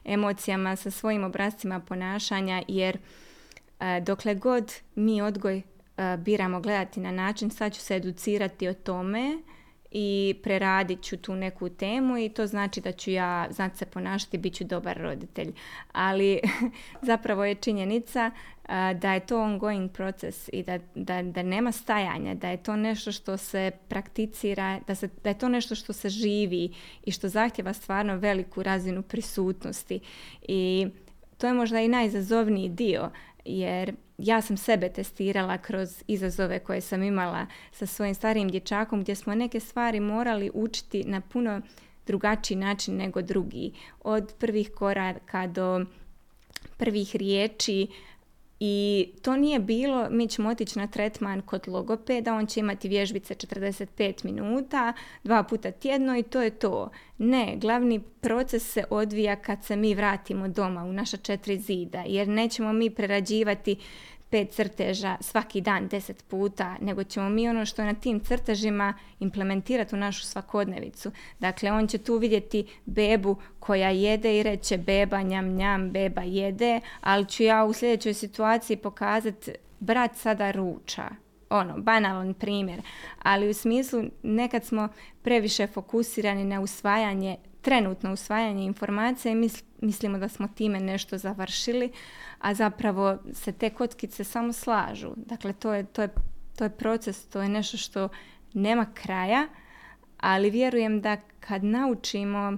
emocijama, 0.06 0.76
sa 0.76 0.92
svojim 0.92 1.24
obrazcima 1.24 1.80
ponašanja 1.80 2.64
jer 2.68 2.98
e, 3.80 4.02
dokle 4.02 4.36
god 4.36 4.74
mi 4.96 5.22
odgoj 5.22 5.58
e, 5.58 6.18
biramo 6.18 6.60
gledati 6.62 7.00
na 7.00 7.12
način 7.12 7.50
sad 7.50 7.74
ću 7.74 7.82
se 7.82 7.96
educirati 7.96 8.68
o 8.68 8.74
tome 8.74 9.38
i 9.92 10.36
preradit 10.44 11.02
ću 11.02 11.18
tu 11.18 11.36
neku 11.36 11.70
temu 11.70 12.18
i 12.18 12.30
to 12.30 12.48
znači 12.48 12.82
da 12.82 12.92
ću 12.92 13.12
ja 13.12 13.48
znati 13.50 13.78
se 13.78 13.86
ponašati, 13.86 14.38
bit 14.38 14.54
ću 14.54 14.64
dobar 14.64 14.98
roditelj. 14.98 15.54
Ali 15.92 16.40
zapravo 17.02 17.46
je 17.46 17.56
činjenica 17.56 18.32
da 18.96 19.14
je 19.14 19.20
to 19.20 19.42
ongoing 19.42 19.92
proces 19.92 20.50
i 20.54 20.64
da, 20.64 20.80
da, 20.96 21.22
da, 21.24 21.44
nema 21.44 21.72
stajanja, 21.72 22.36
da 22.36 22.50
je 22.50 22.64
to 22.64 22.76
nešto 22.76 23.12
što 23.12 23.38
se 23.38 23.72
prakticira, 23.88 24.80
da, 24.88 24.96
se, 24.96 25.10
da 25.24 25.30
je 25.30 25.38
to 25.38 25.50
nešto 25.50 25.76
što 25.76 25.94
se 25.94 26.10
živi 26.10 26.74
i 27.06 27.12
što 27.12 27.30
zahtjeva 27.30 27.74
stvarno 27.74 28.18
veliku 28.18 28.64
razinu 28.64 29.02
prisutnosti. 29.02 30.00
I 30.48 30.88
to 31.38 31.48
je 31.48 31.54
možda 31.54 31.80
i 31.80 31.88
najizazovniji 31.88 32.70
dio 32.70 33.10
jer 33.46 33.96
ja 34.20 34.42
sam 34.42 34.58
sebe 34.58 34.90
testirala 34.90 35.58
kroz 35.58 36.04
izazove 36.08 36.60
koje 36.60 36.82
sam 36.82 37.04
imala 37.04 37.46
sa 37.72 37.86
svojim 37.86 38.16
starijim 38.16 38.50
dječakom 38.50 39.02
gdje 39.02 39.16
smo 39.16 39.36
neke 39.36 39.60
stvari 39.60 40.00
morali 40.00 40.52
učiti 40.54 41.04
na 41.04 41.22
puno 41.22 41.62
drugačiji 42.08 42.58
način 42.58 42.96
nego 42.96 43.22
drugi. 43.22 43.72
Od 44.04 44.34
prvih 44.40 44.72
koraka 44.72 45.48
do 45.48 45.86
prvih 46.78 47.16
riječi 47.16 47.88
i 48.60 49.08
to 49.22 49.36
nije 49.36 49.60
bilo, 49.60 50.08
mi 50.10 50.28
ćemo 50.28 50.50
otići 50.50 50.80
na 50.80 50.88
tretman 50.88 51.42
kod 51.42 51.68
logopeda, 51.68 52.34
on 52.34 52.48
će 52.48 52.60
imati 52.60 52.88
vježbice 52.88 53.36
45 53.36 54.26
minuta, 54.26 54.94
dva 55.24 55.44
puta 55.44 55.72
tjedno 55.72 56.18
i 56.18 56.24
to 56.24 56.42
je 56.42 56.50
to. 56.50 56.90
Ne, 57.18 57.58
glavni 57.58 58.00
proces 58.22 58.74
se 58.74 58.84
odvija 58.90 59.36
kad 59.36 59.66
se 59.66 59.76
mi 59.76 59.96
vratimo 59.96 60.48
doma 60.48 60.84
u 60.84 60.94
naša 60.94 61.18
četiri 61.18 61.60
zida, 61.60 62.04
jer 62.08 62.28
nećemo 62.28 62.74
mi 62.74 62.90
prerađivati 62.90 63.76
pet 64.30 64.52
crteža 64.52 65.18
svaki 65.22 65.62
dan 65.62 65.88
deset 65.88 66.28
puta, 66.28 66.76
nego 66.82 67.04
ćemo 67.04 67.30
mi 67.30 67.50
ono 67.50 67.66
što 67.66 67.82
je 67.82 67.86
na 67.86 67.94
tim 67.94 68.20
crtežima 68.20 68.94
implementirati 69.20 69.96
u 69.96 69.98
našu 69.98 70.26
svakodnevicu. 70.26 71.12
Dakle, 71.40 71.72
on 71.72 71.88
će 71.88 71.98
tu 71.98 72.18
vidjeti 72.18 72.68
bebu 72.86 73.36
koja 73.60 73.90
jede 73.90 74.40
i 74.40 74.44
reće 74.44 74.78
beba 74.78 75.22
njam 75.22 75.56
njam, 75.56 75.92
beba 75.92 76.22
jede, 76.22 76.80
ali 77.02 77.26
ću 77.26 77.44
ja 77.44 77.66
u 77.66 77.74
sljedećoj 77.74 78.14
situaciji 78.14 78.78
pokazati 78.78 79.52
brat 79.80 80.16
sada 80.16 80.52
ruča. 80.52 81.04
Ono, 81.50 81.78
banalan 81.78 82.34
primjer. 82.34 82.82
Ali 83.22 83.50
u 83.50 83.54
smislu 83.54 84.04
nekad 84.24 84.66
smo 84.66 84.88
previše 85.22 85.68
fokusirani 85.68 86.44
na 86.44 86.62
usvajanje 86.62 87.38
trenutno 87.62 88.14
usvajanje 88.14 88.66
informacija 88.66 89.32
i 89.32 89.50
mislimo 89.82 90.18
da 90.18 90.30
smo 90.30 90.48
time 90.48 90.80
nešto 90.80 91.18
završili, 91.18 91.92
a 92.40 92.54
zapravo 92.54 93.18
se 93.34 93.52
te 93.52 93.70
kockice 93.70 94.24
samo 94.24 94.54
slažu. 94.54 95.10
Dakle, 95.16 95.54
to 95.54 95.74
je, 95.74 95.84
to 95.84 96.02
je, 96.02 96.10
to 96.56 96.64
je 96.64 96.70
proces, 96.70 97.26
to 97.26 97.42
je 97.42 97.50
nešto 97.50 97.78
što 97.78 98.10
nema 98.54 98.86
kraja, 98.94 99.48
ali 100.18 100.50
vjerujem 100.50 101.02
da 101.02 101.18
kad 101.40 101.64
naučimo 101.64 102.58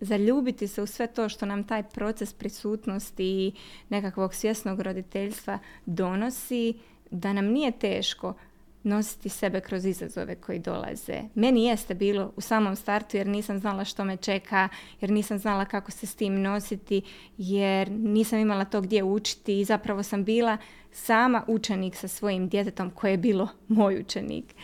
zaljubiti 0.00 0.68
se 0.68 0.82
u 0.82 0.86
sve 0.86 1.06
to 1.06 1.28
što 1.28 1.46
nam 1.46 1.64
taj 1.64 1.82
proces 1.82 2.32
prisutnosti 2.32 3.24
i 3.24 3.52
nekakvog 3.88 4.34
svjesnog 4.34 4.80
roditeljstva 4.80 5.58
donosi, 5.86 6.74
da 7.10 7.32
nam 7.32 7.44
nije 7.44 7.72
teško 7.72 8.34
nositi 8.82 9.28
sebe 9.28 9.60
kroz 9.60 9.84
izazove 9.84 10.34
koji 10.34 10.58
dolaze. 10.58 11.22
Meni 11.34 11.64
jeste 11.64 11.94
bilo 11.94 12.32
u 12.36 12.40
samom 12.40 12.76
startu 12.76 13.16
jer 13.16 13.26
nisam 13.26 13.58
znala 13.58 13.84
što 13.84 14.04
me 14.04 14.16
čeka, 14.16 14.68
jer 15.00 15.10
nisam 15.10 15.38
znala 15.38 15.64
kako 15.64 15.90
se 15.90 16.06
s 16.06 16.14
tim 16.14 16.42
nositi, 16.42 17.02
jer 17.38 17.90
nisam 17.90 18.38
imala 18.38 18.64
to 18.64 18.80
gdje 18.80 19.02
učiti 19.02 19.60
i 19.60 19.64
zapravo 19.64 20.02
sam 20.02 20.24
bila 20.24 20.56
sama 20.92 21.44
učenik 21.46 21.96
sa 21.96 22.08
svojim 22.08 22.48
djetetom 22.48 22.90
koje 22.90 23.10
je 23.10 23.18
bilo 23.18 23.48
moj 23.68 24.00
učenik. 24.00 24.54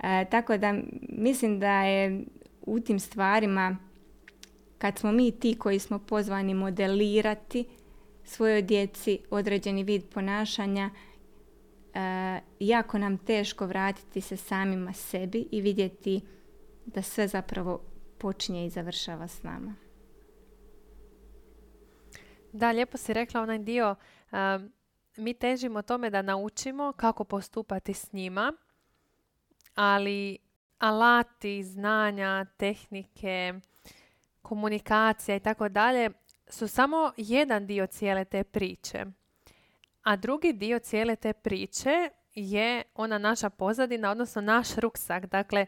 E, 0.00 0.24
tako 0.24 0.56
da 0.56 0.74
mislim 1.08 1.60
da 1.60 1.82
je 1.82 2.24
u 2.62 2.80
tim 2.80 3.00
stvarima 3.00 3.76
kad 4.78 4.98
smo 4.98 5.12
mi 5.12 5.30
ti 5.30 5.54
koji 5.58 5.78
smo 5.78 5.98
pozvani 5.98 6.54
modelirati 6.54 7.64
svojoj 8.24 8.62
djeci 8.62 9.18
određeni 9.30 9.84
vid 9.84 10.02
ponašanja 10.14 10.90
jako 12.60 12.98
nam 12.98 13.18
teško 13.18 13.66
vratiti 13.66 14.20
se 14.20 14.36
samima 14.36 14.92
sebi 14.92 15.48
i 15.52 15.60
vidjeti 15.60 16.20
da 16.86 17.02
sve 17.02 17.28
zapravo 17.28 17.80
počinje 18.18 18.66
i 18.66 18.70
završava 18.70 19.28
s 19.28 19.42
nama. 19.42 19.74
Da, 22.52 22.70
lijepo 22.70 22.98
si 22.98 23.12
rekla 23.12 23.42
onaj 23.42 23.58
dio. 23.58 23.94
Mi 25.16 25.34
težimo 25.34 25.82
tome 25.82 26.10
da 26.10 26.22
naučimo 26.22 26.92
kako 26.96 27.24
postupati 27.24 27.94
s 27.94 28.12
njima, 28.12 28.52
ali 29.74 30.38
alati, 30.78 31.62
znanja, 31.62 32.44
tehnike, 32.56 33.54
komunikacija 34.42 35.36
i 35.36 35.40
tako 35.40 35.68
dalje 35.68 36.10
su 36.48 36.68
samo 36.68 37.12
jedan 37.16 37.66
dio 37.66 37.86
cijele 37.86 38.24
te 38.24 38.44
priče. 38.44 39.04
A 40.06 40.16
drugi 40.16 40.52
dio 40.52 40.78
cijele 40.78 41.16
te 41.16 41.32
priče 41.32 42.10
je 42.34 42.82
ona 42.94 43.18
naša 43.18 43.50
pozadina, 43.50 44.10
odnosno 44.10 44.42
naš 44.42 44.76
ruksak. 44.76 45.26
Dakle, 45.26 45.66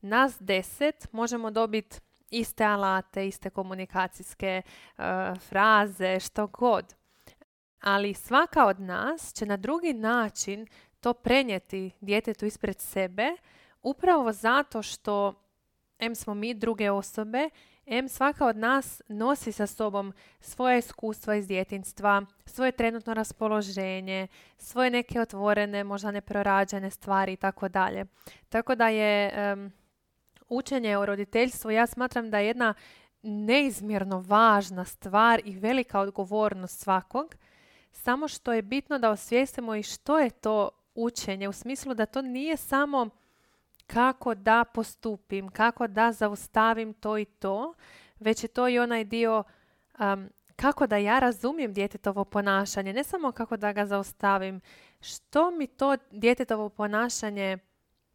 nas 0.00 0.36
deset 0.40 1.12
možemo 1.12 1.50
dobiti 1.50 2.00
iste 2.30 2.64
alate, 2.64 3.26
iste 3.28 3.50
komunikacijske 3.50 4.62
uh, 4.66 5.04
fraze, 5.48 6.20
što 6.20 6.46
god. 6.46 6.94
ali 7.80 8.14
svaka 8.14 8.66
od 8.66 8.80
nas 8.80 9.32
će 9.32 9.46
na 9.46 9.56
drugi 9.56 9.92
način 9.92 10.66
to 11.00 11.14
prenijeti 11.14 11.90
djetetu 12.00 12.46
ispred 12.46 12.80
sebe 12.80 13.36
upravo 13.82 14.32
zato 14.32 14.82
što 14.82 15.34
em 15.98 16.14
smo 16.14 16.34
mi 16.34 16.54
druge 16.54 16.90
osobe, 16.90 17.48
em 17.86 18.08
svaka 18.08 18.46
od 18.46 18.56
nas 18.56 19.02
nosi 19.08 19.52
sa 19.52 19.66
sobom 19.66 20.12
svoje 20.40 20.78
iskustva 20.78 21.34
iz 21.34 21.46
djetinstva, 21.46 22.22
svoje 22.46 22.72
trenutno 22.72 23.14
raspoloženje, 23.14 24.28
svoje 24.58 24.90
neke 24.90 25.20
otvorene, 25.20 25.84
možda 25.84 26.10
neprorađene 26.10 26.90
stvari 26.90 27.32
i 27.32 27.36
tako 27.36 27.68
dalje. 27.68 28.04
Tako 28.48 28.74
da 28.74 28.88
je 28.88 29.30
učenje 30.48 30.96
o 30.96 31.06
roditeljstvu, 31.06 31.70
ja 31.70 31.86
smatram 31.86 32.30
da 32.30 32.38
je 32.38 32.46
jedna 32.46 32.74
neizmjerno 33.22 34.24
važna 34.26 34.84
stvar 34.84 35.40
i 35.44 35.58
velika 35.58 36.00
odgovornost 36.00 36.80
svakog, 36.80 37.34
samo 37.92 38.28
što 38.28 38.52
je 38.52 38.62
bitno 38.62 38.98
da 38.98 39.10
osvijestimo 39.10 39.74
i 39.74 39.82
što 39.82 40.18
je 40.18 40.30
to 40.30 40.68
učenje 40.94 41.48
u 41.48 41.52
smislu 41.52 41.94
da 41.94 42.06
to 42.06 42.22
nije 42.22 42.56
samo 42.56 43.10
kako 43.86 44.34
da 44.34 44.64
postupim, 44.64 45.48
kako 45.48 45.86
da 45.86 46.12
zaustavim 46.12 46.92
to 46.94 47.18
i 47.18 47.24
to, 47.24 47.74
već 48.20 48.44
je 48.44 48.48
to 48.48 48.68
i 48.68 48.78
onaj 48.78 49.04
dio 49.04 49.44
um, 49.98 50.28
kako 50.56 50.86
da 50.86 50.96
ja 50.96 51.18
razumijem 51.18 51.72
djetetovo 51.72 52.24
ponašanje, 52.24 52.92
ne 52.92 53.04
samo 53.04 53.32
kako 53.32 53.56
da 53.56 53.72
ga 53.72 53.86
zaustavim, 53.86 54.60
što 55.00 55.50
mi 55.50 55.66
to 55.66 55.96
djetetovo 56.10 56.68
ponašanje 56.68 57.58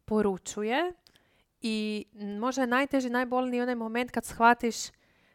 poručuje 0.04 0.92
i 1.60 2.06
možda 2.40 2.62
je 2.62 2.66
najteži, 2.66 3.10
najbolniji 3.10 3.60
onaj 3.60 3.74
moment 3.74 4.10
kad 4.10 4.24
shvatiš 4.24 4.76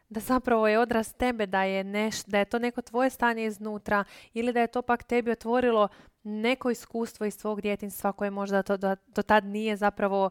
da 0.08 0.20
zapravo 0.20 0.68
je 0.68 0.78
odraz 0.78 1.14
tebe, 1.14 1.46
da 1.46 1.62
je, 1.62 1.84
neš, 1.84 2.24
da 2.24 2.38
je 2.38 2.44
to 2.44 2.58
neko 2.58 2.82
tvoje 2.82 3.10
stanje 3.10 3.44
iznutra 3.44 4.04
ili 4.34 4.52
da 4.52 4.60
je 4.60 4.66
to 4.66 4.82
pak 4.82 5.02
tebi 5.02 5.30
otvorilo 5.30 5.88
neko 6.26 6.70
iskustvo 6.70 7.26
iz 7.26 7.34
svog 7.34 7.60
djetinstva 7.60 8.12
koje 8.12 8.30
možda 8.30 8.62
to, 8.62 8.76
do, 8.76 8.96
do 9.06 9.22
tad 9.22 9.44
nije 9.44 9.76
zapravo 9.76 10.30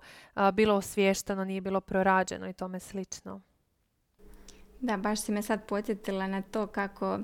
bilo 0.54 0.76
osvješteno, 0.76 1.46
nije 1.46 1.62
bilo 1.62 1.82
prorađeno 1.82 2.50
i 2.50 2.54
tome 2.54 2.80
slično. 2.80 3.42
Da, 4.80 4.98
baš 4.98 5.22
si 5.22 5.32
me 5.32 5.42
sad 5.42 5.66
podsjetila 5.66 6.28
na 6.28 6.42
to 6.42 6.68
kako 6.68 7.20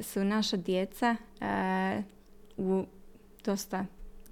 su 0.00 0.24
naša 0.24 0.56
djeca 0.56 1.16
u 2.56 2.84
dosta 3.44 3.84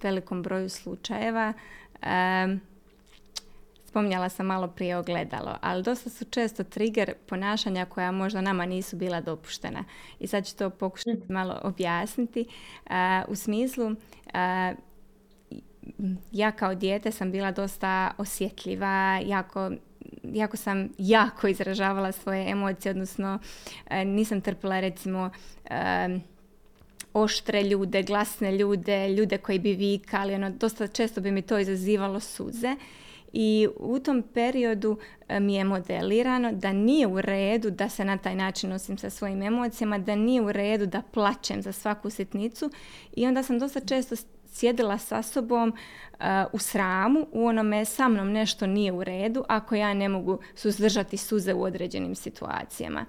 velikom 0.03 0.43
broju 0.43 0.68
slučajeva 0.68 1.53
spominjala 3.97 4.29
sam 4.29 4.47
malo 4.47 4.69
prije 4.69 4.97
ogledalo, 4.97 5.57
ali 5.61 5.83
dosta 5.83 6.11
su 6.11 6.25
često 6.25 6.65
trigger 6.65 7.15
ponašanja 7.27 7.85
koja 7.85 8.13
možda 8.13 8.41
nama 8.41 8.67
nisu 8.67 8.97
bila 8.97 9.21
dopuštena. 9.21 9.85
I 10.21 10.27
sad 10.27 10.47
ću 10.47 10.57
to 10.57 10.71
pokušati 10.71 11.23
mhm. 11.25 11.33
malo 11.33 11.61
objasniti. 11.63 12.47
u 13.29 13.35
smislu, 13.35 13.95
ja 16.33 16.53
kao 16.53 16.75
dijete 16.75 17.13
sam 17.13 17.33
bila 17.33 17.51
dosta 17.51 18.11
osjetljiva, 18.19 19.21
jako 19.25 19.71
jako 20.23 20.57
sam 20.57 20.89
jako 20.99 21.49
izražavala 21.49 22.13
svoje 22.13 22.51
emocije, 22.51 22.91
odnosno 22.91 23.39
nisam 24.05 24.41
trpila 24.41 24.81
recimo 24.81 25.31
oštre 27.13 27.63
ljude, 27.63 28.03
glasne 28.03 28.53
ljude, 28.53 29.09
ljude 29.09 29.39
koji 29.39 29.59
bi 29.59 29.73
vikali, 29.73 30.35
ono, 30.35 30.51
dosta 30.51 30.87
često 30.87 31.21
bi 31.21 31.31
mi 31.31 31.43
to 31.43 31.59
izazivalo 31.59 32.21
suze 32.21 32.77
i 33.39 33.68
u 33.76 33.99
tom 33.99 34.22
periodu 34.34 34.99
e, 35.28 35.41
mi 35.41 35.55
je 35.55 35.64
modelirano 35.64 36.53
da 36.53 36.72
nije 36.72 37.07
u 37.07 37.20
redu 37.20 37.70
da 37.70 37.89
se 37.89 38.05
na 38.05 38.18
taj 38.18 38.34
način 38.34 38.70
nosim 38.70 38.99
sa 38.99 39.11
svojim 39.11 39.43
emocijama, 39.43 39.99
da 39.99 40.14
nije 40.14 40.43
u 40.43 40.53
redu 40.53 40.87
da 40.87 41.03
plaćem 41.03 41.62
za 41.62 41.72
svaku 41.72 42.11
sitnicu 42.11 42.70
i 43.16 43.26
onda 43.26 43.43
sam 43.43 43.59
dosta 43.59 43.80
često 43.80 44.16
sjedila 44.49 44.99
sa 44.99 45.22
sobom 45.22 45.72
e, 46.20 46.45
u 46.53 46.59
sramu, 46.59 47.26
u 47.32 47.47
onome 47.47 47.84
sa 47.84 48.09
mnom 48.09 48.32
nešto 48.32 48.66
nije 48.66 48.93
u 48.93 49.05
redu 49.05 49.45
ako 49.49 49.74
ja 49.74 49.95
ne 49.95 50.09
mogu 50.09 50.39
suzdržati 50.55 51.16
suze 51.16 51.55
u 51.55 51.62
određenim 51.62 52.14
situacijama. 52.14 53.07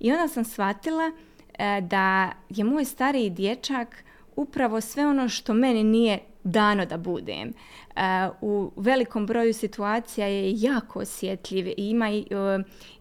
I 0.00 0.12
onda 0.12 0.28
sam 0.28 0.44
shvatila 0.44 1.12
e, 1.58 1.80
da 1.80 2.32
je 2.48 2.64
moj 2.64 2.84
stariji 2.84 3.30
dječak 3.30 4.04
upravo 4.36 4.80
sve 4.80 5.06
ono 5.06 5.28
što 5.28 5.54
meni 5.54 5.84
nije 5.84 6.18
dano 6.44 6.86
da 6.86 6.96
budem. 6.96 7.52
E, 7.96 8.28
u 8.40 8.70
velikom 8.76 9.26
broju 9.26 9.54
situacija 9.54 10.26
je 10.26 10.60
jako 10.60 10.98
osjetljiv 10.98 11.66
i 11.66 11.74
ima 11.76 12.10
e, 12.10 12.24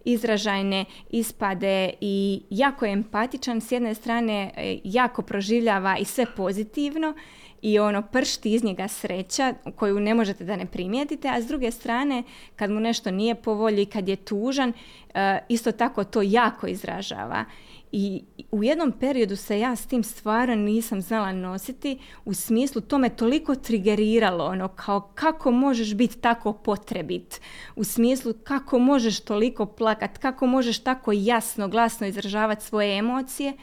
izražajne 0.05 0.85
ispade 1.09 1.89
i 2.01 2.41
jako 2.49 2.85
je 2.85 2.91
empatičan. 2.91 3.61
S 3.61 3.71
jedne 3.71 3.95
strane 3.95 4.51
e, 4.55 4.77
jako 4.83 5.21
proživljava 5.21 5.97
i 5.97 6.05
sve 6.05 6.25
pozitivno 6.35 7.13
i 7.61 7.79
ono 7.79 8.01
pršti 8.01 8.53
iz 8.53 8.63
njega 8.63 8.87
sreća 8.87 9.53
koju 9.75 9.99
ne 9.99 10.13
možete 10.13 10.43
da 10.43 10.55
ne 10.55 10.65
primijetite, 10.65 11.29
a 11.29 11.41
s 11.41 11.47
druge 11.47 11.71
strane 11.71 12.23
kad 12.55 12.71
mu 12.71 12.79
nešto 12.79 13.11
nije 13.11 13.35
po 13.35 13.53
volji, 13.53 13.85
kad 13.85 14.07
je 14.07 14.15
tužan, 14.15 14.73
isto 15.49 15.71
tako 15.71 16.03
to 16.03 16.21
jako 16.21 16.67
izražava. 16.67 17.45
I 17.91 18.23
u 18.51 18.63
jednom 18.63 18.91
periodu 18.91 19.35
se 19.35 19.59
ja 19.59 19.75
s 19.75 19.85
tim 19.85 20.03
stvarno 20.03 20.55
nisam 20.55 21.01
znala 21.01 21.31
nositi 21.31 21.99
u 22.25 22.33
smislu 22.33 22.81
to 22.81 22.97
me 22.97 23.09
toliko 23.09 23.55
trigeriralo 23.55 24.45
ono 24.45 24.67
kao 24.67 25.11
kako 25.15 25.51
možeš 25.51 25.95
biti 25.95 26.17
tako 26.17 26.53
potrebit? 26.53 27.41
U 27.75 27.83
smislu 27.83 28.33
kako 28.43 28.79
možeš 28.79 29.19
toliko 29.19 29.65
plakat? 29.65 30.17
Kako 30.17 30.47
možeš 30.47 30.79
tako 30.79 31.11
jasno 31.11 31.67
glasno 31.67 32.07
izražavati 32.07 32.65
svoje 32.65 32.97
emocije? 32.97 33.53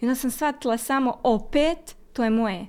I 0.00 0.04
onda 0.04 0.14
sam 0.14 0.30
shvatila 0.30 0.78
samo 0.78 1.20
opet 1.22 1.96
to 2.12 2.24
je 2.24 2.30
moje. 2.30 2.66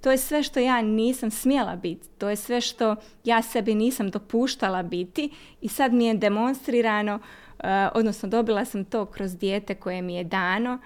To 0.00 0.10
je 0.10 0.18
sve 0.18 0.42
što 0.42 0.60
ja 0.60 0.82
nisam 0.82 1.30
smjela 1.30 1.76
biti 1.76 2.08
to 2.18 2.28
je 2.28 2.36
sve 2.36 2.60
što 2.60 2.96
ja 3.24 3.42
sebi 3.42 3.74
nisam 3.74 4.10
dopuštala 4.10 4.82
biti. 4.82 5.30
I 5.60 5.68
sad 5.68 5.92
mi 5.92 6.04
je 6.06 6.14
demonstrirano 6.14 7.20
Eh, 7.58 7.88
odnosno 7.94 8.28
dobila 8.28 8.64
sam 8.64 8.84
to 8.84 9.06
kroz 9.06 9.36
dijete 9.36 9.74
koje 9.74 10.02
mi 10.02 10.14
je 10.14 10.24
dano 10.24 10.78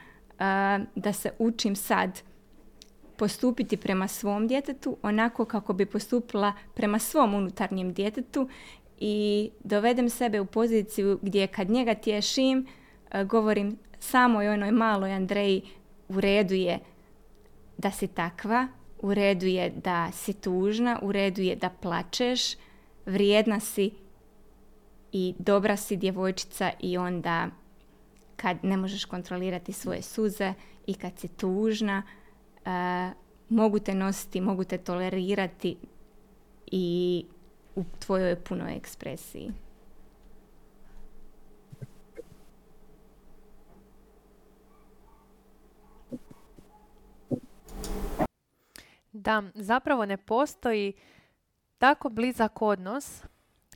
da 0.94 1.12
se 1.12 1.30
učim 1.38 1.76
sad 1.76 2.22
postupiti 3.16 3.76
prema 3.76 4.08
svom 4.08 4.48
djetetu 4.48 4.96
onako 5.02 5.44
kako 5.44 5.72
bi 5.72 5.86
postupila 5.86 6.52
prema 6.74 6.98
svom 6.98 7.34
unutarnjem 7.34 7.92
djetetu 7.92 8.48
i 8.98 9.50
dovedem 9.64 10.08
sebe 10.08 10.40
u 10.40 10.46
poziciju 10.46 11.18
gdje 11.22 11.46
kad 11.46 11.70
njega 11.70 11.94
tješim 11.94 12.66
eh, 13.10 13.24
govorim 13.24 13.78
samo 13.98 14.42
i 14.42 14.48
onoj 14.48 14.70
maloj 14.70 15.12
Andreji 15.12 15.62
u 16.08 16.20
redu 16.20 16.54
je 16.54 16.78
da 17.78 17.90
si 17.90 18.06
takva, 18.06 18.68
u 18.98 19.14
redu 19.14 19.46
je 19.46 19.70
da 19.70 20.12
si 20.12 20.32
tužna, 20.32 20.98
u 21.02 21.12
redu 21.12 21.42
je 21.42 21.56
da 21.56 21.68
plačeš, 21.68 22.40
vrijedna 23.06 23.60
si 23.60 23.90
i 25.12 25.34
dobra 25.38 25.76
si 25.76 25.96
djevojčica 25.96 26.70
i 26.80 26.98
onda 26.98 27.48
kad 28.42 28.56
ne 28.62 28.76
možeš 28.76 29.04
kontrolirati 29.04 29.72
svoje 29.72 30.02
suze 30.02 30.54
i 30.86 30.94
kad 30.94 31.18
si 31.18 31.28
tužna, 31.28 32.02
uh, 32.56 32.72
mogu 33.48 33.78
te 33.78 33.94
nositi, 33.94 34.40
mogu 34.40 34.64
te 34.64 34.78
tolerirati 34.78 35.76
i 36.66 37.26
u 37.76 37.84
tvojoj 37.98 38.36
punoj 38.36 38.76
ekspresiji. 38.76 39.52
Da, 49.12 49.42
zapravo 49.54 50.06
ne 50.06 50.16
postoji 50.16 50.92
tako 51.78 52.08
blizak 52.08 52.62
odnos 52.62 53.22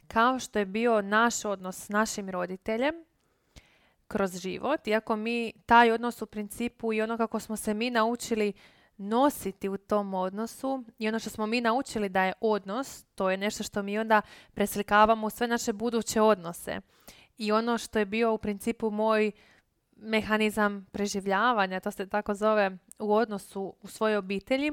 kao 0.08 0.38
što 0.38 0.58
je 0.58 0.66
bio 0.66 1.02
naš 1.02 1.44
odnos 1.44 1.76
s 1.76 1.88
našim 1.88 2.30
roditeljem 2.30 3.05
kroz 4.08 4.36
život, 4.36 4.86
iako 4.86 5.16
mi 5.16 5.52
taj 5.66 5.90
odnos 5.90 6.22
u 6.22 6.26
principu 6.26 6.92
i 6.92 7.02
ono 7.02 7.16
kako 7.16 7.40
smo 7.40 7.56
se 7.56 7.74
mi 7.74 7.90
naučili 7.90 8.52
nositi 8.96 9.68
u 9.68 9.76
tom 9.76 10.14
odnosu 10.14 10.84
i 10.98 11.08
ono 11.08 11.18
što 11.18 11.30
smo 11.30 11.46
mi 11.46 11.60
naučili 11.60 12.08
da 12.08 12.24
je 12.24 12.32
odnos, 12.40 13.04
to 13.14 13.30
je 13.30 13.36
nešto 13.36 13.62
što 13.62 13.82
mi 13.82 13.98
onda 13.98 14.22
preslikavamo 14.54 15.26
u 15.26 15.30
sve 15.30 15.46
naše 15.46 15.72
buduće 15.72 16.20
odnose. 16.20 16.80
I 17.38 17.52
ono 17.52 17.78
što 17.78 17.98
je 17.98 18.04
bio 18.04 18.32
u 18.32 18.38
principu 18.38 18.90
moj 18.90 19.32
mehanizam 19.96 20.86
preživljavanja, 20.92 21.80
to 21.80 21.90
se 21.90 22.06
tako 22.06 22.34
zove 22.34 22.78
u 22.98 23.14
odnosu 23.14 23.74
u 23.82 23.88
svojoj 23.88 24.16
obitelji, 24.16 24.70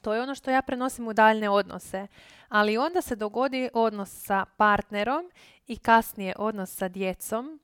to 0.00 0.14
je 0.14 0.22
ono 0.22 0.34
što 0.34 0.50
ja 0.50 0.62
prenosim 0.62 1.08
u 1.08 1.12
daljne 1.12 1.50
odnose. 1.50 2.06
Ali 2.48 2.78
onda 2.78 3.02
se 3.02 3.16
dogodi 3.16 3.68
odnos 3.74 4.24
sa 4.24 4.44
partnerom 4.56 5.30
i 5.66 5.76
kasnije 5.76 6.34
odnos 6.38 6.76
sa 6.76 6.88
djecom 6.88 7.60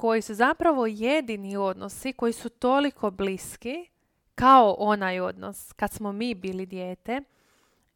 koji 0.00 0.22
su 0.22 0.34
zapravo 0.34 0.86
jedini 0.86 1.56
odnosi 1.56 2.12
koji 2.12 2.32
su 2.32 2.48
toliko 2.48 3.10
bliski 3.10 3.86
kao 4.34 4.76
onaj 4.78 5.20
odnos 5.20 5.72
kad 5.72 5.92
smo 5.92 6.12
mi 6.12 6.34
bili 6.34 6.66
dijete 6.66 7.20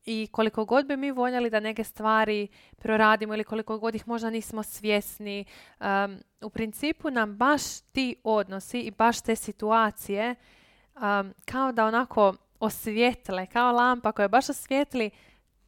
i 0.05 0.29
koliko 0.33 0.65
god 0.65 0.87
bi 0.87 0.97
mi 0.97 1.11
voljeli 1.11 1.51
da 1.51 1.61
neke 1.61 1.85
stvari 1.85 2.49
proradimo 2.77 3.35
ili 3.35 3.45
koliko 3.45 3.79
god 3.79 3.95
ih 3.95 4.09
možda 4.09 4.31
nismo 4.31 4.63
svjesni, 4.63 5.45
um, 5.81 6.19
u 6.43 6.51
principu 6.51 7.11
nam 7.11 7.37
baš 7.37 7.81
ti 7.81 8.17
odnosi 8.25 8.81
i 8.81 8.91
baš 8.91 9.21
te 9.21 9.37
situacije 9.37 10.35
kao 11.45 11.73
da 11.73 11.87
onako 11.87 12.35
osvijetle, 12.61 13.47
kao 13.47 13.73
lampa 13.73 14.13
koja 14.13 14.29
baš 14.29 14.49
osvijetli 14.49 15.11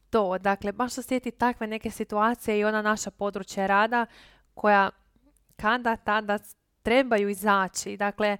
to. 0.09 0.37
Dakle, 0.37 0.71
baš 0.71 0.97
osjeti 0.97 1.31
takve 1.31 1.67
neke 1.67 1.91
situacije 1.91 2.59
i 2.59 2.65
ona 2.65 2.81
naša 2.81 3.11
područja 3.11 3.67
rada 3.67 4.05
koja 4.53 4.89
kada 5.57 5.95
tada 5.95 6.39
trebaju 6.83 7.29
izaći. 7.29 7.97
Dakle, 7.97 8.37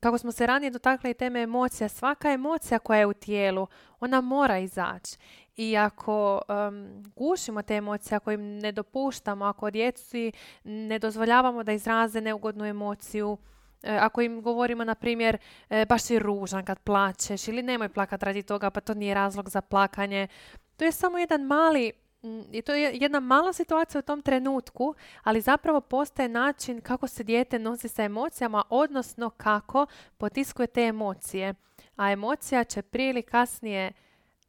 kako 0.00 0.18
smo 0.18 0.32
se 0.32 0.46
ranije 0.46 0.70
dotakli 0.70 1.14
teme 1.14 1.42
emocija, 1.42 1.88
svaka 1.88 2.32
emocija 2.32 2.78
koja 2.78 2.98
je 2.98 3.06
u 3.06 3.12
tijelu, 3.12 3.66
ona 4.00 4.20
mora 4.20 4.58
izaći. 4.58 5.16
I 5.56 5.76
ako 5.76 6.40
um, 6.48 7.02
gušimo 7.16 7.62
te 7.62 7.74
emocije, 7.74 8.16
ako 8.16 8.30
im 8.30 8.58
ne 8.58 8.72
dopuštamo, 8.72 9.44
ako 9.44 9.70
djeci 9.70 10.32
ne 10.64 10.98
dozvoljavamo 10.98 11.62
da 11.62 11.72
izraze 11.72 12.20
neugodnu 12.20 12.64
emociju, 12.64 13.38
e, 13.82 13.96
ako 14.00 14.20
im 14.20 14.42
govorimo, 14.42 14.84
na 14.84 14.94
primjer, 14.94 15.38
e, 15.70 15.86
baš 15.86 16.02
si 16.02 16.18
ružan 16.18 16.64
kad 16.64 16.80
plačeš 16.80 17.48
ili 17.48 17.62
nemoj 17.62 17.88
plakat 17.88 18.22
radi 18.22 18.42
toga, 18.42 18.70
pa 18.70 18.80
to 18.80 18.94
nije 18.94 19.14
razlog 19.14 19.48
za 19.48 19.60
plakanje. 19.60 20.28
To 20.76 20.84
je 20.84 20.92
samo 20.92 21.18
jedan 21.18 21.42
mali 21.42 21.92
i 22.52 22.62
to 22.62 22.74
je 22.74 22.90
jedna 22.94 23.20
mala 23.20 23.52
situacija 23.52 23.98
u 23.98 24.02
tom 24.02 24.22
trenutku, 24.22 24.94
ali 25.22 25.40
zapravo 25.40 25.80
postaje 25.80 26.28
način 26.28 26.80
kako 26.80 27.06
se 27.06 27.24
dijete 27.24 27.58
nosi 27.58 27.88
sa 27.88 28.02
emocijama, 28.02 28.62
odnosno 28.70 29.30
kako 29.30 29.86
potiskuje 30.18 30.66
te 30.66 30.80
emocije. 30.82 31.54
A 31.96 32.10
emocija 32.12 32.64
će 32.64 32.82
prije 32.82 33.10
ili 33.10 33.22
kasnije 33.22 33.92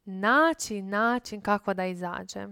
naći 0.04 0.82
način 0.82 1.40
kako 1.40 1.74
da 1.74 1.86
izađe. 1.86 2.46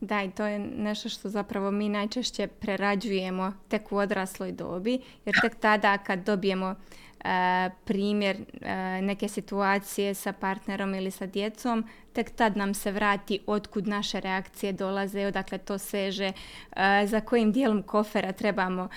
Da, 0.00 0.22
i 0.22 0.30
to 0.30 0.46
je 0.46 0.58
nešto 0.58 1.08
što 1.08 1.28
zapravo 1.28 1.70
mi 1.70 1.88
najčešće 1.88 2.46
prerađujemo 2.46 3.52
tek 3.68 3.92
u 3.92 3.96
odrasloj 3.96 4.52
dobi, 4.52 5.00
jer 5.24 5.34
tek 5.42 5.54
tada 5.60 5.98
kad 5.98 6.18
dobijemo 6.18 6.74
primjer 7.84 8.36
e, 8.36 9.02
neke 9.02 9.28
situacije 9.28 10.14
sa 10.14 10.32
partnerom 10.32 10.94
ili 10.94 11.10
sa 11.10 11.26
djecom, 11.26 11.84
tek 12.12 12.30
tad 12.30 12.56
nam 12.56 12.74
se 12.74 12.92
vrati 12.92 13.40
otkud 13.46 13.88
naše 13.88 14.20
reakcije 14.20 14.72
dolaze, 14.72 15.26
odakle 15.26 15.58
to 15.58 15.78
seže, 15.78 16.32
e, 16.76 17.06
za 17.06 17.20
kojim 17.20 17.52
dijelom 17.52 17.82
kofera 17.82 18.32
trebamo 18.32 18.88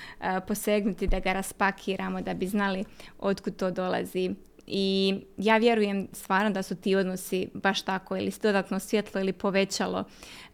posegnuti 0.47 1.07
da 1.07 1.19
ga 1.19 1.33
raspakiramo 1.33 2.21
da 2.21 2.33
bi 2.33 2.47
znali 2.47 2.83
otkud 3.19 3.55
to 3.55 3.71
dolazi 3.71 4.35
i 4.67 5.15
ja 5.37 5.57
vjerujem 5.57 6.07
stvarno 6.13 6.49
da 6.49 6.63
su 6.63 6.75
ti 6.75 6.95
odnosi 6.95 7.49
baš 7.53 7.81
tako 7.81 8.17
ili 8.17 8.31
dodatno 8.41 8.79
svjetlo 8.79 9.21
ili 9.21 9.33
povećalo 9.33 10.03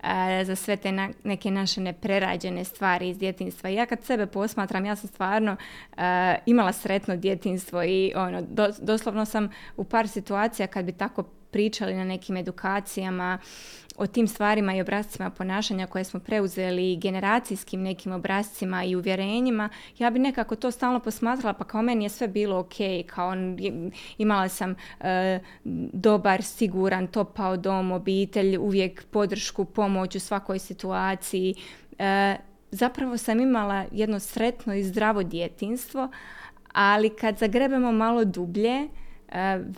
e, 0.04 0.46
za 0.46 0.56
sve 0.56 0.78
te 0.78 0.92
neke 1.24 1.52
naše 1.52 1.82
neprerađene 1.82 2.64
stvari 2.64 3.10
iz 3.10 3.18
djetinstva. 3.18 3.70
Ja 3.70 3.86
kad 3.86 4.04
sebe 4.04 4.26
posmatram, 4.26 4.86
ja 4.86 4.96
sam 4.96 5.10
stvarno 5.10 5.56
e, 5.98 6.36
imala 6.46 6.74
sretno 6.74 7.16
djetinstvo 7.16 7.84
i 7.84 8.14
ono, 8.16 8.42
doslovno 8.82 9.26
sam 9.26 9.50
u 9.78 9.84
par 9.84 10.08
situacija 10.08 10.68
kad 10.68 10.86
bi 10.86 10.92
tako 10.92 11.24
pričali 11.52 11.94
na 11.94 12.04
nekim 12.04 12.38
edukacijama 12.38 13.40
o 13.98 14.08
tim 14.08 14.28
stvarima 14.28 14.76
i 14.76 14.82
obrazcima 14.82 15.30
ponašanja 15.30 15.88
koje 15.88 16.04
smo 16.04 16.20
preuzeli 16.20 16.98
generacijskim 16.98 17.82
nekim 17.82 18.12
obrazcima 18.12 18.84
i 18.84 18.96
uvjerenjima, 18.96 19.70
ja 19.98 20.10
bi 20.10 20.20
nekako 20.20 20.56
to 20.56 20.72
stalno 20.72 21.00
posmatrala, 21.00 21.54
pa 21.54 21.64
kao 21.64 21.82
meni 21.82 22.06
je 22.06 22.10
sve 22.10 22.28
bilo 22.28 22.60
ok, 22.60 22.74
kao 23.08 23.34
imala 24.18 24.50
sam 24.50 24.76
e, 25.00 25.40
dobar, 25.94 26.44
siguran, 26.44 27.08
topao 27.08 27.58
dom, 27.58 27.92
obitelj, 27.92 28.58
uvijek 28.58 29.06
podršku, 29.06 29.66
pomoć 29.66 30.16
u 30.16 30.20
svakoj 30.20 30.60
situaciji. 30.60 31.56
E, 32.00 32.36
zapravo 32.72 33.18
sam 33.18 33.40
imala 33.40 33.86
jedno 33.92 34.20
sretno 34.20 34.74
i 34.74 34.84
zdravo 34.84 35.24
djetinstvo, 35.24 36.10
ali 36.74 37.10
kad 37.10 37.38
zagrebemo 37.38 37.92
malo 37.92 38.26
dublje, 38.26 38.88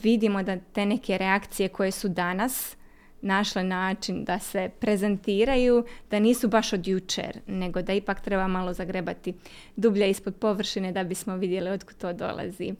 vidimo 0.03 0.43
da 0.43 0.57
te 0.73 0.85
neke 0.85 1.17
reakcije 1.17 1.69
koje 1.69 1.91
su 1.91 2.09
danas 2.09 2.75
našle 3.23 3.63
način 3.63 4.23
da 4.23 4.39
se 4.39 4.69
prezentiraju, 4.79 5.85
da 6.11 6.19
nisu 6.19 6.47
baš 6.47 6.73
od 6.73 6.87
jučer, 6.87 7.39
nego 7.47 7.81
da 7.81 7.93
ipak 7.93 8.21
treba 8.21 8.47
malo 8.47 8.73
zagrebati 8.73 9.33
dublje 9.75 10.09
ispod 10.09 10.35
površine 10.35 10.91
da 10.91 11.03
bismo 11.03 11.35
vidjeli 11.35 11.69
otkud 11.69 11.97
to 11.97 12.13
dolazi. 12.13 12.73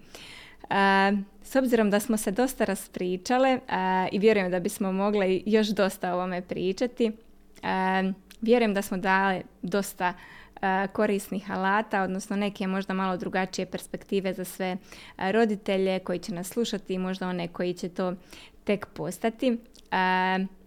s 1.44 1.56
obzirom 1.56 1.90
da 1.90 2.00
smo 2.00 2.18
se 2.18 2.32
dosta 2.32 2.66
raspričale 2.66 3.60
i 4.12 4.20
vjerujem 4.20 4.52
da 4.52 4.60
bismo 4.60 4.92
mogli 4.92 5.44
još 5.46 5.68
dosta 5.68 6.12
o 6.12 6.16
ovome 6.16 6.42
pričati, 6.42 7.12
vjerujem 8.42 8.74
da 8.74 8.82
smo 8.82 8.98
dali 8.98 9.42
dosta 9.62 10.14
korisnih 10.94 11.52
alata, 11.52 12.02
odnosno 12.02 12.36
neke 12.36 12.68
možda 12.68 12.94
malo 12.94 13.18
drugačije 13.18 13.66
perspektive 13.66 14.34
za 14.34 14.46
sve 14.46 14.78
roditelje 15.18 16.00
koji 16.00 16.20
će 16.20 16.34
nas 16.34 16.48
slušati 16.48 16.94
i 16.94 16.98
možda 16.98 17.28
one 17.28 17.48
koji 17.48 17.74
će 17.74 17.90
to 17.90 18.14
tek 18.64 18.86
postati. 18.86 19.58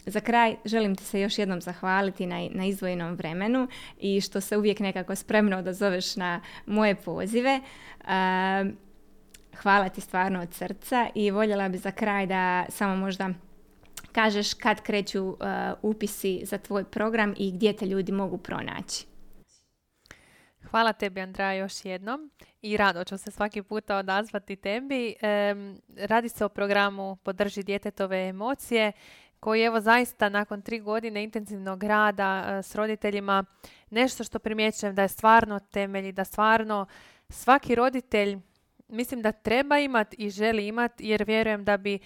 Za 0.07 0.21
kraj 0.21 0.57
želim 0.65 0.97
ti 0.97 1.05
se 1.05 1.21
još 1.21 1.39
jednom 1.39 1.61
zahvaliti 1.61 2.27
na, 2.27 2.49
na 2.51 2.65
izvojenom 2.65 3.15
vremenu 3.15 3.69
i 4.01 4.21
što 4.21 4.41
se 4.41 4.57
uvijek 4.57 4.81
nekako 4.81 5.15
spremno 5.15 5.59
odazoveš 5.59 6.17
na 6.17 6.41
moje 6.67 6.95
pozive. 6.95 7.61
Hvala 9.63 9.89
ti 9.89 10.01
stvarno 10.01 10.41
od 10.41 10.55
srca 10.55 11.09
i 11.15 11.31
voljela 11.31 11.69
bi 11.69 11.79
za 11.79 11.91
kraj 11.91 12.27
da 12.27 12.67
samo 12.69 12.97
možda 12.97 13.31
kažeš 14.13 14.55
kad 14.55 14.83
kreću 14.83 15.37
upisi 15.83 16.41
za 16.45 16.59
tvoj 16.59 16.85
program 16.85 17.35
i 17.37 17.53
gdje 17.53 17.73
te 17.73 17.87
ljudi 17.87 18.13
mogu 18.13 18.39
pronaći. 18.39 19.07
Hvala 20.71 20.93
tebi 20.93 21.21
Andra 21.21 21.53
još 21.53 21.85
jednom 21.85 22.31
i 22.63 22.77
rado 22.77 23.05
ću 23.05 23.19
se 23.19 23.31
svaki 23.31 23.63
puta 23.63 23.97
odazvati 23.97 24.57
tebi. 24.57 25.15
radi 25.97 26.29
se 26.29 26.45
o 26.45 26.49
programu 26.49 27.17
Podrži 27.17 27.63
djetetove 27.63 28.29
emocije 28.29 28.93
koji 29.41 29.63
evo 29.63 29.81
zaista 29.81 30.29
nakon 30.29 30.63
tri 30.63 30.81
godine 30.81 31.25
intenzivnog 31.25 31.85
rada 31.85 32.45
e, 32.47 32.63
s 32.63 32.75
roditeljima 32.75 33.45
nešto 33.91 34.25
što 34.25 34.39
primjećujem 34.39 34.95
da 34.95 35.03
je 35.03 35.09
stvarno 35.09 35.59
temelj 35.59 36.09
i 36.09 36.13
da 36.13 36.25
stvarno 36.25 36.87
svaki 37.29 37.75
roditelj 37.75 38.39
mislim 38.89 39.23
da 39.23 39.33
treba 39.33 39.79
imati 39.79 40.17
i 40.19 40.31
želi 40.31 40.67
imati 40.67 41.09
jer 41.09 41.25
vjerujem 41.25 41.65
da 41.65 41.77
bi 41.77 41.99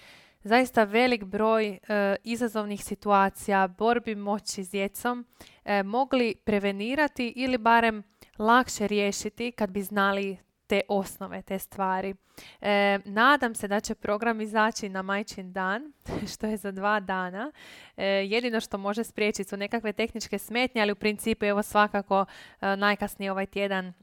zaista 0.43 0.83
velik 0.83 1.23
broj 1.23 1.67
e, 1.67 1.79
izazovnih 2.23 2.83
situacija, 2.83 3.67
borbi 3.67 4.15
moći 4.15 4.63
s 4.63 4.71
djecom 4.71 5.25
e, 5.65 5.83
mogli 5.83 6.35
prevenirati 6.35 7.33
ili 7.35 7.57
barem 7.57 8.10
lakše 8.41 8.87
riješiti 8.87 9.51
kad 9.51 9.69
bi 9.69 9.81
znali 9.81 10.37
te 10.71 10.81
osnove, 10.87 11.41
te 11.41 11.59
stvari. 11.59 12.15
E, 12.61 12.99
nadam 13.05 13.55
se 13.55 13.67
da 13.67 13.79
će 13.79 13.95
program 13.95 14.41
izaći 14.41 14.89
na 14.89 15.01
majčin 15.01 15.53
dan, 15.53 15.93
što 16.33 16.47
je 16.47 16.57
za 16.57 16.71
dva 16.71 16.99
dana. 16.99 17.51
E, 17.97 18.05
jedino 18.05 18.59
što 18.59 18.77
može 18.77 19.03
spriječiti 19.03 19.49
su 19.49 19.57
nekakve 19.57 19.93
tehničke 19.93 20.37
smetnje, 20.39 20.81
ali 20.81 20.91
u 20.91 20.95
principu 20.95 21.45
evo 21.45 21.63
svakako 21.63 22.25
e, 22.61 22.75
najkasnije 22.75 23.31
ovaj 23.31 23.45
tjedan 23.45 23.93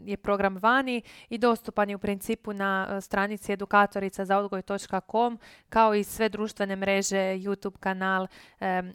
je 0.00 0.16
program 0.22 0.56
vani 0.56 1.02
i 1.28 1.38
dostupan 1.38 1.90
je 1.90 1.96
u 1.96 1.98
principu 1.98 2.52
na 2.52 3.00
stranici 3.00 3.52
edukatorica 3.52 4.24
za 4.24 4.38
odgoj.com 4.38 5.38
kao 5.68 5.94
i 5.94 6.04
sve 6.04 6.28
društvene 6.28 6.76
mreže, 6.76 7.16
YouTube 7.16 7.78
kanal 7.80 8.26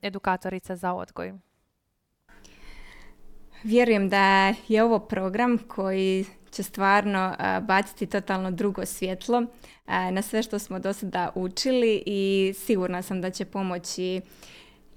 edukatorica 0.02 0.76
za 0.76 0.94
odgoj. 0.94 1.34
Vjerujem 3.66 4.10
da 4.10 4.54
je 4.68 4.84
ovo 4.84 5.00
program 5.00 5.58
koji 5.68 6.26
će 6.52 6.64
stvarno 6.64 7.36
baciti 7.62 8.06
totalno 8.06 8.52
drugo 8.52 8.86
svjetlo 8.86 9.46
na 9.88 10.22
sve 10.22 10.44
što 10.44 10.60
smo 10.60 10.80
do 10.80 10.94
sada 10.94 11.30
učili 11.36 12.04
i 12.06 12.54
sigurna 12.58 13.02
sam 13.02 13.22
da 13.22 13.30
će 13.30 13.46
pomoći 13.46 14.22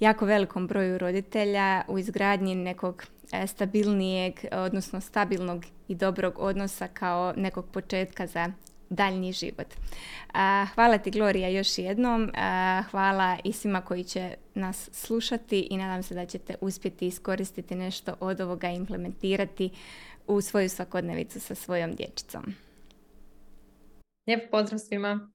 jako 0.00 0.24
velikom 0.24 0.66
broju 0.66 0.98
roditelja 0.98 1.82
u 1.88 1.98
izgradnji 1.98 2.54
nekog 2.54 3.04
stabilnijeg, 3.46 4.34
odnosno 4.52 5.00
stabilnog 5.00 5.64
i 5.88 5.94
dobrog 5.94 6.34
odnosa 6.38 6.88
kao 6.88 7.32
nekog 7.36 7.66
početka 7.72 8.26
za 8.26 8.52
daljnji 8.90 9.32
život. 9.32 9.74
Hvala 10.74 10.98
ti 10.98 11.10
Gloria 11.10 11.48
još 11.48 11.78
jednom, 11.78 12.32
hvala 12.90 13.38
i 13.44 13.52
svima 13.52 13.80
koji 13.80 14.04
će 14.04 14.34
nas 14.54 14.88
slušati 14.92 15.60
i 15.70 15.76
nadam 15.76 16.02
se 16.02 16.14
da 16.14 16.26
ćete 16.26 16.54
uspjeti 16.60 17.06
iskoristiti 17.06 17.74
nešto 17.74 18.14
od 18.20 18.40
ovoga 18.40 18.68
implementirati 18.68 19.70
u 20.26 20.40
svoju 20.40 20.68
svakodnevicu 20.68 21.40
sa 21.40 21.54
svojom 21.54 21.94
dječicom. 21.94 22.54
Lijep 24.26 24.50
pozdrav 24.50 24.78
svima! 24.78 25.30